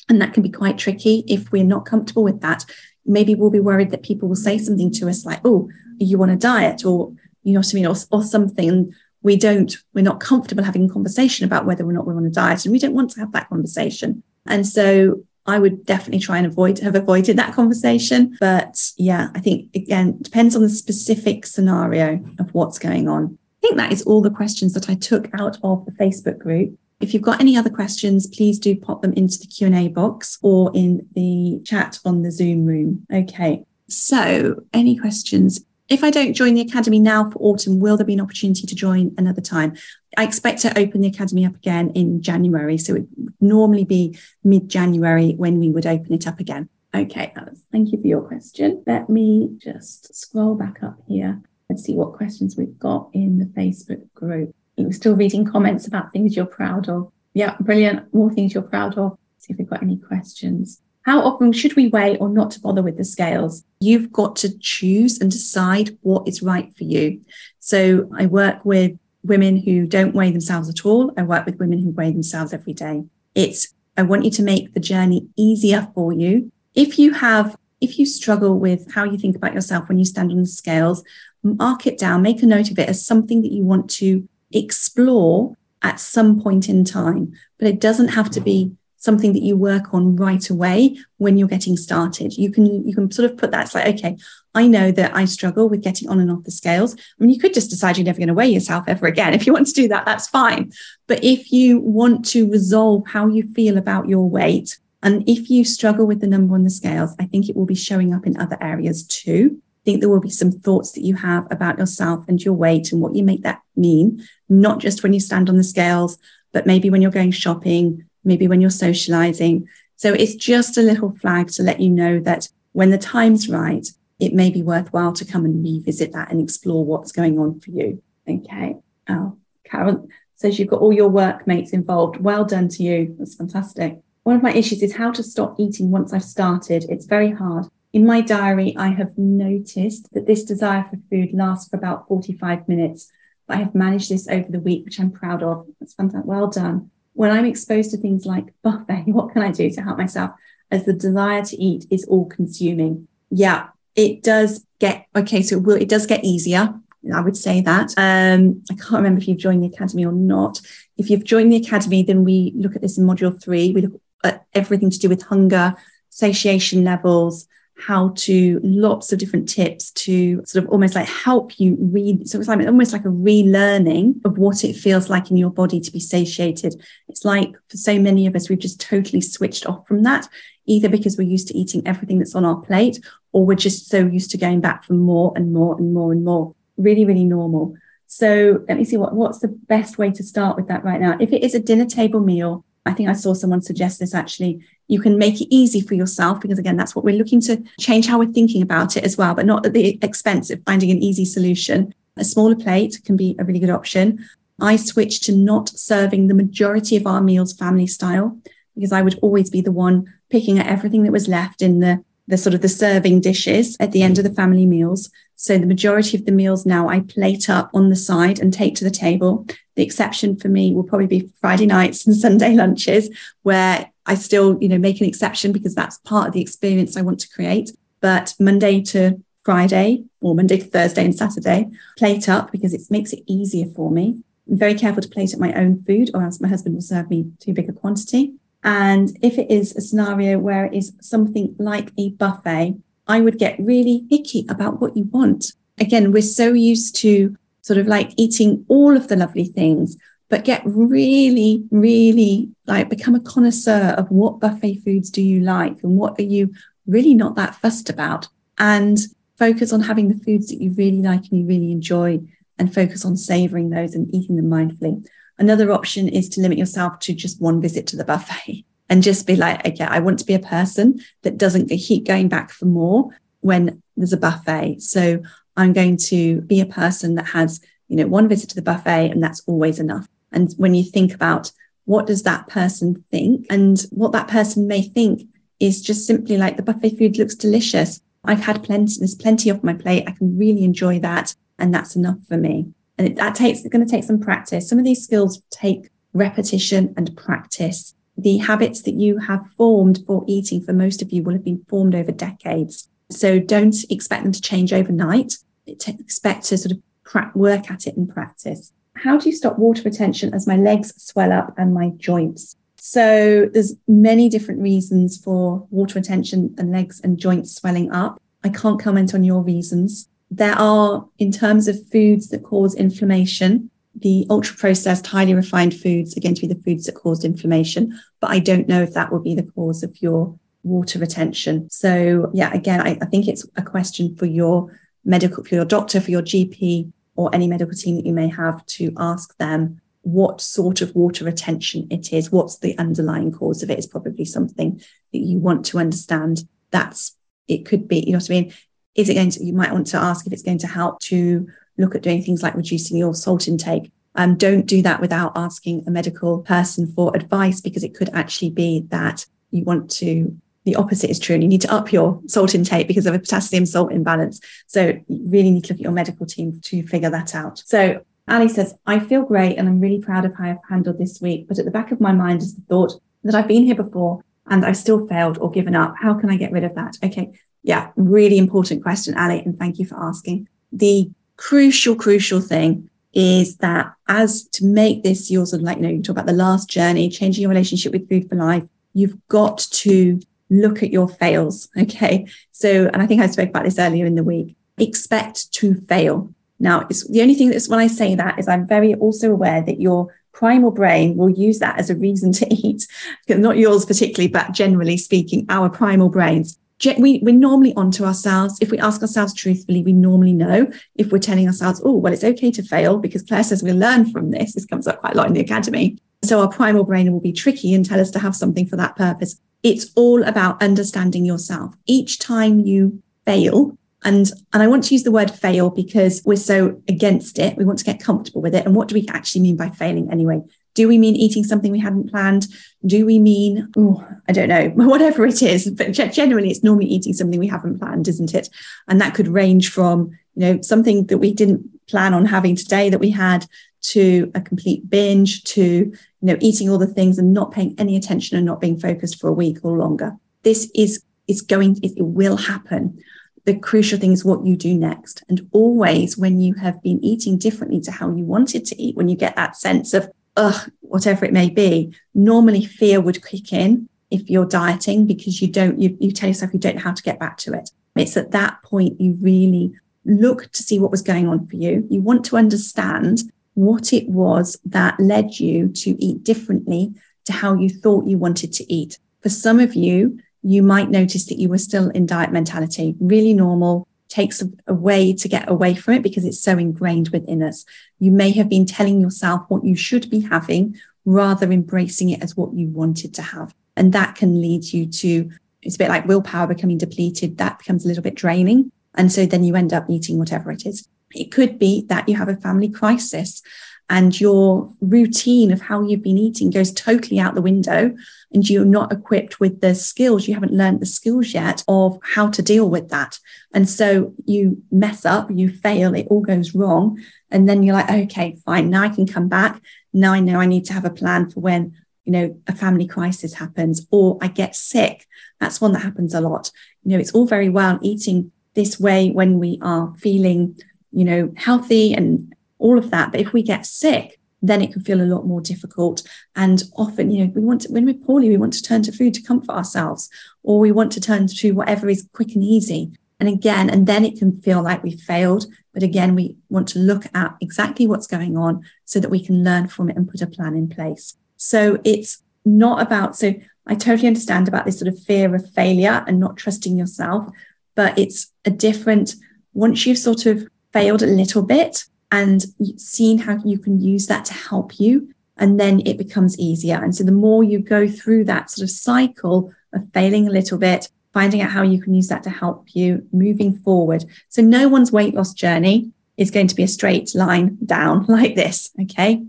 and 0.09 0.21
that 0.21 0.35
can 0.35 0.43
be 0.43 0.51
quite 0.51 0.77
tricky 0.77 1.25
if 1.27 1.51
we're 1.51 1.65
not 1.65 1.87
comfortable 1.87 2.25
with 2.25 2.41
that. 2.43 2.65
Maybe 3.07 3.35
we'll 3.35 3.51
be 3.51 3.61
worried 3.61 3.91
that 3.91 4.03
people 4.03 4.29
will 4.29 4.37
say 4.37 4.59
something 4.59 4.91
to 4.93 5.09
us 5.09 5.25
like, 5.25 5.41
oh, 5.45 5.71
you 5.99 6.19
want 6.19 6.33
a 6.33 6.37
diet 6.37 6.85
or 6.85 7.15
you 7.43 7.53
know 7.53 7.61
what 7.61 7.73
I 7.73 7.75
mean, 7.75 7.87
or, 7.87 7.97
or 8.11 8.23
something. 8.23 8.93
We 9.23 9.37
don't, 9.37 9.75
we're 9.95 10.03
not 10.03 10.21
comfortable 10.21 10.65
having 10.65 10.85
a 10.85 10.93
conversation 10.93 11.47
about 11.47 11.65
whether 11.65 11.87
or 11.87 11.93
not 11.93 12.07
we're 12.07 12.17
on 12.17 12.27
a 12.27 12.31
diet. 12.31 12.67
And 12.67 12.73
we 12.73 12.79
don't 12.79 12.95
want 12.95 13.11
to 13.13 13.21
have 13.21 13.33
that 13.33 13.49
conversation. 13.49 14.23
And 14.47 14.67
so 14.67 15.25
I 15.47 15.59
would 15.59 15.85
definitely 15.85 16.21
try 16.21 16.39
and 16.39 16.47
avoid 16.47 16.79
have 16.79 16.95
avoided 16.95 17.37
that 17.37 17.55
conversation. 17.55 18.37
But 18.41 18.93
yeah, 18.97 19.29
I 19.35 19.41
think 19.41 19.75
again 19.75 20.19
depends 20.23 20.57
on 20.57 20.63
the 20.63 20.69
specific 20.69 21.47
scenario 21.47 22.25
of 22.39 22.53
what's 22.55 22.79
going 22.79 23.09
on. 23.09 23.39
I 23.63 23.67
think 23.67 23.77
that 23.77 23.93
is 23.93 24.03
all 24.03 24.23
the 24.23 24.31
questions 24.31 24.73
that 24.75 24.89
I 24.91 24.95
took 24.95 25.29
out 25.39 25.59
of 25.63 25.85
the 25.85 25.93
Facebook 25.93 26.39
group. 26.39 26.79
If 27.01 27.13
you've 27.13 27.23
got 27.23 27.41
any 27.41 27.57
other 27.57 27.71
questions, 27.71 28.27
please 28.27 28.59
do 28.59 28.77
pop 28.77 29.03
them 29.03 29.13
into 29.15 29.39
the 29.39 29.47
Q&A 29.47 29.89
box 29.89 30.39
or 30.43 30.71
in 30.75 31.07
the 31.15 31.61
chat 31.65 31.99
on 32.05 32.23
the 32.23 32.31
Zoom 32.31 32.65
room. 32.65 33.07
Okay. 33.13 33.65
So, 33.89 34.63
any 34.73 34.97
questions? 34.97 35.65
If 35.89 36.03
I 36.03 36.11
don't 36.11 36.33
join 36.33 36.55
the 36.55 36.63
Academy 36.63 36.99
now 36.99 37.29
for 37.31 37.39
autumn, 37.41 37.79
will 37.79 37.97
there 37.99 38.07
be 38.07 38.15
an 38.15 38.21
opportunity 38.21 38.67
to 38.67 38.75
join 38.75 39.15
another 39.19 39.43
time? 39.43 39.75
I 40.17 40.25
expect 40.25 40.63
to 40.63 40.79
open 40.79 41.03
the 41.03 41.09
Academy 41.09 41.45
up 41.45 41.55
again 41.57 41.91
in 41.91 42.23
January. 42.23 42.79
So 42.79 42.95
it 42.95 43.07
would 43.17 43.35
normally 43.41 43.85
be 43.85 44.19
mid 44.43 44.69
January 44.69 45.35
when 45.37 45.59
we 45.61 45.71
would 45.71 45.87
open 45.87 46.15
it 46.15 46.27
up 46.27 46.41
again. 46.41 46.71
Okay, 46.95 47.33
Alice, 47.37 47.61
thank 47.71 47.93
you 47.93 48.01
for 48.01 48.07
your 48.07 48.23
question. 48.23 48.83
Let 48.87 49.11
me 49.11 49.59
just 49.59 50.15
scroll 50.15 50.55
back 50.55 50.83
up 50.83 50.97
here 51.07 51.43
and 51.69 51.79
see 51.79 51.95
what 51.95 52.15
questions 52.15 52.57
we've 52.57 52.79
got 52.79 53.11
in 53.13 53.39
the 53.39 53.47
Facebook 53.47 54.11
group. 54.15 54.55
You're 54.77 54.93
still 54.93 55.17
reading 55.17 55.45
comments 55.45 55.87
about 55.87 56.13
things 56.13 56.35
you're 56.35 56.47
proud 56.47 56.89
of. 56.89 57.13
Yeah, 57.35 57.57
brilliant. 57.61 58.15
More 58.15 58.31
things 58.33 58.55
you're 58.55 58.63
proud 58.63 58.97
of. 58.97 59.19
See 59.39 59.53
if 59.53 59.59
we've 59.59 59.69
got 59.69 59.83
any 59.83 59.99
questions. 59.99 60.81
How 61.05 61.21
often 61.21 61.53
should 61.53 61.77
we 61.77 61.89
weigh 61.89 62.17
or 62.17 62.31
not 62.31 62.51
to 62.53 62.61
bother 62.61 62.83
with 62.83 62.97
the 62.97 63.05
scales? 63.05 63.63
You've 63.81 64.11
got 64.11 64.37
to 64.37 64.59
choose 64.59 65.21
and 65.21 65.31
decide 65.31 65.97
what 66.01 66.27
is 66.27 66.43
right 66.43 66.75
for 66.77 66.85
you. 66.85 67.21
So 67.61 68.09
I 68.17 68.27
work 68.27 68.65
with 68.65 68.93
women 69.23 69.59
who 69.59 69.87
don't 69.87 70.15
weigh 70.15 70.31
themselves 70.31 70.69
at 70.69 70.87
all. 70.87 71.13
I 71.17 71.23
work 71.23 71.45
with 71.45 71.59
women 71.59 71.79
who 71.81 71.91
weigh 71.91 72.11
themselves 72.11 72.55
every 72.55 72.73
day. 72.73 73.05
It's, 73.35 73.75
I 73.99 74.03
want 74.03 74.25
you 74.25 74.31
to 74.33 74.43
make 74.43 74.73
the 74.73 74.81
journey 74.81 75.29
easier 75.37 75.89
for 75.95 76.13
you. 76.13 76.51
If 76.75 76.99
you 76.99 77.13
have, 77.13 77.57
if 77.83 77.99
you 77.99 78.07
struggle 78.07 78.59
with 78.59 78.93
how 78.95 79.05
you 79.05 79.19
think 79.19 79.37
about 79.37 79.55
yourself 79.55 79.89
when 79.89 79.99
you 79.99 80.07
stand 80.07 80.33
on 80.33 80.41
the 80.41 80.47
scales, 80.47 81.05
mark 81.43 81.87
it 81.87 81.99
down, 81.99 82.23
make 82.23 82.43
a 82.43 82.47
note 82.47 82.71
of 82.71 82.79
it 82.79 82.89
as 82.89 83.05
something 83.05 83.43
that 83.43 83.53
you 83.53 83.63
want 83.63 83.91
to 83.91 84.27
explore 84.53 85.55
at 85.83 86.01
some 86.01 86.41
point 86.41 86.71
in 86.71 86.83
time, 86.83 87.35
but 87.59 87.69
it 87.69 87.79
doesn't 87.79 88.09
have 88.09 88.31
to 88.31 88.41
be 88.41 88.73
something 89.05 89.35
that 89.35 89.43
you 89.43 89.55
work 89.57 89.93
on 89.93 90.17
right 90.17 90.49
away 90.49 90.97
when 91.19 91.37
you're 91.37 91.47
getting 91.47 91.77
started. 91.77 92.37
You 92.37 92.51
can 92.51 92.87
you 92.87 92.95
can 92.95 93.11
sort 93.11 93.31
of 93.31 93.37
put 93.37 93.51
that. 93.51 93.67
It's 93.67 93.75
like, 93.75 93.95
okay, 93.95 94.17
I 94.55 94.67
know 94.67 94.91
that 94.93 95.15
I 95.15 95.27
struggle 95.27 95.69
with 95.69 95.83
getting 95.83 96.09
on 96.09 96.21
and 96.21 96.31
off 96.31 96.45
the 96.45 96.51
scales. 96.51 96.95
I 96.95 96.99
mean, 97.19 97.31
you 97.31 97.39
could 97.39 97.53
just 97.53 97.71
decide 97.71 97.99
you're 97.99 98.07
never 98.07 98.19
going 98.19 98.29
to 98.29 98.35
weigh 98.35 98.49
yourself 98.49 98.85
ever 98.89 99.07
again. 99.07 99.35
If 99.35 99.47
you 99.47 99.53
want 99.53 99.67
to 99.67 99.73
do 99.75 99.89
that, 99.89 100.07
that's 100.07 100.29
fine. 100.29 100.73
But 101.07 101.23
if 101.23 101.53
you 101.53 101.81
want 101.81 102.25
to 102.31 102.51
resolve 102.51 103.05
how 103.07 103.27
you 103.27 103.43
feel 103.53 103.77
about 103.77 104.09
your 104.09 104.29
weight, 104.29 104.79
and 105.03 105.29
if 105.29 105.51
you 105.51 105.65
struggle 105.65 106.07
with 106.07 106.21
the 106.21 106.27
number 106.27 106.55
on 106.55 106.65
the 106.65 106.71
scales, 106.71 107.15
I 107.21 107.27
think 107.27 107.49
it 107.49 107.57
will 107.57 107.67
be 107.67 107.75
showing 107.75 108.15
up 108.15 108.27
in 108.27 108.41
other 108.41 108.57
areas 108.61 109.07
too. 109.07 109.61
I 109.61 109.85
think 109.85 110.01
there 110.01 110.09
will 110.09 110.21
be 110.21 110.31
some 110.31 110.51
thoughts 110.51 110.93
that 110.93 111.03
you 111.03 111.15
have 111.17 111.47
about 111.51 111.79
yourself 111.79 112.25
and 112.27 112.43
your 112.43 112.55
weight 112.55 112.91
and 112.91 113.03
what 113.03 113.15
you 113.15 113.23
make 113.23 113.43
that 113.43 113.61
mean, 113.77 114.27
not 114.49 114.79
just 114.79 115.03
when 115.03 115.13
you 115.13 115.21
stand 115.21 115.51
on 115.51 115.59
the 115.59 115.65
scales, 115.65 116.17
but 116.55 116.65
maybe 116.65 116.89
when 116.89 117.03
you're 117.03 117.11
going 117.11 117.33
shopping, 117.33 118.07
maybe 118.25 118.49
when 118.49 118.61
you're 118.61 118.71
socializing. 118.71 119.69
So 119.97 120.13
it's 120.13 120.35
just 120.35 120.77
a 120.77 120.83
little 120.83 121.15
flag 121.17 121.49
to 121.53 121.63
let 121.63 121.81
you 121.81 121.91
know 121.91 122.21
that 122.21 122.49
when 122.73 122.91
the 122.91 122.99
time's 122.99 123.49
right, 123.49 123.87
it 124.19 124.35
may 124.35 124.51
be 124.51 124.63
worthwhile 124.63 125.13
to 125.13 125.25
come 125.25 125.45
and 125.45 125.63
revisit 125.63 126.13
that 126.13 126.31
and 126.31 126.41
explore 126.41 126.85
what's 126.85 127.13
going 127.13 127.39
on 127.39 127.61
for 127.61 127.71
you. 127.71 128.03
Okay. 128.29 128.77
Oh, 129.09 129.39
Carol 129.65 130.09
says 130.35 130.59
you've 130.59 130.69
got 130.69 130.81
all 130.81 130.93
your 130.93 131.09
workmates 131.09 131.73
involved. 131.73 132.21
Well 132.21 132.45
done 132.45 132.69
to 132.69 132.83
you. 132.83 133.15
That's 133.19 133.35
fantastic. 133.35 134.01
One 134.25 134.37
of 134.37 134.43
my 134.43 134.53
issues 134.53 134.83
is 134.83 134.97
how 134.97 135.13
to 135.13 135.23
stop 135.23 135.57
eating 135.59 135.91
once 135.91 136.13
I've 136.13 136.25
started. 136.25 136.87
It's 136.89 137.07
very 137.07 137.31
hard. 137.31 137.67
In 137.93 138.07
my 138.07 138.21
diary, 138.21 138.75
I 138.77 138.89
have 138.89 139.17
noticed 139.17 140.13
that 140.13 140.27
this 140.27 140.43
desire 140.43 140.85
for 140.91 140.99
food 141.11 141.33
lasts 141.33 141.69
for 141.69 141.77
about 141.77 142.09
45 142.09 142.69
minutes, 142.69 143.13
but 143.47 143.59
I 143.59 143.61
have 143.61 143.75
managed 143.75 144.11
this 144.11 144.27
over 144.27 144.51
the 144.51 144.59
week, 144.59 144.85
which 144.85 144.99
I'm 144.99 145.13
proud 145.13 145.43
of. 145.43 145.67
That's 145.79 145.95
fantastic. 145.95 146.27
Well 146.27 146.49
done 146.49 146.91
when 147.15 147.31
I'm 147.31 147.47
exposed 147.47 147.91
to 147.93 147.97
things 147.97 148.27
like 148.27 148.53
buffet, 148.63 149.05
what 149.07 149.33
can 149.33 149.43
I 149.43 149.51
do 149.51 149.71
to 149.71 149.83
help 149.83 149.99
myself? 149.99 150.33
As 150.71 150.85
the 150.85 150.93
desire 150.93 151.43
to 151.45 151.57
eat 151.57 151.87
is 151.91 152.05
all 152.05 152.27
consuming. 152.27 153.09
Yeah, 153.31 153.69
it 153.95 154.23
does 154.23 154.67
get 154.81 155.07
okay. 155.15 155.43
So 155.43 155.57
it 155.57 155.63
will 155.63 155.77
it 155.77 155.89
does 155.89 156.07
get 156.07 156.25
easier. 156.25 156.75
I 157.15 157.21
would 157.21 157.37
say 157.37 157.61
that. 157.61 157.93
Um, 157.99 158.63
I 158.71 158.75
can't 158.75 158.93
remember 158.93 159.21
if 159.21 159.29
you've 159.29 159.39
joined 159.39 159.63
the 159.63 159.69
academy 159.69 160.07
or 160.07 160.13
not. 160.13 160.61
If 160.97 161.11
you've 161.11 161.25
joined 161.25 161.53
the 161.53 161.57
academy, 161.57 162.03
then 162.03 162.25
we 162.25 162.53
look 162.57 162.75
at 162.75 162.83
this 162.83 162.97
in 162.97 163.05
module 163.05 163.41
three. 163.43 163.73
We 163.73 163.83
look 163.83 164.01
at 164.25 164.47
everything 164.55 164.91
to 164.91 164.99
do 164.99 165.11
with 165.11 165.23
hunger, 165.23 165.75
satiation 166.09 166.83
levels, 166.83 167.47
how 167.77 168.13
to 168.17 168.61
lots 168.63 169.13
of 169.13 169.19
different 169.19 169.49
tips 169.49 169.91
to 169.91 170.45
sort 170.47 170.65
of 170.65 170.71
almost 170.71 170.95
like 170.95 171.09
help 171.09 171.59
you 171.59 171.77
read. 171.81 172.29
So 172.29 172.39
it's 172.39 172.49
like 172.49 172.65
almost 172.67 172.93
like 172.93 173.05
a 173.05 173.09
relearning 173.09 174.25
of 174.25 174.39
what 174.39 174.65
it 174.65 174.75
feels 174.75 175.11
like 175.11 175.31
in 175.31 175.37
your 175.37 175.51
body 175.51 175.81
to 175.81 175.91
be 175.91 176.01
satiated. 176.01 176.81
It's 177.09 177.25
like 177.25 177.53
for 177.69 177.77
so 177.77 177.99
many 177.99 178.27
of 178.27 178.37
us, 178.37 178.49
we've 178.49 178.59
just 178.59 178.81
totally 178.81 179.21
switched 179.21 179.67
off 179.67 179.87
from 179.89 180.05
that, 180.05 180.29
either 180.67 180.89
because 180.89 181.19
we're 181.19 181.29
used 181.29 181.49
to 181.49 181.59
eating 181.59 181.83
everything 181.87 182.19
that's 182.19 182.37
on 182.37 182.45
our 182.45 182.61
plate, 182.61 183.05
or 183.33 183.45
we're 183.45 183.55
just 183.55 183.89
so 183.89 183.99
used 183.99 184.31
to 184.31 184.39
going 184.39 184.61
back 184.61 184.85
for 184.85 184.95
more 184.95 185.33
and 185.35 185.53
more 185.53 185.77
and 185.77 185.93
more 185.93 186.13
and 186.13 186.25
more. 186.25 186.55
Really, 186.77 187.05
really 187.05 187.25
normal. 187.25 187.75
So 188.07 188.65
let 188.69 188.79
me 188.79 188.85
see 188.85 188.97
what, 188.97 189.15
what's 189.15 189.41
the 189.41 189.49
best 189.49 189.99
way 189.99 190.13
to 190.13 190.23
start 190.23 190.57
with 190.57 190.69
that 190.69 190.85
right 190.85 191.01
now. 191.01 191.17
If 191.19 191.33
it 191.33 191.43
is 191.43 191.55
a 191.55 191.61
dinner 191.61 191.87
table 191.87 192.21
meal, 192.21 192.65
I 192.87 192.93
think 192.93 193.09
I 193.09 193.15
saw 193.15 193.33
someone 193.33 193.63
suggest 193.63 193.99
this 193.99 194.15
actually. 194.15 194.61
You 194.89 195.01
can 195.01 195.17
make 195.17 195.41
it 195.41 195.55
easy 195.55 195.81
for 195.81 195.95
yourself 195.95 196.41
because, 196.41 196.59
again, 196.59 196.77
that's 196.77 196.95
what 196.95 197.05
we're 197.05 197.17
looking 197.17 197.41
to 197.43 197.63
change 197.81 198.07
how 198.07 198.19
we're 198.19 198.33
thinking 198.33 198.61
about 198.61 198.97
it 198.97 199.05
as 199.05 199.17
well, 199.17 199.35
but 199.35 199.47
not 199.47 199.65
at 199.65 199.73
the 199.73 199.99
expense 200.03 200.51
of 200.51 200.63
finding 200.67 200.91
an 200.91 201.03
easy 201.03 201.25
solution. 201.25 201.95
A 202.17 202.25
smaller 202.25 202.57
plate 202.57 203.01
can 203.05 203.17
be 203.17 203.35
a 203.39 203.45
really 203.45 203.61
good 203.61 203.71
option. 203.71 204.25
I 204.61 204.77
switched 204.77 205.25
to 205.25 205.33
not 205.33 205.71
serving 205.71 206.29
the 206.29 206.35
majority 206.35 206.97
of 206.97 207.07
our 207.07 207.21
meals 207.21 207.55
family 207.55 207.87
style 207.87 208.39
because 208.75 208.93
I 208.93 209.03
would 209.03 209.19
always 209.21 209.51
be 209.51 209.61
the 209.61 209.73
one 209.73 210.13
picking 210.31 210.59
at 210.59 210.67
everything 210.67 211.05
that 211.05 211.13
was 211.13 211.29
left 211.29 211.63
in 211.63 211.81
the 211.81 212.05
the 212.27 212.39
sort 212.39 212.55
of 212.55 212.63
the 212.63 212.69
serving 212.69 213.21
dishes 213.21 213.77
at 213.81 213.93
the 213.93 214.03
end 214.03 214.17
of 214.19 214.25
the 214.25 214.33
family 214.33 214.65
meals. 214.65 215.11
So 215.37 215.59
the 215.59 215.67
majority 215.67 216.17
of 216.17 216.25
the 216.25 216.33
meals 216.33 216.65
now 216.65 216.89
I 216.89 217.01
plate 217.01 217.51
up 217.51 217.71
on 217.75 217.91
the 217.91 217.97
side 217.97 218.41
and 218.41 218.53
take 218.53 218.77
to 218.77 218.85
the 218.85 218.91
table. 218.91 219.47
The 219.77 219.83
exception 219.83 220.37
for 220.37 220.49
me 220.49 220.73
will 220.73 220.85
probably 220.85 221.07
be 221.07 221.31
Friday 221.41 221.67
nights 221.67 222.07
and 222.07 222.17
Sunday 222.25 222.55
lunches, 222.55 223.11
where 223.43 223.91
I 224.07 224.15
still, 224.15 224.59
you 224.61 224.69
know, 224.69 224.79
make 224.79 225.01
an 225.01 225.07
exception 225.07 225.53
because 225.53 225.75
that's 225.75 225.99
part 225.99 226.29
of 226.29 226.35
the 226.35 226.43
experience 226.43 226.97
I 226.97 227.03
want 227.03 227.21
to 227.21 227.31
create. 227.31 227.71
But 228.01 228.35
Monday 228.39 228.83
to 228.83 229.23
Friday 229.45 230.05
or 230.21 230.35
Monday 230.35 230.59
to 230.59 230.65
Thursday 230.65 231.05
and 231.05 231.15
Saturday, 231.15 231.69
plate 231.99 232.29
up 232.29 232.51
because 232.51 232.75
it 232.75 232.83
makes 232.91 233.13
it 233.13 233.23
easier 233.27 233.67
for 233.75 233.91
me. 233.91 234.23
I'm 234.49 234.59
very 234.59 234.75
careful 234.75 235.03
to 235.03 235.09
plate 235.09 235.33
up 235.35 235.41
my 235.41 235.53
own 235.55 235.83
food 235.85 236.11
or 236.15 236.23
else 236.23 236.41
my 236.41 236.49
husband 236.49 236.75
will 236.75 236.83
serve 236.83 237.11
me 237.11 237.31
too 237.41 237.53
big 237.53 237.69
a 237.69 237.73
quantity. 237.73 238.35
And 238.63 239.17
if 239.23 239.39
it 239.39 239.51
is 239.51 239.77
a 239.77 239.81
scenario 239.81 240.39
where 240.39 240.67
it 240.67 240.75
is 240.75 240.93
something 241.01 241.55
like 241.59 241.93
a 241.99 242.11
buffet, 242.11 242.77
I 243.07 243.21
would 243.21 243.39
get 243.39 243.59
really 243.59 244.07
picky 244.09 244.47
about 244.49 244.81
what 244.81 244.97
you 244.97 245.05
want. 245.05 245.53
Again, 245.79 246.13
we're 246.13 246.23
so 246.23 246.53
used 246.53 246.97
to 246.97 247.37
sort 247.65 247.79
of 247.79 247.87
like 247.87 248.13
eating 248.19 248.63
all 248.69 248.95
of 248.95 249.09
the 249.09 249.17
lovely 249.17 249.47
things, 249.47 249.97
but 250.29 250.45
get 250.45 250.61
really, 250.67 251.65
really 251.71 252.51
like 252.67 252.91
become 252.91 253.15
a 253.15 253.21
connoisseur 253.21 253.95
of 253.97 254.11
what 254.11 254.39
buffet 254.39 254.83
foods 254.85 255.09
do 255.09 255.23
you 255.23 255.41
like 255.41 255.83
and 255.83 255.97
what 255.97 256.19
are 256.19 256.25
you 256.25 256.53
really 256.87 257.15
not 257.15 257.37
that 257.37 257.55
fussed 257.55 257.89
about. 257.89 258.29
And 258.59 258.99
focus 259.39 259.73
on 259.73 259.81
having 259.81 260.09
the 260.09 260.23
foods 260.23 260.49
that 260.49 260.61
you 260.61 260.73
really 260.73 261.01
like 261.01 261.23
and 261.31 261.41
you 261.41 261.47
really 261.47 261.73
enjoy 261.73 262.21
and 262.59 262.73
focus 262.73 263.03
on 263.03 263.17
savoring 263.17 263.71
those 263.71 263.95
and 263.95 264.15
eating 264.15 264.37
them 264.37 264.51
mindfully. 264.51 265.03
Another 265.39 265.73
option 265.73 266.07
is 266.07 266.29
to 266.31 266.43
limit 266.43 266.59
yourself 266.59 266.99
to 267.01 267.15
just 267.15 267.41
one 267.41 267.63
visit 267.63 267.87
to 267.89 267.97
the 267.97 268.05
buffet 268.05 268.67
and 268.91 269.03
just 269.03 269.27
be 269.27 269.37
like, 269.37 269.67
okay, 269.67 269.85
I 269.85 270.01
want 270.01 270.19
to 270.19 270.27
be 270.27 270.35
a 270.35 270.39
person 270.39 271.01
that 271.23 271.39
doesn't 271.39 271.69
keep 271.69 272.07
going 272.07 272.29
back 272.29 272.51
for 272.51 272.67
more 272.67 273.09
when 273.41 273.83
there's 273.97 274.13
a 274.13 274.19
buffet. 274.19 274.83
So 274.83 275.23
I'm 275.57 275.73
going 275.73 275.97
to 276.09 276.41
be 276.43 276.61
a 276.61 276.67
person 276.67 277.15
that 277.15 277.27
has, 277.27 277.61
you 277.89 277.97
know, 277.97 278.07
one 278.07 278.29
visit 278.29 278.51
to 278.51 278.57
the 278.57 278.63
buffet 278.63 279.11
and 279.11 279.23
that's 279.23 279.43
always 279.47 279.79
enough. 279.79 280.09
And 280.33 280.53
when 280.57 280.75
you 280.75 280.83
think 280.83 281.15
about 281.15 281.53
what 281.85 282.07
does 282.07 282.23
that 282.23 282.49
person 282.49 283.05
think 283.11 283.47
and 283.51 283.85
what 283.91 284.13
that 284.13 284.29
person 284.29 284.67
may 284.67 284.83
think 284.83 285.23
is 285.61 285.83
just 285.83 286.07
simply 286.07 286.37
like 286.37 286.57
the 286.57 286.63
buffet 286.63 286.99
food 286.99 287.19
looks 287.19 287.35
delicious. 287.35 288.01
I've 288.25 288.41
had 288.41 288.63
plenty, 288.63 288.95
there's 288.99 289.15
plenty 289.15 289.51
off 289.51 289.63
my 289.63 289.75
plate. 289.75 290.05
I 290.07 290.13
can 290.13 290.37
really 290.39 290.65
enjoy 290.65 290.99
that. 291.01 291.35
And 291.59 291.73
that's 291.73 291.95
enough 291.95 292.19
for 292.27 292.37
me. 292.37 292.73
And 292.99 293.09
it, 293.09 293.17
that 293.17 293.35
takes, 293.35 293.61
it's 293.61 293.69
going 293.69 293.85
to 293.85 293.91
take 293.91 294.05
some 294.05 294.21
practice. 294.21 294.69
Some 294.69 294.79
of 294.79 294.85
these 294.85 295.05
skills 295.05 295.43
take 295.51 295.91
repetition 296.13 296.95
and 296.97 297.17
practice. 297.17 297.95
The 298.17 298.39
habits 298.39 298.83
that 298.83 298.95
you 298.95 299.19
have 299.19 299.45
formed 299.57 300.01
for 300.07 300.25
eating 300.27 300.63
for 300.63 300.73
most 300.73 301.03
of 301.03 301.13
you 301.13 301.23
will 301.23 301.35
have 301.35 301.45
been 301.45 301.65
formed 301.69 301.95
over 301.95 302.13
decades. 302.13 302.89
So 303.11 303.39
don't 303.39 303.77
expect 303.91 304.23
them 304.23 304.33
to 304.33 304.41
change 304.41 304.73
overnight. 304.73 305.35
Expect 305.67 306.45
to 306.47 306.59
sort 306.59 306.73
of 306.73 307.35
work 307.35 307.71
at 307.71 307.87
it 307.87 307.97
in 307.97 308.07
practice. 308.07 308.73
How 308.97 309.19
do 309.19 309.29
you 309.29 309.35
stop 309.35 309.59
water 309.59 309.83
retention 309.83 310.33
as 310.35 310.47
my 310.47 310.57
legs 310.57 310.93
swell 311.03 311.33
up 311.33 311.55
and 311.57 311.75
my 311.75 311.91
joints? 311.97 312.57
So 312.77 313.49
there's 313.53 313.75
many 313.89 314.29
different 314.29 314.61
reasons 314.61 315.17
for 315.17 315.67
water 315.71 315.99
retention 315.99 316.55
and 316.59 316.71
legs 316.71 317.01
and 317.01 317.19
joints 317.19 317.55
swelling 317.55 317.91
up. 317.93 318.21
I 318.45 318.51
can't 318.51 318.81
comment 318.81 319.15
on 319.15 319.25
your 319.25 319.43
reasons. 319.43 320.09
There 320.31 320.55
are, 320.55 321.09
in 321.19 321.33
terms 321.33 321.67
of 321.67 321.89
foods 321.89 322.29
that 322.29 322.43
cause 322.43 322.75
inflammation, 322.75 323.71
the 323.97 324.27
ultra 324.29 324.57
processed, 324.57 325.07
highly 325.07 325.35
refined 325.35 325.75
foods 325.75 326.17
are 326.17 326.21
going 326.21 326.35
to 326.35 326.41
be 326.41 326.53
the 326.53 326.61
foods 326.63 326.87
that 326.87 326.95
caused 326.95 327.25
inflammation. 327.25 327.99
But 328.21 328.31
I 328.31 328.39
don't 328.39 328.69
know 328.69 328.83
if 328.83 328.93
that 328.95 329.11
will 329.11 329.21
be 329.21 329.35
the 329.35 329.51
cause 329.55 329.83
of 329.83 330.03
your 330.03 330.39
water 330.63 330.99
retention. 330.99 331.71
So, 331.71 332.31
yeah, 332.35 332.53
again, 332.53 332.81
I, 332.81 332.99
I 333.01 333.07
think 333.07 333.29
it's 333.29 333.47
a 333.57 333.63
question 333.63 334.15
for 334.17 334.27
your 334.27 334.79
medical, 335.05 335.45
for 335.45 335.55
your 335.55 335.65
doctor, 335.65 336.01
for 336.01 336.11
your 336.11 336.23
GP, 336.23 336.93
or 337.17 337.35
any 337.35 337.47
medical 337.47 337.75
team 337.75 337.97
that 337.97 338.07
you 338.07 338.13
may 338.13 338.29
have 338.29 338.65
to 338.67 338.93
ask 338.99 339.37
them 339.39 339.81
what 340.03 340.41
sort 340.41 340.83
of 340.83 340.95
water 340.95 341.25
retention 341.25 341.87
it 341.91 342.13
is. 342.13 342.31
What's 342.31 342.59
the 342.59 342.77
underlying 342.77 343.33
cause 343.33 343.63
of 343.63 343.71
it 343.71 343.79
is 343.79 343.87
probably 343.87 344.25
something 344.25 344.81
that 345.13 345.19
you 345.19 345.39
want 345.39 345.65
to 345.67 345.79
understand. 345.79 346.45
That's 346.71 347.17
it 347.47 347.65
could 347.65 347.87
be, 347.89 348.01
you 348.01 348.13
know 348.13 348.19
what 348.19 348.31
I 348.31 348.35
mean? 348.35 348.53
is 348.95 349.09
it 349.09 349.15
going 349.15 349.31
to, 349.31 349.45
you 349.45 349.53
might 349.53 349.73
want 349.73 349.87
to 349.89 349.97
ask 349.97 350.27
if 350.27 350.33
it's 350.33 350.43
going 350.43 350.59
to 350.59 350.67
help 350.67 351.01
to 351.01 351.49
look 351.79 351.95
at 351.95 352.03
doing 352.03 352.23
things 352.23 352.43
like 352.43 352.55
reducing 352.55 352.97
your 352.97 353.15
salt 353.15 353.49
intake. 353.49 353.91
Um, 354.15 354.37
don't 354.37 354.67
do 354.67 354.81
that 354.83 355.01
without 355.01 355.33
asking 355.35 355.85
a 355.87 355.91
medical 355.91 356.39
person 356.43 356.87
for 356.93 357.15
advice 357.17 357.61
because 357.61 357.83
it 357.83 357.95
could 357.95 358.11
actually 358.11 358.51
be 358.51 358.85
that 358.91 359.27
you 359.51 359.65
want 359.65 359.91
to, 359.93 360.37
the 360.65 360.77
opposite 360.77 361.11
is 361.11 361.19
true 361.19 361.35
and 361.35 361.43
you 361.43 361.49
need 361.49 361.61
to 361.61 361.73
up 361.73 361.93
your 361.93 362.21
salt 362.27 362.55
intake 362.55 362.89
because 362.89 363.07
of 363.07 363.15
a 363.15 363.19
potassium 363.19 363.67
salt 363.67 363.93
imbalance. 363.93 364.41
So 364.67 364.99
you 365.09 365.31
really 365.31 365.51
need 365.51 365.65
to 365.65 365.73
look 365.73 365.81
at 365.81 365.85
your 365.85 365.93
medical 365.93 366.27
team 366.27 366.61
to 366.65 366.87
figure 366.87 367.11
that 367.11 367.35
out. 367.35 367.59
So 367.67 368.05
Ali 368.29 368.49
says, 368.49 368.75
I 368.87 368.99
feel 368.99 369.23
great 369.23 369.57
and 369.57 369.69
I'm 369.69 369.81
really 369.81 370.01
proud 370.01 370.25
of 370.25 370.35
how 370.37 370.45
I've 370.45 370.59
handled 370.69 370.99
this 370.99 371.21
week. 371.21 371.47
But 371.49 371.59
at 371.59 371.67
the 371.67 371.71
back 371.71 371.93
of 371.93 372.01
my 372.01 372.13
mind 372.13 372.43
is 372.43 372.55
the 372.55 372.63
thought 372.63 373.01
that 373.25 373.35
I've 373.35 373.49
been 373.49 373.65
here 373.65 373.75
before 373.75 374.23
and 374.47 374.65
I've 374.65 374.77
still 374.77 375.07
failed 375.07 375.39
or 375.39 375.51
given 375.51 375.75
up. 375.75 375.95
How 376.01 376.15
can 376.15 376.31
I 376.31 376.37
get 376.37 376.53
rid 376.53 376.65
of 376.65 376.75
that? 376.75 376.97
Okay. 377.03 377.39
Yeah, 377.63 377.91
really 377.97 378.37
important 378.37 378.83
question, 378.83 379.17
Ali, 379.17 379.41
and 379.41 379.59
thank 379.59 379.79
you 379.79 379.87
for 379.87 379.97
asking. 380.03 380.49
The 380.71 381.11
crucial, 381.37 381.97
crucial 381.97 382.41
thing 382.41 382.91
is 383.15 383.57
that 383.59 383.93
as 384.09 384.47
to 384.49 384.67
make 384.67 385.03
this 385.03 385.31
your 385.31 385.47
sort 385.47 385.61
of 385.61 385.65
like, 385.65 385.79
you 385.79 385.83
know, 385.83 385.89
you 385.89 386.03
talk 386.03 386.13
about 386.13 386.27
the 386.27 386.33
last 386.33 386.69
journey, 386.69 387.09
changing 387.09 387.43
your 387.43 387.49
relationship 387.49 387.93
with 387.93 388.09
food 388.09 388.29
for 388.29 388.35
life, 388.35 388.65
you've 388.93 389.17
got 389.29 389.59
to 389.59 390.21
look 390.51 390.83
at 390.83 390.91
your 390.91 391.09
fails. 391.09 391.69
Okay. 391.77 392.27
So, 392.53 392.87
and 392.93 393.03
I 393.03 393.07
think 393.07 393.23
I 393.23 393.27
spoke 393.27 393.49
about 393.49 393.65
this 393.65 393.79
earlier 393.79 394.07
in 394.07 394.15
the 394.15 394.25
week. 394.25 394.57
Expect 394.79 395.53
to 395.55 395.75
fail. 395.75 396.33
Now, 396.61 396.87
it's 396.89 397.07
the 397.09 397.23
only 397.23 397.35
thing 397.35 397.51
that's 397.51 397.69
when 397.69 397.81
I 397.81 397.87
say 397.87 398.15
that 398.15 398.39
is 398.39 398.49
I'm 398.49 398.67
very 398.67 398.95
also 398.95 399.31
aware 399.31 399.63
that 399.63 399.81
your 399.81 400.15
primal 400.33 400.71
brain 400.71 401.17
will 401.17 401.31
use 401.31 401.59
that 401.61 401.79
as 401.79 401.91
a 401.91 401.97
reason 401.97 402.33
to 402.33 402.47
eat. 402.55 402.87
Not 403.29 403.59
yours 403.59 403.85
particularly, 403.85 404.29
but 404.29 404.53
generally 404.53 404.97
speaking, 404.97 405.47
our 405.49 405.69
primal 405.69 406.09
brains 406.09 406.59
we, 406.99 407.21
we're 407.23 407.35
normally 407.35 407.75
onto 407.75 408.05
ourselves. 408.05 408.59
If 408.61 408.71
we 408.71 408.79
ask 408.79 409.01
ourselves 409.01 409.35
truthfully, 409.35 409.83
we 409.83 409.93
normally 409.93 410.33
know 410.33 410.71
if 410.97 411.11
we're 411.11 411.19
telling 411.19 411.47
ourselves, 411.47 411.81
oh, 411.85 411.95
well, 411.95 412.13
it's 412.13 412.25
okay 412.25 412.51
to 412.53 412.63
fail 412.63 412.99
because 412.99 413.23
Claire 413.23 413.45
says 413.45 413.63
we'll 413.63 413.77
learn 413.77 414.11
from 414.11 414.31
this. 414.31 414.55
This 414.55 414.67
comes 414.67 414.87
up 414.87 415.01
quite 415.01 415.15
a 415.15 415.17
lot 415.17 415.29
in 415.29 415.33
the 415.33 415.41
academy. 415.41 415.99
So 416.25 416.41
our 416.41 416.49
primal 416.49 416.85
brain 416.85 417.13
will 417.13 417.21
be 417.21 417.33
tricky 417.33 417.75
and 417.75 417.85
tell 417.85 418.01
us 418.01 418.11
to 418.13 418.19
have 418.19 418.37
something 418.37 418.67
for 418.67 418.77
that 418.77 418.97
purpose. 418.97 419.41
It's 419.65 419.91
all 419.97 420.23
about 420.23 420.63
understanding 420.63 421.25
yourself. 421.25 421.75
Each 421.87 422.21
time 422.21 422.61
you 422.61 423.03
fail, 423.27 423.77
and, 424.05 424.31
and 424.53 424.63
I 424.63 424.67
want 424.67 424.85
to 424.85 424.95
use 424.95 425.03
the 425.03 425.11
word 425.11 425.31
fail 425.31 425.71
because 425.71 426.23
we're 426.27 426.37
so 426.37 426.81
against 426.87 427.39
it. 427.39 427.57
We 427.57 427.65
want 427.65 427.79
to 427.79 427.85
get 427.87 428.03
comfortable 428.03 428.43
with 428.43 428.55
it. 428.55 428.67
And 428.67 428.77
what 428.77 428.89
do 428.89 428.95
we 428.95 429.09
actually 429.09 429.41
mean 429.41 429.57
by 429.57 429.71
failing 429.71 430.13
anyway? 430.13 430.43
Do 430.75 430.87
we 430.87 430.99
mean 430.99 431.17
eating 431.17 431.45
something 431.45 431.73
we 431.73 431.81
hadn't 431.81 432.11
planned? 432.11 432.47
Do 432.85 433.07
we 433.07 433.19
mean, 433.19 433.71
oh, 433.79 434.07
I 434.29 434.33
don't 434.33 434.51
know, 434.51 434.69
whatever 434.75 435.25
it 435.25 435.43
is? 435.43 435.71
But 435.71 435.93
generally, 435.93 436.51
it's 436.51 436.63
normally 436.63 436.87
eating 436.87 437.15
something 437.15 437.41
we 437.41 437.49
haven't 437.49 437.79
planned, 437.79 438.07
isn't 438.07 438.35
it? 438.35 438.51
And 438.87 439.01
that 439.01 439.15
could 439.15 439.29
range 439.29 439.71
from, 439.71 440.11
you 440.35 440.41
know, 440.41 440.61
something 440.61 441.07
that 441.07 441.19
we 441.19 441.33
didn't 441.33 441.71
plan 441.87 442.13
on 442.13 442.27
having 442.27 442.57
today 442.57 442.91
that 442.91 443.01
we 443.01 443.11
had 443.11 443.47
to 443.93 444.31
a 444.35 444.41
complete 444.41 444.89
binge 444.89 445.45
to, 445.45 445.63
you 445.63 445.97
know, 446.21 446.37
eating 446.41 446.69
all 446.69 446.79
the 446.79 446.87
things 446.87 447.19
and 447.19 447.33
not 447.33 447.53
paying 447.53 447.75
any 447.79 447.97
attention 447.97 448.37
and 448.37 448.47
not 448.47 448.61
being 448.61 448.79
focused 448.79 449.21
for 449.21 449.29
a 449.29 449.33
week 449.33 449.59
or 449.63 449.77
longer. 449.77 450.17
This 450.43 450.71
is, 450.75 451.03
is 451.29 451.43
going, 451.43 451.79
it, 451.83 451.93
will 451.99 452.37
happen 452.37 452.99
the 453.45 453.59
crucial 453.59 453.99
thing 453.99 454.13
is 454.13 454.25
what 454.25 454.47
you 454.47 454.57
do 454.57 454.75
next. 454.75 455.23
And 455.29 455.49
always, 455.53 456.17
when 456.17 456.41
you 456.41 456.55
have 456.55 456.83
been 456.83 457.03
eating 457.05 457.37
differently 457.37 457.81
to 457.83 457.91
how 457.91 458.11
you 458.11 458.25
wanted 458.25 458.65
to 458.67 458.83
eat, 458.83 458.97
when 458.97 459.09
you 459.09 459.17
get 459.17 459.37
that 459.37 459.57
sense 459.57 459.93
of, 459.93 460.11
ugh, 460.37 460.71
whatever 460.81 461.25
it 461.25 461.33
may 461.33 461.51
be, 461.51 461.95
normally 462.15 462.65
fear 462.65 463.01
would 463.01 463.25
kick 463.25 463.53
in 463.53 463.89
if 464.11 464.31
you're 464.31 464.47
dieting 464.47 465.07
because 465.07 465.43
you 465.43 465.49
don't, 465.49 465.79
you, 465.79 465.97
you 466.01 466.11
tell 466.11 466.29
yourself 466.29 466.53
you 466.55 466.59
don't 466.61 466.77
know 466.77 466.83
how 466.83 466.93
to 466.93 467.03
get 467.03 467.21
back 467.21 467.37
to 467.39 467.53
it. 467.53 467.71
It's 467.97 468.17
at 468.17 468.31
that 468.31 468.63
point 468.63 469.01
you 469.01 469.17
really 469.21 469.73
look 470.05 470.51
to 470.53 470.63
see 470.63 470.79
what 470.79 470.91
was 470.91 471.03
going 471.03 471.29
on 471.29 471.47
for 471.47 471.57
you. 471.57 471.87
You 471.91 472.01
want 472.01 472.25
to 472.27 472.37
understand 472.37 473.23
what 473.55 473.93
it 473.93 474.09
was 474.09 474.59
that 474.65 474.99
led 475.01 475.39
you 475.39 475.69
to 475.69 475.91
eat 476.03 476.23
differently 476.25 476.93
to 477.25 477.33
how 477.33 477.55
you 477.55 477.69
thought 477.69 478.07
you 478.07 478.19
wanted 478.19 478.53
to 478.53 478.73
eat. 478.73 478.99
For 479.23 479.29
some 479.29 479.61
of 479.61 479.75
you, 479.75 480.19
you 480.43 480.63
might 480.63 480.91
notice 480.91 481.25
that 481.27 481.39
you 481.39 481.49
were 481.49 481.59
still 481.59 481.89
in 481.91 482.05
diet 482.07 482.33
mentality, 482.33 482.95
really 483.01 483.33
normal, 483.33 483.89
takes 484.09 484.43
a, 484.43 484.75
way 484.75 485.13
to 485.15 485.29
get 485.29 485.49
away 485.49 485.75
from 485.75 485.95
it 485.95 486.03
because 486.03 486.25
it's 486.25 486.41
so 486.41 486.59
ingrained 486.59 487.09
within 487.09 487.43
us. 487.43 487.65
You 487.99 488.11
may 488.11 488.31
have 488.33 488.49
been 488.49 488.67
telling 488.67 489.01
yourself 489.01 489.43
what 489.49 489.65
you 489.65 489.75
should 489.75 490.11
be 490.11 490.21
having 490.21 490.79
rather 491.05 491.51
embracing 491.51 492.11
it 492.11 492.23
as 492.23 492.37
what 492.37 492.55
you 492.55 492.69
wanted 492.69 493.15
to 493.15 493.23
have. 493.23 493.55
And 493.77 493.93
that 493.93 494.15
can 494.15 494.41
lead 494.41 494.73
you 494.73 494.87
to, 494.87 495.31
it's 495.63 495.75
a 495.75 495.79
bit 495.79 495.89
like 495.89 496.07
willpower 496.07 496.47
becoming 496.47 496.79
depleted. 496.79 497.39
That 497.39 497.59
becomes 497.59 497.85
a 497.85 497.89
little 497.89 498.03
bit 498.03 498.15
draining. 498.15 498.71
And 498.95 499.11
so 499.11 499.27
then 499.27 499.43
you 499.43 499.57
end 499.57 499.73
up 499.73 499.87
eating 499.89 500.19
whatever 500.19 500.53
it 500.53 500.65
is. 500.65 500.87
It 501.15 501.33
could 501.33 501.59
be 501.59 501.85
that 501.89 502.09
you 502.09 502.17
have 502.17 502.29
a 502.29 502.37
family 502.37 502.69
crisis 502.69 503.43
and 503.91 504.19
your 504.19 504.73
routine 504.81 505.53
of 505.53 505.61
how 505.61 505.83
you've 505.83 506.03
been 506.03 506.19
eating 506.19 506.51
goes 506.51 506.73
totally 506.73 507.19
out 507.19 507.35
the 507.35 507.43
window 507.43 507.95
and 508.33 508.49
you're 508.49 508.65
not 508.65 508.91
equipped 508.91 509.41
with 509.41 509.61
the 509.61 509.75
skills 509.75 510.27
you 510.27 510.35
haven't 510.35 510.53
learned 510.53 510.81
the 510.81 510.87
skills 510.87 511.35
yet 511.35 511.63
of 511.69 511.99
how 512.03 512.29
to 512.29 512.43
deal 512.43 512.69
with 512.69 512.89
that. 512.89 513.19
And 513.53 513.69
so 513.69 514.15
you 514.25 514.63
mess 514.71 515.05
up 515.05 515.31
you 515.31 515.51
fail 515.51 515.95
it 515.95 516.07
all 516.09 516.23
goes 516.23 516.55
wrong. 516.55 517.01
And 517.31 517.49
then 517.49 517.63
you're 517.63 517.75
like 517.75 517.91
okay 517.91 518.39
fine 518.45 518.71
now 518.71 518.83
i 518.83 518.89
can 518.89 519.07
come 519.07 519.29
back. 519.29 519.61
Now 519.93 520.13
i 520.13 520.21
know 520.21 520.41
i 520.41 520.47
need 520.47 520.65
to 520.67 520.73
have 520.73 520.87
a 520.87 520.91
plan 520.91 521.31
for 521.31 521.41
when 521.41 521.75
you 522.05 522.13
know 522.13 522.41
a 522.47 522.55
family 522.55 522.87
crisis 522.87 523.35
happens 523.35 523.87
or 523.91 524.19
i 524.23 524.29
get 524.29 524.57
sick. 524.57 525.07
That's 525.41 525.61
one 525.61 525.73
that 525.73 525.83
happens 525.83 526.15
a 526.15 526.23
lot. 526.23 526.51
You 526.85 526.93
know 526.93 526.99
it's 526.99 527.13
all 527.13 527.27
very 527.27 527.51
well 527.51 527.79
eating 527.83 528.33
this 528.55 528.81
way 528.81 529.11
when 529.11 529.39
we 529.39 529.59
are 529.61 529.93
feeling 529.99 530.57
you 530.95 531.05
know 531.05 531.33
healthy 531.37 531.93
and 531.93 532.35
all 532.59 532.79
of 532.79 532.91
that. 532.91 533.11
But 533.13 533.21
if 533.21 533.33
we 533.33 533.43
get 533.43 533.67
sick, 533.67 534.19
then 534.41 534.61
it 534.61 534.73
can 534.73 534.83
feel 534.83 535.01
a 535.01 535.13
lot 535.15 535.27
more 535.27 535.41
difficult. 535.41 536.03
And 536.37 536.63
often, 536.77 537.11
you 537.11 537.25
know, 537.25 537.33
we 537.35 537.41
want 537.41 537.63
to, 537.63 537.73
when 537.73 537.87
we're 537.87 537.95
poorly, 537.95 538.29
we 538.29 538.37
want 538.37 538.53
to 538.55 538.63
turn 538.63 538.83
to 538.83 538.93
food 538.93 539.15
to 539.15 539.23
comfort 539.23 539.55
ourselves, 539.55 540.11
or 540.43 540.59
we 540.59 540.71
want 540.71 540.93
to 540.93 541.01
turn 541.01 541.27
to 541.27 541.53
whatever 541.53 541.89
is 541.89 542.09
quick 542.13 542.35
and 542.35 542.45
easy. 542.45 542.93
And 543.21 543.29
again, 543.29 543.71
and 543.71 543.87
then 543.87 544.05
it 544.05 544.19
can 544.19 544.41
feel 544.43 544.63
like 544.63 544.83
we 544.83 544.97
failed. 544.97 545.47
But 545.73 545.83
again, 545.83 546.15
we 546.15 546.37
want 546.51 546.69
to 546.69 546.79
look 546.79 547.07
at 547.15 547.35
exactly 547.41 547.87
what's 547.87 548.07
going 548.07 548.37
on 548.37 548.65
so 548.85 549.01
that 549.01 549.11
we 549.11 549.25
can 549.25 549.43
learn 549.45 549.69
from 549.69 549.89
it 549.89 549.97
and 549.97 550.09
put 550.09 550.21
a 550.21 550.27
plan 550.27 550.55
in 550.55 550.69
place. 550.69 551.17
So 551.37 551.81
it's 551.85 552.23
not 552.45 552.83
about, 552.83 553.17
so 553.17 553.35
I 553.67 553.75
totally 553.75 554.09
understand 554.09 554.47
about 554.47 554.67
this 554.67 554.79
sort 554.79 554.93
of 554.93 555.03
fear 555.03 555.35
of 555.35 555.51
failure 555.53 556.05
and 556.07 556.21
not 556.21 556.37
trusting 556.37 556.77
yourself, 556.77 557.33
but 557.75 557.99
it's 557.99 558.31
a 558.45 558.51
different, 558.51 559.15
once 559.55 559.87
you've 559.87 559.99
sort 559.99 560.27
of 560.27 560.47
failed 560.75 561.03
a 561.03 561.07
little 561.07 561.43
bit, 561.43 561.85
and 562.13 562.45
seeing 562.77 563.19
how 563.19 563.39
you 563.45 563.59
can 563.59 563.81
use 563.81 564.07
that 564.09 564.25
to 564.27 564.35
help 564.35 564.79
you. 564.79 565.09
And 565.37 565.59
then 565.59 565.81
it 565.87 565.97
becomes 565.97 566.39
easier. 566.39 566.77
And 566.77 566.95
so 566.95 567.03
the 567.03 567.11
more 567.11 567.43
you 567.43 567.59
go 567.59 567.89
through 567.89 568.25
that 568.25 568.51
sort 568.51 568.65
of 568.65 568.71
cycle 568.71 569.53
of 569.73 569.89
failing 569.93 570.29
a 570.29 570.31
little 570.31 570.59
bit, 570.59 570.89
finding 571.13 571.41
out 571.41 571.51
how 571.51 571.63
you 571.63 571.81
can 571.81 571.95
use 571.95 572.09
that 572.09 572.23
to 572.25 572.31
help 572.31 572.67
you 572.75 573.05
moving 573.13 573.57
forward. 573.57 574.05
So 574.29 574.43
no 574.43 574.69
one's 574.69 574.93
weight 574.93 575.15
loss 575.15 575.33
journey 575.33 575.91
is 576.17 576.31
going 576.31 576.47
to 576.49 576.55
be 576.55 576.63
a 576.63 576.69
straight 576.69 577.15
line 577.15 577.59
down 577.65 578.05
like 578.09 578.37
this. 578.37 578.71
Okay. 578.83 579.25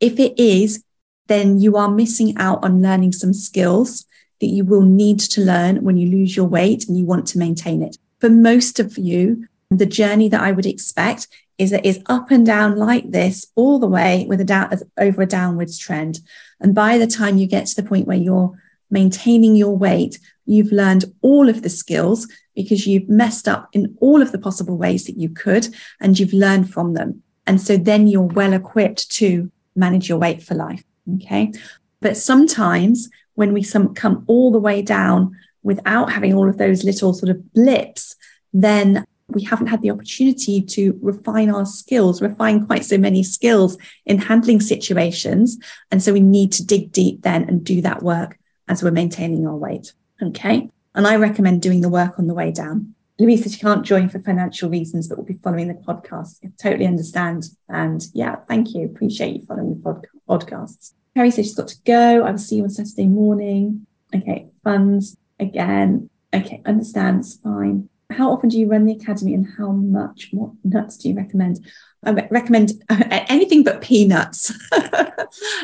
If 0.00 0.18
it 0.18 0.38
is, 0.40 0.82
then 1.28 1.60
you 1.60 1.76
are 1.76 1.90
missing 1.90 2.36
out 2.38 2.64
on 2.64 2.82
learning 2.82 3.12
some 3.12 3.32
skills 3.32 4.04
that 4.40 4.46
you 4.46 4.64
will 4.64 4.82
need 4.82 5.18
to 5.20 5.40
learn 5.40 5.82
when 5.82 5.96
you 5.96 6.10
lose 6.10 6.36
your 6.36 6.46
weight 6.46 6.88
and 6.88 6.98
you 6.98 7.04
want 7.04 7.26
to 7.28 7.38
maintain 7.38 7.82
it. 7.82 7.96
For 8.20 8.28
most 8.28 8.80
of 8.80 8.98
you, 8.98 9.46
the 9.78 9.86
journey 9.86 10.28
that 10.28 10.40
I 10.40 10.52
would 10.52 10.66
expect 10.66 11.28
is 11.58 11.70
that 11.70 11.86
is 11.86 12.02
up 12.06 12.30
and 12.30 12.44
down 12.44 12.76
like 12.76 13.10
this 13.10 13.46
all 13.54 13.78
the 13.78 13.86
way 13.86 14.26
with 14.28 14.40
a 14.40 14.44
down 14.44 14.70
over 14.98 15.22
a 15.22 15.26
downwards 15.26 15.78
trend. 15.78 16.20
And 16.60 16.74
by 16.74 16.98
the 16.98 17.06
time 17.06 17.38
you 17.38 17.46
get 17.46 17.66
to 17.66 17.76
the 17.76 17.88
point 17.88 18.06
where 18.06 18.16
you're 18.16 18.52
maintaining 18.90 19.56
your 19.56 19.76
weight, 19.76 20.18
you've 20.44 20.72
learned 20.72 21.06
all 21.22 21.48
of 21.48 21.62
the 21.62 21.70
skills 21.70 22.28
because 22.54 22.86
you've 22.86 23.08
messed 23.08 23.48
up 23.48 23.68
in 23.72 23.96
all 24.00 24.22
of 24.22 24.32
the 24.32 24.38
possible 24.38 24.76
ways 24.76 25.04
that 25.04 25.18
you 25.18 25.28
could 25.28 25.68
and 26.00 26.18
you've 26.18 26.32
learned 26.32 26.72
from 26.72 26.94
them. 26.94 27.22
And 27.46 27.60
so 27.60 27.76
then 27.76 28.06
you're 28.06 28.22
well 28.22 28.52
equipped 28.52 29.10
to 29.12 29.50
manage 29.74 30.08
your 30.08 30.18
weight 30.18 30.42
for 30.42 30.54
life. 30.54 30.84
Okay. 31.16 31.52
But 32.00 32.16
sometimes 32.16 33.08
when 33.34 33.52
we 33.52 33.62
some, 33.62 33.94
come 33.94 34.24
all 34.26 34.50
the 34.50 34.58
way 34.58 34.82
down 34.82 35.36
without 35.62 36.12
having 36.12 36.34
all 36.34 36.48
of 36.48 36.58
those 36.58 36.84
little 36.84 37.12
sort 37.12 37.30
of 37.30 37.52
blips, 37.52 38.16
then 38.52 39.04
we 39.28 39.42
haven't 39.42 39.66
had 39.66 39.82
the 39.82 39.90
opportunity 39.90 40.62
to 40.62 40.98
refine 41.02 41.50
our 41.50 41.66
skills, 41.66 42.22
refine 42.22 42.66
quite 42.66 42.84
so 42.84 42.96
many 42.96 43.22
skills 43.22 43.76
in 44.04 44.18
handling 44.18 44.60
situations. 44.60 45.58
And 45.90 46.02
so 46.02 46.12
we 46.12 46.20
need 46.20 46.52
to 46.52 46.64
dig 46.64 46.92
deep 46.92 47.22
then 47.22 47.44
and 47.44 47.64
do 47.64 47.80
that 47.82 48.02
work 48.02 48.38
as 48.68 48.82
we're 48.82 48.92
maintaining 48.92 49.46
our 49.46 49.56
weight. 49.56 49.92
Okay. 50.22 50.70
And 50.94 51.06
I 51.06 51.16
recommend 51.16 51.60
doing 51.60 51.80
the 51.80 51.88
work 51.88 52.18
on 52.18 52.26
the 52.26 52.34
way 52.34 52.52
down. 52.52 52.94
Louise 53.18 53.42
said 53.42 53.52
she 53.52 53.60
can't 53.60 53.84
join 53.84 54.08
for 54.08 54.20
financial 54.20 54.70
reasons, 54.70 55.08
but 55.08 55.18
will 55.18 55.24
be 55.24 55.34
following 55.34 55.68
the 55.68 55.74
podcast. 55.74 56.38
I 56.44 56.50
totally 56.60 56.86
understand. 56.86 57.46
And 57.68 58.06
yeah, 58.12 58.36
thank 58.46 58.74
you. 58.74 58.84
Appreciate 58.84 59.36
you 59.36 59.46
following 59.46 59.74
the 59.74 59.82
pod- 59.82 60.06
podcasts. 60.28 60.92
Carrie 61.14 61.30
says 61.30 61.46
she's 61.46 61.54
got 61.54 61.68
to 61.68 61.82
go. 61.84 62.24
I 62.24 62.30
will 62.30 62.38
see 62.38 62.56
you 62.56 62.64
on 62.64 62.70
Saturday 62.70 63.06
morning. 63.06 63.86
Okay. 64.14 64.50
Funds 64.62 65.16
again. 65.40 66.10
Okay. 66.32 66.62
Understands. 66.66 67.36
Fine 67.36 67.88
how 68.10 68.30
often 68.30 68.48
do 68.48 68.58
you 68.58 68.68
run 68.68 68.86
the 68.86 68.92
academy 68.92 69.34
and 69.34 69.46
how 69.58 69.72
much 69.72 70.28
what 70.32 70.50
nuts 70.64 70.96
do 70.96 71.08
you 71.08 71.14
recommend? 71.14 71.64
I 72.04 72.12
recommend 72.12 72.72
uh, 72.88 73.02
anything 73.10 73.64
but 73.64 73.80
peanuts. 73.80 74.52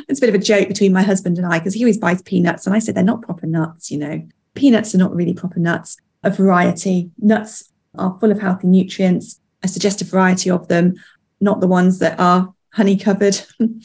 It's 0.09 0.19
a 0.19 0.23
bit 0.23 0.29
of 0.29 0.35
a 0.35 0.45
joke 0.45 0.69
between 0.69 0.93
my 0.93 1.03
husband 1.03 1.39
and 1.39 1.47
i 1.47 1.59
because 1.59 1.73
he 1.73 1.85
always 1.85 1.97
buys 1.97 2.21
peanuts 2.23 2.67
and 2.67 2.75
i 2.75 2.79
said 2.79 2.95
they're 2.95 3.05
not 3.05 3.23
proper 3.23 3.47
nuts 3.47 3.91
you 3.91 3.99
know. 3.99 4.27
Peanuts 4.55 4.95
are 4.95 4.99
not 4.99 5.15
really 5.15 5.33
proper 5.33 5.61
nuts. 5.61 5.97
A 6.25 6.31
variety 6.31 7.11
nuts 7.19 7.71
are 7.97 8.19
full 8.19 8.31
of 8.31 8.41
healthy 8.41 8.67
nutrients. 8.67 9.41
I 9.63 9.69
suggest 9.69 10.03
a 10.03 10.05
variety 10.05 10.51
of 10.51 10.69
them 10.69 10.95
not 11.41 11.61
the 11.61 11.69
ones 11.69 12.01
that 12.01 12.19
are 12.19 12.53
honey 12.75 12.97
covered 12.97 13.41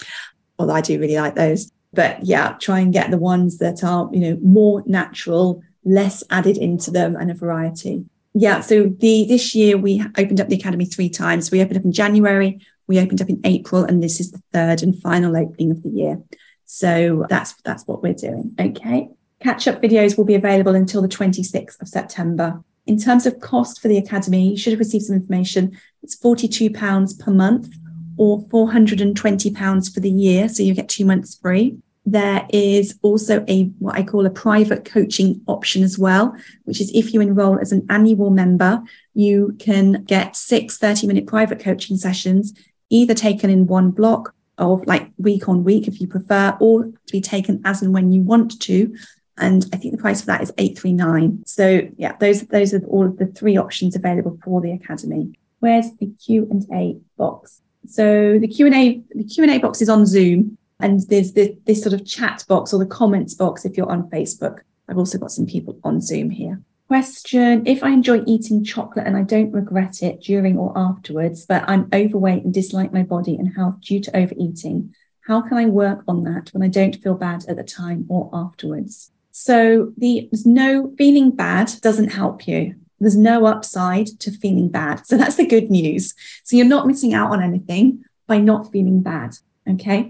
although 0.60 0.74
i 0.74 0.82
do 0.82 1.00
really 1.00 1.16
like 1.16 1.36
those. 1.36 1.72
But 1.94 2.26
yeah 2.26 2.58
try 2.60 2.80
and 2.80 2.92
get 2.92 3.12
the 3.12 3.18
ones 3.20 3.60
that 3.60 3.84
are 3.84 4.10
you 4.12 4.20
know 4.20 4.40
more 4.42 4.84
natural 4.88 5.62
less 5.86 6.24
added 6.32 6.58
into 6.58 6.92
them 6.92 7.16
and 7.16 7.30
a 7.30 7.36
variety 7.36 8.04
yeah, 8.34 8.62
so 8.62 8.84
the 8.84 9.26
this 9.28 9.56
year 9.56 9.78
we 9.78 10.04
opened 10.18 10.40
up 10.40 10.48
the 10.48 10.56
academy 10.56 10.86
three 10.86 11.10
times. 11.10 11.52
We 11.52 11.62
opened 11.62 11.78
up 11.78 11.86
in 11.86 11.92
January, 11.92 12.60
We 12.88 13.00
opened 13.00 13.22
up 13.22 13.30
in 13.30 13.42
April, 13.44 13.84
and 13.84 14.02
this 14.02 14.20
is 14.20 14.32
the 14.32 14.42
third 14.54 14.84
and 14.84 15.00
final 15.02 15.36
opening 15.36 15.72
of 15.72 15.84
the 15.84 15.90
year. 15.90 16.22
So 16.66 17.26
that's 17.30 17.54
that's 17.64 17.86
what 17.88 18.04
we're 18.04 18.14
doing. 18.14 18.56
Okay. 18.60 19.10
Catch 19.40 19.68
up 19.68 19.82
videos 19.82 20.18
will 20.18 20.26
be 20.26 20.36
available 20.36 20.76
until 20.76 21.02
the 21.02 21.08
26th 21.08 21.80
of 21.82 21.88
September. 21.88 22.64
In 22.88 22.98
terms 22.98 23.26
of 23.26 23.40
cost 23.40 23.82
for 23.82 23.88
the 23.88 23.98
Academy, 23.98 24.50
you 24.50 24.58
should 24.58 24.72
have 24.72 24.80
received 24.80 25.06
some 25.06 25.16
information. 25.16 25.78
It's 26.02 26.18
£42 26.18 27.20
per 27.20 27.32
month 27.32 27.76
or 28.18 28.42
£420 28.48 29.94
for 29.94 30.00
the 30.00 30.10
year. 30.10 30.50
So 30.50 30.64
you 30.64 30.74
get 30.74 30.90
two 30.90 31.06
months 31.06 31.36
free. 31.36 31.78
There 32.08 32.48
is 32.52 32.98
also 33.02 33.44
a 33.50 33.66
what 33.80 33.96
I 33.96 34.04
call 34.04 34.26
a 34.26 34.30
private 34.30 34.86
coaching 34.86 35.42
option 35.46 35.84
as 35.84 36.00
well, 36.00 36.34
which 36.64 36.80
is 36.80 36.90
if 36.96 37.14
you 37.14 37.20
enroll 37.20 37.60
as 37.60 37.74
an 37.74 37.86
annual 37.90 38.30
member, 38.30 38.82
you 39.14 39.58
can 39.60 40.06
get 40.06 40.38
six 40.38 40.78
30 40.78 41.06
minute 41.06 41.28
private 41.28 41.60
coaching 41.60 41.98
sessions, 41.98 42.54
either 42.90 43.14
taken 43.14 43.50
in 43.50 43.68
one 43.68 43.92
block 43.92 44.34
of 44.58 44.88
like 44.88 45.12
week 45.18 45.50
on 45.50 45.66
week 45.66 45.90
if 45.90 46.00
you 46.00 46.08
prefer, 46.08 46.56
or 46.62 46.86
to 46.86 47.12
be 47.12 47.20
taken 47.20 47.62
as 47.66 47.82
and 47.82 47.94
when 47.94 48.14
you 48.14 48.22
want 48.22 48.58
to. 48.62 48.96
And 49.38 49.66
I 49.74 49.78
think 49.78 49.94
the 49.94 50.02
price 50.02 50.22
for 50.22 50.28
that 50.28 50.42
is 50.42 50.54
839. 50.58 51.44
So 51.46 51.90
yeah, 51.98 52.16
those 52.22 52.44
those 52.44 52.74
are 52.74 52.86
all 52.86 53.06
of 53.06 53.18
the 53.18 53.26
three 53.26 53.58
options 53.58 53.98
available 53.98 54.40
for 54.46 54.62
the 54.62 54.72
Academy. 54.72 55.34
Where's 55.60 55.92
the 55.98 56.10
Q 56.26 56.48
and 56.50 56.66
A 56.72 56.98
box? 57.18 57.62
So 57.86 58.40
the 58.40 58.48
Q 58.48 58.68
and 58.68 58.76
A 58.76 59.02
the 59.14 59.26
Q 59.26 59.44
and 59.44 59.52
A 59.52 59.58
box 59.58 59.82
is 59.82 59.90
on 59.90 60.06
Zoom, 60.06 60.58
and 60.80 61.02
there's 61.10 61.34
this, 61.34 61.52
this 61.66 61.82
sort 61.82 61.94
of 61.94 62.06
chat 62.06 62.44
box 62.48 62.74
or 62.74 62.80
the 62.80 62.86
comments 62.86 63.34
box 63.34 63.66
if 63.66 63.78
you're 63.78 63.92
on 63.92 64.10
Facebook. 64.10 64.60
I've 64.88 64.98
also 64.98 65.18
got 65.18 65.32
some 65.32 65.46
people 65.46 65.80
on 65.84 66.02
Zoom 66.02 66.30
here. 66.30 66.62
Question 66.88 67.68
If 67.68 67.84
I 67.84 67.90
enjoy 67.90 68.24
eating 68.26 68.64
chocolate 68.64 69.08
and 69.08 69.18
I 69.18 69.24
don't 69.24 69.52
regret 69.52 70.02
it 70.02 70.22
during 70.22 70.58
or 70.58 70.72
afterwards, 70.78 71.46
but 71.46 71.68
I'm 71.68 71.90
overweight 71.94 72.46
and 72.46 72.54
dislike 72.54 72.94
my 72.94 73.04
body 73.04 73.36
and 73.36 73.54
health 73.56 73.82
due 73.82 74.00
to 74.02 74.16
overeating, 74.16 74.96
how 75.22 75.42
can 75.42 75.58
I 75.58 75.66
work 75.66 76.04
on 76.08 76.24
that 76.24 76.50
when 76.54 76.64
I 76.64 76.70
don't 76.70 76.96
feel 76.96 77.16
bad 77.16 77.44
at 77.50 77.58
the 77.58 77.64
time 77.64 78.06
or 78.08 78.30
afterwards? 78.32 79.12
So 79.32 79.92
the, 79.98 80.30
there's 80.32 80.46
no 80.46 80.94
feeling 80.98 81.32
bad 81.32 81.72
doesn't 81.82 82.10
help 82.10 82.48
you. 82.48 82.76
There's 83.00 83.18
no 83.18 83.46
upside 83.46 84.08
to 84.22 84.32
feeling 84.32 84.70
bad. 84.70 85.06
So 85.06 85.18
that's 85.18 85.36
the 85.36 85.46
good 85.46 85.70
news. 85.70 86.16
So 86.44 86.56
you're 86.56 86.66
not 86.66 86.88
missing 86.88 87.14
out 87.14 87.32
on 87.32 87.44
anything 87.44 88.06
by 88.26 88.38
not 88.38 88.72
feeling 88.72 89.02
bad. 89.02 89.36
Okay. 89.70 90.10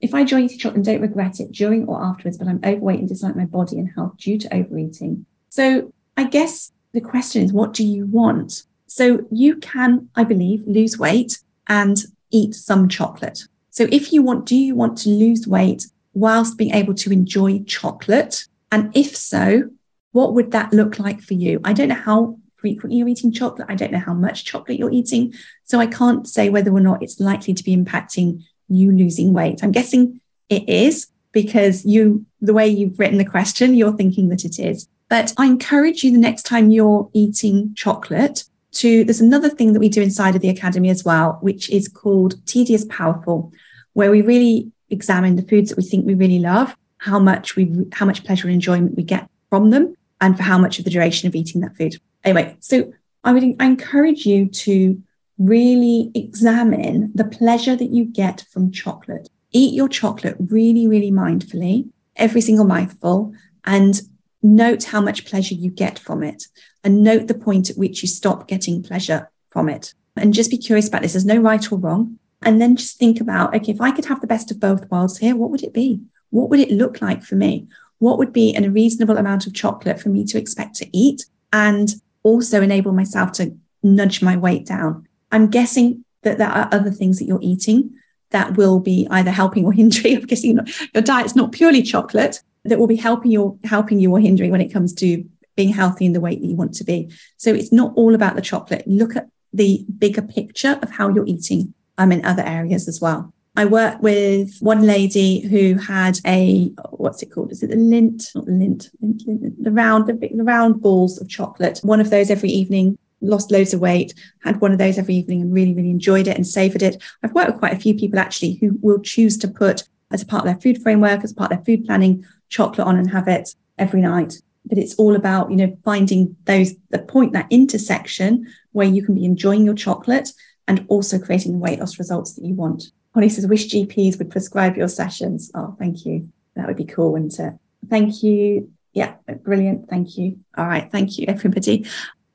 If 0.00 0.14
I 0.14 0.20
enjoy 0.20 0.40
eating 0.40 0.58
chocolate 0.58 0.76
and 0.76 0.84
don't 0.84 1.00
regret 1.00 1.40
it 1.40 1.52
during 1.52 1.86
or 1.86 2.02
afterwards, 2.02 2.38
but 2.38 2.48
I'm 2.48 2.60
overweight 2.64 3.00
and 3.00 3.08
dislike 3.08 3.36
my 3.36 3.46
body 3.46 3.78
and 3.78 3.90
health 3.94 4.16
due 4.18 4.38
to 4.38 4.54
overeating. 4.54 5.26
So 5.48 5.92
I 6.16 6.24
guess 6.24 6.72
the 6.92 7.00
question 7.00 7.42
is, 7.42 7.52
what 7.52 7.72
do 7.72 7.84
you 7.84 8.06
want? 8.06 8.64
So 8.86 9.26
you 9.30 9.56
can, 9.56 10.08
I 10.14 10.24
believe, 10.24 10.62
lose 10.66 10.98
weight 10.98 11.38
and 11.68 11.98
eat 12.30 12.54
some 12.54 12.88
chocolate. 12.88 13.40
So 13.70 13.88
if 13.90 14.12
you 14.12 14.22
want, 14.22 14.46
do 14.46 14.56
you 14.56 14.74
want 14.74 14.98
to 14.98 15.08
lose 15.08 15.46
weight 15.46 15.86
whilst 16.12 16.58
being 16.58 16.74
able 16.74 16.94
to 16.94 17.12
enjoy 17.12 17.60
chocolate? 17.60 18.46
And 18.70 18.96
if 18.96 19.16
so, 19.16 19.70
what 20.12 20.34
would 20.34 20.52
that 20.52 20.72
look 20.72 20.98
like 20.98 21.20
for 21.20 21.34
you? 21.34 21.60
I 21.64 21.72
don't 21.72 21.88
know 21.88 21.94
how 21.94 22.38
frequently 22.56 22.98
you're 22.98 23.08
eating 23.08 23.32
chocolate. 23.32 23.66
I 23.68 23.74
don't 23.74 23.92
know 23.92 23.98
how 23.98 24.14
much 24.14 24.44
chocolate 24.44 24.78
you're 24.78 24.92
eating. 24.92 25.34
So 25.64 25.80
I 25.80 25.86
can't 25.86 26.28
say 26.28 26.48
whether 26.48 26.72
or 26.72 26.80
not 26.80 27.02
it's 27.02 27.20
likely 27.20 27.52
to 27.54 27.64
be 27.64 27.76
impacting 27.76 28.44
you 28.68 28.92
losing 28.92 29.32
weight. 29.32 29.62
I'm 29.62 29.72
guessing 29.72 30.20
it 30.48 30.68
is 30.68 31.08
because 31.32 31.84
you, 31.84 32.24
the 32.40 32.54
way 32.54 32.66
you've 32.68 32.98
written 32.98 33.18
the 33.18 33.24
question, 33.24 33.74
you're 33.74 33.96
thinking 33.96 34.28
that 34.28 34.44
it 34.44 34.58
is. 34.58 34.88
But 35.08 35.34
I 35.36 35.46
encourage 35.46 36.02
you 36.02 36.12
the 36.12 36.18
next 36.18 36.44
time 36.44 36.70
you're 36.70 37.10
eating 37.12 37.74
chocolate 37.74 38.44
to, 38.72 39.04
there's 39.04 39.20
another 39.20 39.48
thing 39.48 39.72
that 39.72 39.80
we 39.80 39.88
do 39.88 40.02
inside 40.02 40.34
of 40.34 40.42
the 40.42 40.48
Academy 40.48 40.90
as 40.90 41.04
well, 41.04 41.38
which 41.40 41.70
is 41.70 41.88
called 41.88 42.44
Tedious 42.46 42.84
Powerful, 42.88 43.52
where 43.92 44.10
we 44.10 44.22
really 44.22 44.72
examine 44.90 45.36
the 45.36 45.42
foods 45.42 45.70
that 45.70 45.78
we 45.78 45.84
think 45.84 46.06
we 46.06 46.14
really 46.14 46.38
love, 46.38 46.76
how 46.98 47.18
much 47.18 47.56
we, 47.56 47.86
how 47.92 48.06
much 48.06 48.24
pleasure 48.24 48.46
and 48.46 48.54
enjoyment 48.54 48.96
we 48.96 49.02
get 49.02 49.28
from 49.50 49.70
them, 49.70 49.94
and 50.20 50.36
for 50.36 50.42
how 50.42 50.58
much 50.58 50.78
of 50.78 50.84
the 50.84 50.90
duration 50.90 51.28
of 51.28 51.34
eating 51.34 51.60
that 51.60 51.76
food. 51.76 51.96
Anyway, 52.24 52.56
so 52.60 52.92
I 53.22 53.32
would 53.32 53.44
I 53.60 53.66
encourage 53.66 54.26
you 54.26 54.46
to 54.46 55.02
really 55.38 56.10
examine 56.14 57.10
the 57.14 57.24
pleasure 57.24 57.76
that 57.76 57.90
you 57.90 58.04
get 58.04 58.44
from 58.50 58.70
chocolate. 58.70 59.28
Eat 59.52 59.74
your 59.74 59.88
chocolate 59.88 60.36
really, 60.38 60.86
really 60.86 61.10
mindfully, 61.10 61.88
every 62.16 62.40
single 62.40 62.64
mouthful, 62.64 63.32
and 63.64 64.00
note 64.42 64.84
how 64.84 65.00
much 65.00 65.24
pleasure 65.24 65.54
you 65.54 65.70
get 65.70 65.98
from 65.98 66.22
it 66.22 66.44
and 66.84 67.02
note 67.02 67.26
the 67.26 67.34
point 67.34 67.70
at 67.70 67.78
which 67.78 68.02
you 68.02 68.08
stop 68.08 68.46
getting 68.46 68.82
pleasure 68.82 69.30
from 69.50 69.68
it. 69.68 69.94
And 70.16 70.34
just 70.34 70.50
be 70.50 70.58
curious 70.58 70.86
about 70.86 71.02
this. 71.02 71.14
There's 71.14 71.24
no 71.24 71.38
right 71.38 71.72
or 71.72 71.78
wrong. 71.78 72.18
And 72.42 72.60
then 72.60 72.76
just 72.76 72.98
think 72.98 73.20
about 73.20 73.54
okay, 73.54 73.72
if 73.72 73.80
I 73.80 73.90
could 73.90 74.04
have 74.04 74.20
the 74.20 74.26
best 74.26 74.50
of 74.50 74.60
both 74.60 74.90
worlds 74.90 75.18
here, 75.18 75.34
what 75.34 75.50
would 75.50 75.62
it 75.62 75.72
be? 75.72 76.00
What 76.30 76.50
would 76.50 76.60
it 76.60 76.70
look 76.70 77.00
like 77.00 77.22
for 77.22 77.36
me? 77.36 77.66
What 77.98 78.18
would 78.18 78.32
be 78.32 78.54
a 78.54 78.70
reasonable 78.70 79.16
amount 79.16 79.46
of 79.46 79.54
chocolate 79.54 80.00
for 80.00 80.10
me 80.10 80.24
to 80.26 80.38
expect 80.38 80.76
to 80.76 80.96
eat 80.96 81.24
and 81.52 81.94
also 82.22 82.60
enable 82.60 82.92
myself 82.92 83.32
to 83.32 83.56
nudge 83.82 84.20
my 84.20 84.36
weight 84.36 84.66
down? 84.66 85.08
I'm 85.34 85.50
guessing 85.50 86.04
that 86.22 86.38
there 86.38 86.48
are 86.48 86.68
other 86.70 86.92
things 86.92 87.18
that 87.18 87.24
you're 87.24 87.40
eating 87.42 87.94
that 88.30 88.56
will 88.56 88.78
be 88.78 89.06
either 89.10 89.32
helping 89.32 89.64
or 89.64 89.72
hindering. 89.72 90.16
I'm 90.18 90.26
guessing 90.26 90.58
your 90.94 91.02
diet's 91.02 91.34
not 91.34 91.52
purely 91.52 91.82
chocolate, 91.82 92.40
that 92.64 92.78
will 92.78 92.86
be 92.86 92.96
helping 92.96 93.30
you 93.32 93.58
helping 93.64 93.98
you 94.00 94.12
or 94.12 94.20
hindering 94.20 94.52
when 94.52 94.60
it 94.60 94.72
comes 94.72 94.94
to 94.94 95.24
being 95.56 95.72
healthy 95.72 96.06
in 96.06 96.12
the 96.12 96.20
weight 96.20 96.40
that 96.40 96.46
you 96.46 96.56
want 96.56 96.74
to 96.74 96.84
be. 96.84 97.10
So 97.36 97.52
it's 97.52 97.72
not 97.72 97.92
all 97.96 98.14
about 98.14 98.36
the 98.36 98.42
chocolate. 98.42 98.86
Look 98.86 99.16
at 99.16 99.28
the 99.52 99.84
bigger 99.98 100.22
picture 100.22 100.78
of 100.82 100.90
how 100.90 101.08
you're 101.08 101.26
eating 101.26 101.74
um, 101.98 102.12
in 102.12 102.24
other 102.24 102.42
areas 102.42 102.88
as 102.88 103.00
well. 103.00 103.32
I 103.56 103.64
work 103.66 104.02
with 104.02 104.56
one 104.60 104.82
lady 104.82 105.40
who 105.40 105.74
had 105.78 106.18
a 106.26 106.66
what's 106.90 107.22
it 107.22 107.30
called? 107.32 107.52
Is 107.52 107.62
it 107.62 107.70
the 107.70 107.76
lint? 107.76 108.30
Not 108.34 108.46
the 108.46 108.52
Lindt, 108.52 108.90
Lindt, 109.02 109.26
Lindt 109.26 109.54
the 109.62 109.70
round, 109.72 110.06
the, 110.06 110.14
big, 110.14 110.36
the 110.36 110.44
round 110.44 110.80
balls 110.80 111.20
of 111.20 111.28
chocolate. 111.28 111.80
One 111.82 112.00
of 112.00 112.10
those 112.10 112.30
every 112.30 112.50
evening. 112.50 112.98
Lost 113.24 113.50
loads 113.50 113.74
of 113.74 113.80
weight. 113.80 114.14
Had 114.42 114.60
one 114.60 114.72
of 114.72 114.78
those 114.78 114.98
every 114.98 115.14
evening 115.14 115.40
and 115.40 115.52
really, 115.52 115.74
really 115.74 115.90
enjoyed 115.90 116.28
it 116.28 116.36
and 116.36 116.46
savoured 116.46 116.82
it. 116.82 117.02
I've 117.22 117.32
worked 117.32 117.50
with 117.50 117.58
quite 117.58 117.74
a 117.74 117.80
few 117.80 117.94
people 117.94 118.18
actually 118.18 118.54
who 118.54 118.78
will 118.80 119.00
choose 119.00 119.38
to 119.38 119.48
put 119.48 119.84
as 120.10 120.22
a 120.22 120.26
part 120.26 120.46
of 120.46 120.46
their 120.46 120.60
food 120.60 120.82
framework, 120.82 121.24
as 121.24 121.32
part 121.32 121.50
of 121.50 121.58
their 121.58 121.64
food 121.64 121.86
planning, 121.86 122.24
chocolate 122.48 122.86
on 122.86 122.96
and 122.96 123.10
have 123.10 123.28
it 123.28 123.54
every 123.78 124.00
night. 124.00 124.34
But 124.66 124.78
it's 124.78 124.94
all 124.94 125.16
about, 125.16 125.50
you 125.50 125.56
know, 125.56 125.76
finding 125.84 126.36
those, 126.44 126.74
the 126.90 126.98
point, 126.98 127.32
that 127.32 127.48
intersection 127.50 128.46
where 128.72 128.86
you 128.86 129.04
can 129.04 129.14
be 129.14 129.24
enjoying 129.24 129.64
your 129.64 129.74
chocolate 129.74 130.30
and 130.68 130.84
also 130.88 131.18
creating 131.18 131.52
the 131.52 131.58
weight 131.58 131.80
loss 131.80 131.98
results 131.98 132.34
that 132.34 132.44
you 132.44 132.54
want. 132.54 132.92
Holly 133.12 133.28
says, 133.28 133.46
wish 133.46 133.68
GPs 133.68 134.18
would 134.18 134.30
prescribe 134.30 134.76
your 134.76 134.88
sessions. 134.88 135.50
Oh, 135.54 135.76
thank 135.78 136.04
you. 136.06 136.28
That 136.56 136.66
would 136.66 136.76
be 136.76 136.84
cool, 136.84 137.12
wouldn't 137.12 137.38
it? 137.38 137.54
Thank 137.88 138.22
you. 138.22 138.70
Yeah, 138.92 139.14
brilliant. 139.42 139.88
Thank 139.90 140.16
you. 140.16 140.38
All 140.56 140.66
right. 140.66 140.90
Thank 140.90 141.18
you, 141.18 141.26
everybody. 141.28 141.86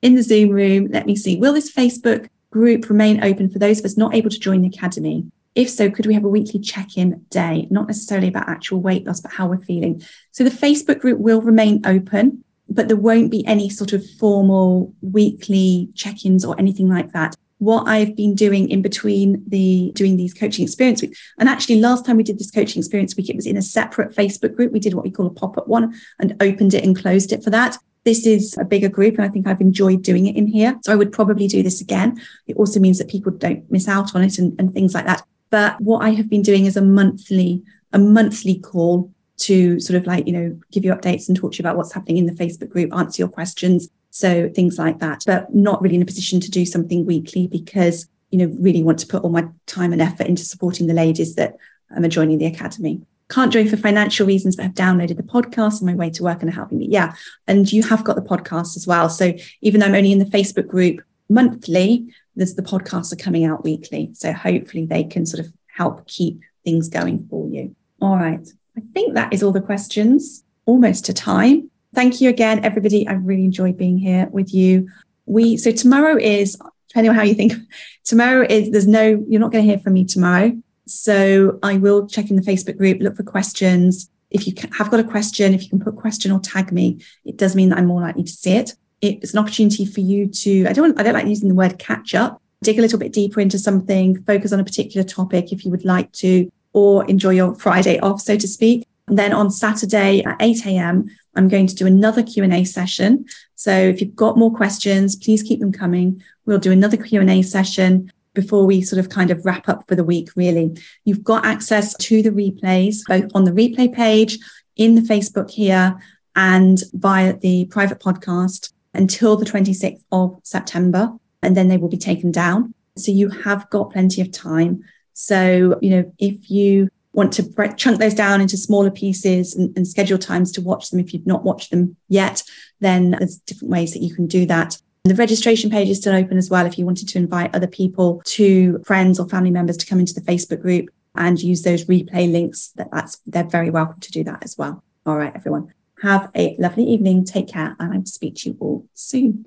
In 0.01 0.15
the 0.15 0.23
Zoom 0.23 0.49
room, 0.49 0.87
let 0.91 1.05
me 1.05 1.15
see. 1.15 1.35
Will 1.35 1.53
this 1.53 1.71
Facebook 1.71 2.29
group 2.51 2.89
remain 2.89 3.21
open 3.23 3.49
for 3.49 3.59
those 3.59 3.79
of 3.79 3.85
us 3.85 3.97
not 3.97 4.15
able 4.15 4.29
to 4.29 4.39
join 4.39 4.61
the 4.61 4.69
Academy? 4.69 5.29
If 5.55 5.69
so, 5.69 5.89
could 5.89 6.05
we 6.05 6.13
have 6.13 6.23
a 6.23 6.29
weekly 6.29 6.59
check 6.61 6.95
in 6.95 7.25
day, 7.29 7.67
not 7.69 7.87
necessarily 7.87 8.29
about 8.29 8.47
actual 8.47 8.81
weight 8.81 9.05
loss, 9.05 9.19
but 9.19 9.31
how 9.31 9.47
we're 9.47 9.59
feeling? 9.59 10.01
So 10.31 10.45
the 10.45 10.49
Facebook 10.49 10.99
group 10.99 11.19
will 11.19 11.41
remain 11.41 11.81
open, 11.85 12.45
but 12.69 12.87
there 12.87 12.95
won't 12.95 13.29
be 13.29 13.45
any 13.45 13.69
sort 13.69 13.91
of 13.91 14.09
formal 14.11 14.93
weekly 15.01 15.89
check 15.95 16.25
ins 16.25 16.45
or 16.45 16.57
anything 16.57 16.87
like 16.87 17.11
that. 17.11 17.35
What 17.57 17.89
I've 17.89 18.15
been 18.15 18.35
doing 18.35 18.69
in 18.69 18.81
between 18.81 19.43
the 19.47 19.91
doing 19.95 20.15
these 20.15 20.33
coaching 20.33 20.63
experience 20.63 21.01
week, 21.01 21.17
and 21.39 21.49
actually 21.49 21.81
last 21.81 22.05
time 22.05 22.15
we 22.15 22.23
did 22.23 22.39
this 22.39 22.51
coaching 22.51 22.79
experience 22.79 23.17
week, 23.17 23.29
it 23.29 23.35
was 23.35 23.45
in 23.45 23.57
a 23.57 23.61
separate 23.61 24.15
Facebook 24.15 24.55
group. 24.55 24.71
We 24.71 24.79
did 24.79 24.93
what 24.93 25.03
we 25.03 25.11
call 25.11 25.27
a 25.27 25.31
pop 25.31 25.57
up 25.57 25.67
one 25.67 25.93
and 26.19 26.37
opened 26.39 26.73
it 26.73 26.85
and 26.85 26.97
closed 26.97 27.33
it 27.33 27.43
for 27.43 27.49
that. 27.49 27.77
This 28.05 28.25
is 28.25 28.57
a 28.57 28.65
bigger 28.65 28.89
group, 28.89 29.15
and 29.15 29.25
I 29.25 29.29
think 29.29 29.45
I've 29.45 29.61
enjoyed 29.61 30.03
doing 30.03 30.25
it 30.25 30.35
in 30.35 30.47
here. 30.47 30.79
So 30.83 30.93
I 30.93 30.95
would 30.95 31.11
probably 31.11 31.47
do 31.47 31.61
this 31.61 31.81
again. 31.81 32.21
It 32.47 32.55
also 32.55 32.79
means 32.79 32.97
that 32.97 33.09
people 33.09 33.31
don't 33.31 33.69
miss 33.71 33.87
out 33.87 34.15
on 34.15 34.23
it 34.23 34.37
and, 34.37 34.57
and 34.59 34.73
things 34.73 34.93
like 34.93 35.05
that. 35.05 35.23
But 35.49 35.79
what 35.81 36.03
I 36.03 36.11
have 36.11 36.29
been 36.29 36.41
doing 36.41 36.65
is 36.65 36.77
a 36.77 36.81
monthly, 36.81 37.63
a 37.91 37.99
monthly 37.99 38.59
call 38.59 39.11
to 39.39 39.79
sort 39.79 39.97
of 39.97 40.05
like, 40.05 40.27
you 40.27 40.33
know, 40.33 40.59
give 40.71 40.85
you 40.85 40.93
updates 40.93 41.27
and 41.27 41.35
talk 41.35 41.53
to 41.53 41.57
you 41.57 41.63
about 41.63 41.77
what's 41.77 41.93
happening 41.93 42.17
in 42.17 42.25
the 42.25 42.33
Facebook 42.33 42.69
group, 42.69 42.93
answer 42.93 43.21
your 43.21 43.29
questions. 43.29 43.89
So 44.11 44.49
things 44.49 44.77
like 44.77 44.99
that, 44.99 45.23
but 45.25 45.53
not 45.53 45.81
really 45.81 45.95
in 45.95 46.01
a 46.01 46.05
position 46.05 46.39
to 46.41 46.51
do 46.51 46.65
something 46.65 47.05
weekly 47.05 47.47
because, 47.47 48.07
you 48.31 48.39
know, 48.39 48.55
really 48.59 48.83
want 48.83 48.99
to 48.99 49.07
put 49.07 49.23
all 49.23 49.29
my 49.29 49.47
time 49.65 49.93
and 49.93 50.01
effort 50.01 50.27
into 50.27 50.43
supporting 50.43 50.87
the 50.87 50.93
ladies 50.93 51.35
that 51.35 51.55
um, 51.95 52.03
are 52.03 52.09
joining 52.09 52.37
the 52.37 52.45
academy. 52.45 53.01
Can't 53.29 53.53
join 53.53 53.67
for 53.67 53.77
financial 53.77 54.25
reasons, 54.25 54.55
but 54.55 54.63
have 54.63 54.73
downloaded 54.73 55.17
the 55.17 55.23
podcast 55.23 55.81
on 55.81 55.85
my 55.85 55.93
way 55.93 56.09
to 56.11 56.23
work 56.23 56.41
and 56.41 56.49
are 56.49 56.55
helping 56.55 56.79
me. 56.79 56.87
Yeah. 56.89 57.13
And 57.47 57.71
you 57.71 57.83
have 57.83 58.03
got 58.03 58.15
the 58.15 58.21
podcast 58.21 58.75
as 58.75 58.87
well. 58.87 59.09
So 59.09 59.33
even 59.61 59.79
though 59.79 59.87
I'm 59.87 59.95
only 59.95 60.11
in 60.11 60.19
the 60.19 60.25
Facebook 60.25 60.67
group 60.67 61.01
monthly, 61.29 62.13
there's 62.35 62.55
the 62.55 62.63
podcasts 62.63 63.13
are 63.13 63.17
coming 63.17 63.45
out 63.45 63.63
weekly. 63.63 64.09
So 64.13 64.33
hopefully 64.33 64.85
they 64.85 65.03
can 65.03 65.25
sort 65.25 65.45
of 65.45 65.53
help 65.67 66.07
keep 66.07 66.41
things 66.63 66.89
going 66.89 67.27
for 67.29 67.47
you. 67.47 67.75
All 68.01 68.15
right. 68.15 68.47
I 68.77 68.81
think 68.93 69.13
that 69.13 69.33
is 69.33 69.43
all 69.43 69.51
the 69.51 69.61
questions, 69.61 70.43
almost 70.65 71.05
to 71.05 71.13
time. 71.13 71.69
Thank 71.93 72.21
you 72.21 72.29
again, 72.29 72.63
everybody. 72.63 73.07
I 73.07 73.13
really 73.13 73.45
enjoyed 73.45 73.77
being 73.77 73.97
here 73.97 74.27
with 74.31 74.53
you. 74.53 74.89
We 75.25 75.57
so 75.57 75.71
tomorrow 75.71 76.17
is 76.17 76.57
depending 76.89 77.11
on 77.11 77.15
how 77.15 77.23
you 77.23 77.35
think. 77.35 77.53
Tomorrow 78.03 78.47
is 78.49 78.71
there's 78.71 78.87
no, 78.87 79.23
you're 79.27 79.39
not 79.39 79.51
going 79.51 79.63
to 79.63 79.69
hear 79.69 79.79
from 79.79 79.93
me 79.93 80.03
tomorrow. 80.03 80.51
So 80.89 81.59
I 81.61 81.77
will 81.77 82.07
check 82.07 82.29
in 82.29 82.35
the 82.35 82.41
Facebook 82.41 82.77
group, 82.77 82.99
look 82.99 83.15
for 83.15 83.23
questions. 83.23 84.09
If 84.31 84.47
you 84.47 84.53
have 84.73 84.89
got 84.89 84.99
a 84.99 85.03
question, 85.03 85.53
if 85.53 85.63
you 85.63 85.69
can 85.69 85.79
put 85.79 85.95
question 85.95 86.31
or 86.31 86.39
tag 86.39 86.71
me, 86.71 87.03
it 87.25 87.37
does 87.37 87.55
mean 87.55 87.69
that 87.69 87.77
I'm 87.77 87.85
more 87.85 88.01
likely 88.01 88.23
to 88.23 88.31
see 88.31 88.53
it. 88.53 88.73
It's 89.01 89.33
an 89.33 89.39
opportunity 89.39 89.85
for 89.85 90.01
you 90.01 90.27
to, 90.27 90.65
I 90.67 90.73
don't 90.73 90.99
I 90.99 91.03
don't 91.03 91.13
like 91.13 91.27
using 91.27 91.47
the 91.47 91.55
word 91.55 91.79
catch 91.79 92.13
up, 92.15 92.41
dig 92.63 92.77
a 92.77 92.81
little 92.81 92.99
bit 92.99 93.13
deeper 93.13 93.39
into 93.39 93.57
something, 93.57 94.21
focus 94.23 94.51
on 94.51 94.59
a 94.59 94.63
particular 94.63 95.05
topic 95.05 95.51
if 95.51 95.63
you 95.63 95.71
would 95.71 95.85
like 95.85 96.11
to, 96.13 96.51
or 96.73 97.05
enjoy 97.05 97.31
your 97.31 97.55
Friday 97.55 97.99
off, 97.99 98.21
so 98.21 98.35
to 98.35 98.47
speak. 98.47 98.85
And 99.07 99.17
then 99.17 99.31
on 99.31 99.51
Saturday 99.51 100.23
at 100.23 100.37
8 100.39 100.65
a.m., 100.65 101.09
I'm 101.35 101.47
going 101.47 101.67
to 101.67 101.75
do 101.75 101.87
another 101.87 102.23
Q&A 102.23 102.63
session. 102.65 103.25
So 103.55 103.71
if 103.71 104.01
you've 104.01 104.15
got 104.15 104.37
more 104.37 104.53
questions, 104.53 105.15
please 105.15 105.41
keep 105.43 105.59
them 105.59 105.71
coming. 105.71 106.21
We'll 106.45 106.59
do 106.59 106.71
another 106.71 106.97
Q&A 106.97 107.41
session 107.41 108.11
before 108.33 108.65
we 108.65 108.81
sort 108.81 108.99
of 108.99 109.09
kind 109.09 109.31
of 109.31 109.45
wrap 109.45 109.67
up 109.67 109.87
for 109.87 109.95
the 109.95 110.03
week, 110.03 110.29
really. 110.35 110.77
You've 111.05 111.23
got 111.23 111.45
access 111.45 111.95
to 111.95 112.21
the 112.21 112.31
replays, 112.31 112.97
both 113.07 113.31
on 113.33 113.43
the 113.43 113.51
replay 113.51 113.93
page, 113.93 114.37
in 114.75 114.95
the 114.95 115.01
Facebook 115.01 115.49
here, 115.49 115.99
and 116.35 116.81
via 116.93 117.37
the 117.37 117.65
private 117.65 117.99
podcast 117.99 118.71
until 118.93 119.35
the 119.35 119.45
26th 119.45 120.03
of 120.11 120.39
September. 120.43 121.11
And 121.41 121.55
then 121.55 121.67
they 121.67 121.77
will 121.77 121.89
be 121.89 121.97
taken 121.97 122.31
down. 122.31 122.73
So 122.97 123.11
you 123.11 123.29
have 123.29 123.69
got 123.69 123.91
plenty 123.91 124.21
of 124.21 124.31
time. 124.31 124.83
So, 125.13 125.77
you 125.81 125.89
know, 125.89 126.13
if 126.17 126.49
you 126.49 126.89
want 127.13 127.33
to 127.33 127.43
break, 127.43 127.77
chunk 127.77 127.99
those 127.99 128.13
down 128.13 128.41
into 128.41 128.57
smaller 128.57 128.91
pieces 128.91 129.55
and, 129.55 129.75
and 129.75 129.87
schedule 129.87 130.17
times 130.17 130.51
to 130.53 130.61
watch 130.61 130.89
them 130.89 130.99
if 130.99 131.13
you've 131.13 131.27
not 131.27 131.43
watched 131.43 131.71
them 131.71 131.95
yet, 132.07 132.43
then 132.79 133.11
there's 133.11 133.37
different 133.37 133.71
ways 133.71 133.93
that 133.93 134.01
you 134.01 134.13
can 134.13 134.27
do 134.27 134.45
that. 134.45 134.77
The 135.09 135.15
registration 135.15 135.71
page 135.71 135.89
is 135.89 135.97
still 135.97 136.13
open 136.13 136.37
as 136.37 136.51
well 136.51 136.67
if 136.67 136.77
you 136.77 136.85
wanted 136.85 137.07
to 137.07 137.17
invite 137.17 137.55
other 137.55 137.65
people 137.65 138.21
to 138.25 138.77
friends 138.85 139.19
or 139.19 139.27
family 139.27 139.49
members 139.49 139.75
to 139.77 139.87
come 139.87 139.99
into 139.99 140.13
the 140.13 140.21
Facebook 140.21 140.61
group 140.61 140.91
and 141.15 141.41
use 141.41 141.63
those 141.63 141.85
replay 141.85 142.31
links. 142.31 142.67
That 142.75 142.91
that's 142.91 143.17
they're 143.25 143.43
very 143.43 143.71
welcome 143.71 143.99
to 144.01 144.11
do 144.11 144.23
that 144.25 144.43
as 144.43 144.55
well. 144.55 144.83
All 145.07 145.17
right, 145.17 145.31
everyone. 145.33 145.73
Have 146.03 146.29
a 146.35 146.55
lovely 146.59 146.83
evening. 146.83 147.25
Take 147.25 147.47
care, 147.47 147.75
and 147.79 147.91
I 147.91 147.97
will 147.97 148.05
speak 148.05 148.35
to 148.35 148.49
you 148.49 148.57
all 148.59 148.85
soon. 148.93 149.45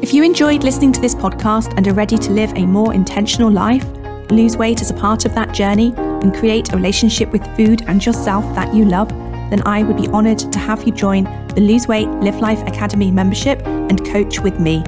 If 0.00 0.14
you 0.14 0.22
enjoyed 0.22 0.64
listening 0.64 0.92
to 0.92 1.00
this 1.02 1.14
podcast 1.14 1.76
and 1.76 1.86
are 1.86 1.92
ready 1.92 2.16
to 2.16 2.30
live 2.30 2.54
a 2.56 2.64
more 2.64 2.94
intentional 2.94 3.50
life, 3.50 3.84
lose 4.30 4.56
weight 4.56 4.80
as 4.80 4.90
a 4.90 4.94
part 4.94 5.26
of 5.26 5.34
that 5.34 5.52
journey, 5.52 5.92
and 5.96 6.34
create 6.34 6.72
a 6.72 6.76
relationship 6.76 7.32
with 7.32 7.44
food 7.54 7.82
and 7.86 8.06
yourself 8.06 8.46
that 8.54 8.74
you 8.74 8.86
love, 8.86 9.10
then 9.52 9.62
I 9.66 9.82
would 9.82 9.98
be 9.98 10.08
honoured 10.08 10.38
to 10.38 10.58
have 10.58 10.84
you 10.84 10.92
join 10.92 11.24
the 11.54 11.60
Lose 11.60 11.86
Weight 11.86 12.08
Live 12.08 12.40
Life 12.40 12.66
Academy 12.66 13.10
membership 13.10 13.60
and 13.66 14.02
coach 14.06 14.40
with 14.40 14.58
me. 14.58 14.78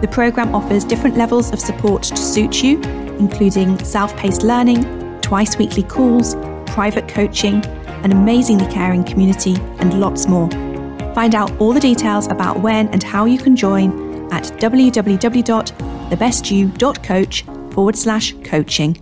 The 0.00 0.08
programme 0.08 0.54
offers 0.54 0.84
different 0.84 1.16
levels 1.16 1.52
of 1.52 1.58
support 1.58 2.04
to 2.04 2.16
suit 2.16 2.62
you, 2.62 2.80
including 3.18 3.76
self 3.84 4.16
paced 4.16 4.44
learning, 4.44 4.84
twice 5.20 5.58
weekly 5.58 5.82
calls, 5.82 6.36
private 6.66 7.08
coaching, 7.08 7.66
an 8.04 8.12
amazingly 8.12 8.72
caring 8.72 9.02
community, 9.02 9.56
and 9.80 9.98
lots 9.98 10.28
more. 10.28 10.48
Find 11.12 11.34
out 11.34 11.50
all 11.60 11.72
the 11.72 11.80
details 11.80 12.28
about 12.28 12.60
when 12.60 12.86
and 12.90 13.02
how 13.02 13.24
you 13.24 13.38
can 13.38 13.56
join 13.56 14.30
at 14.32 14.44
www.thebestyou.coach 14.44 17.42
forward 17.74 17.96
slash 17.96 18.32
coaching. 18.44 18.96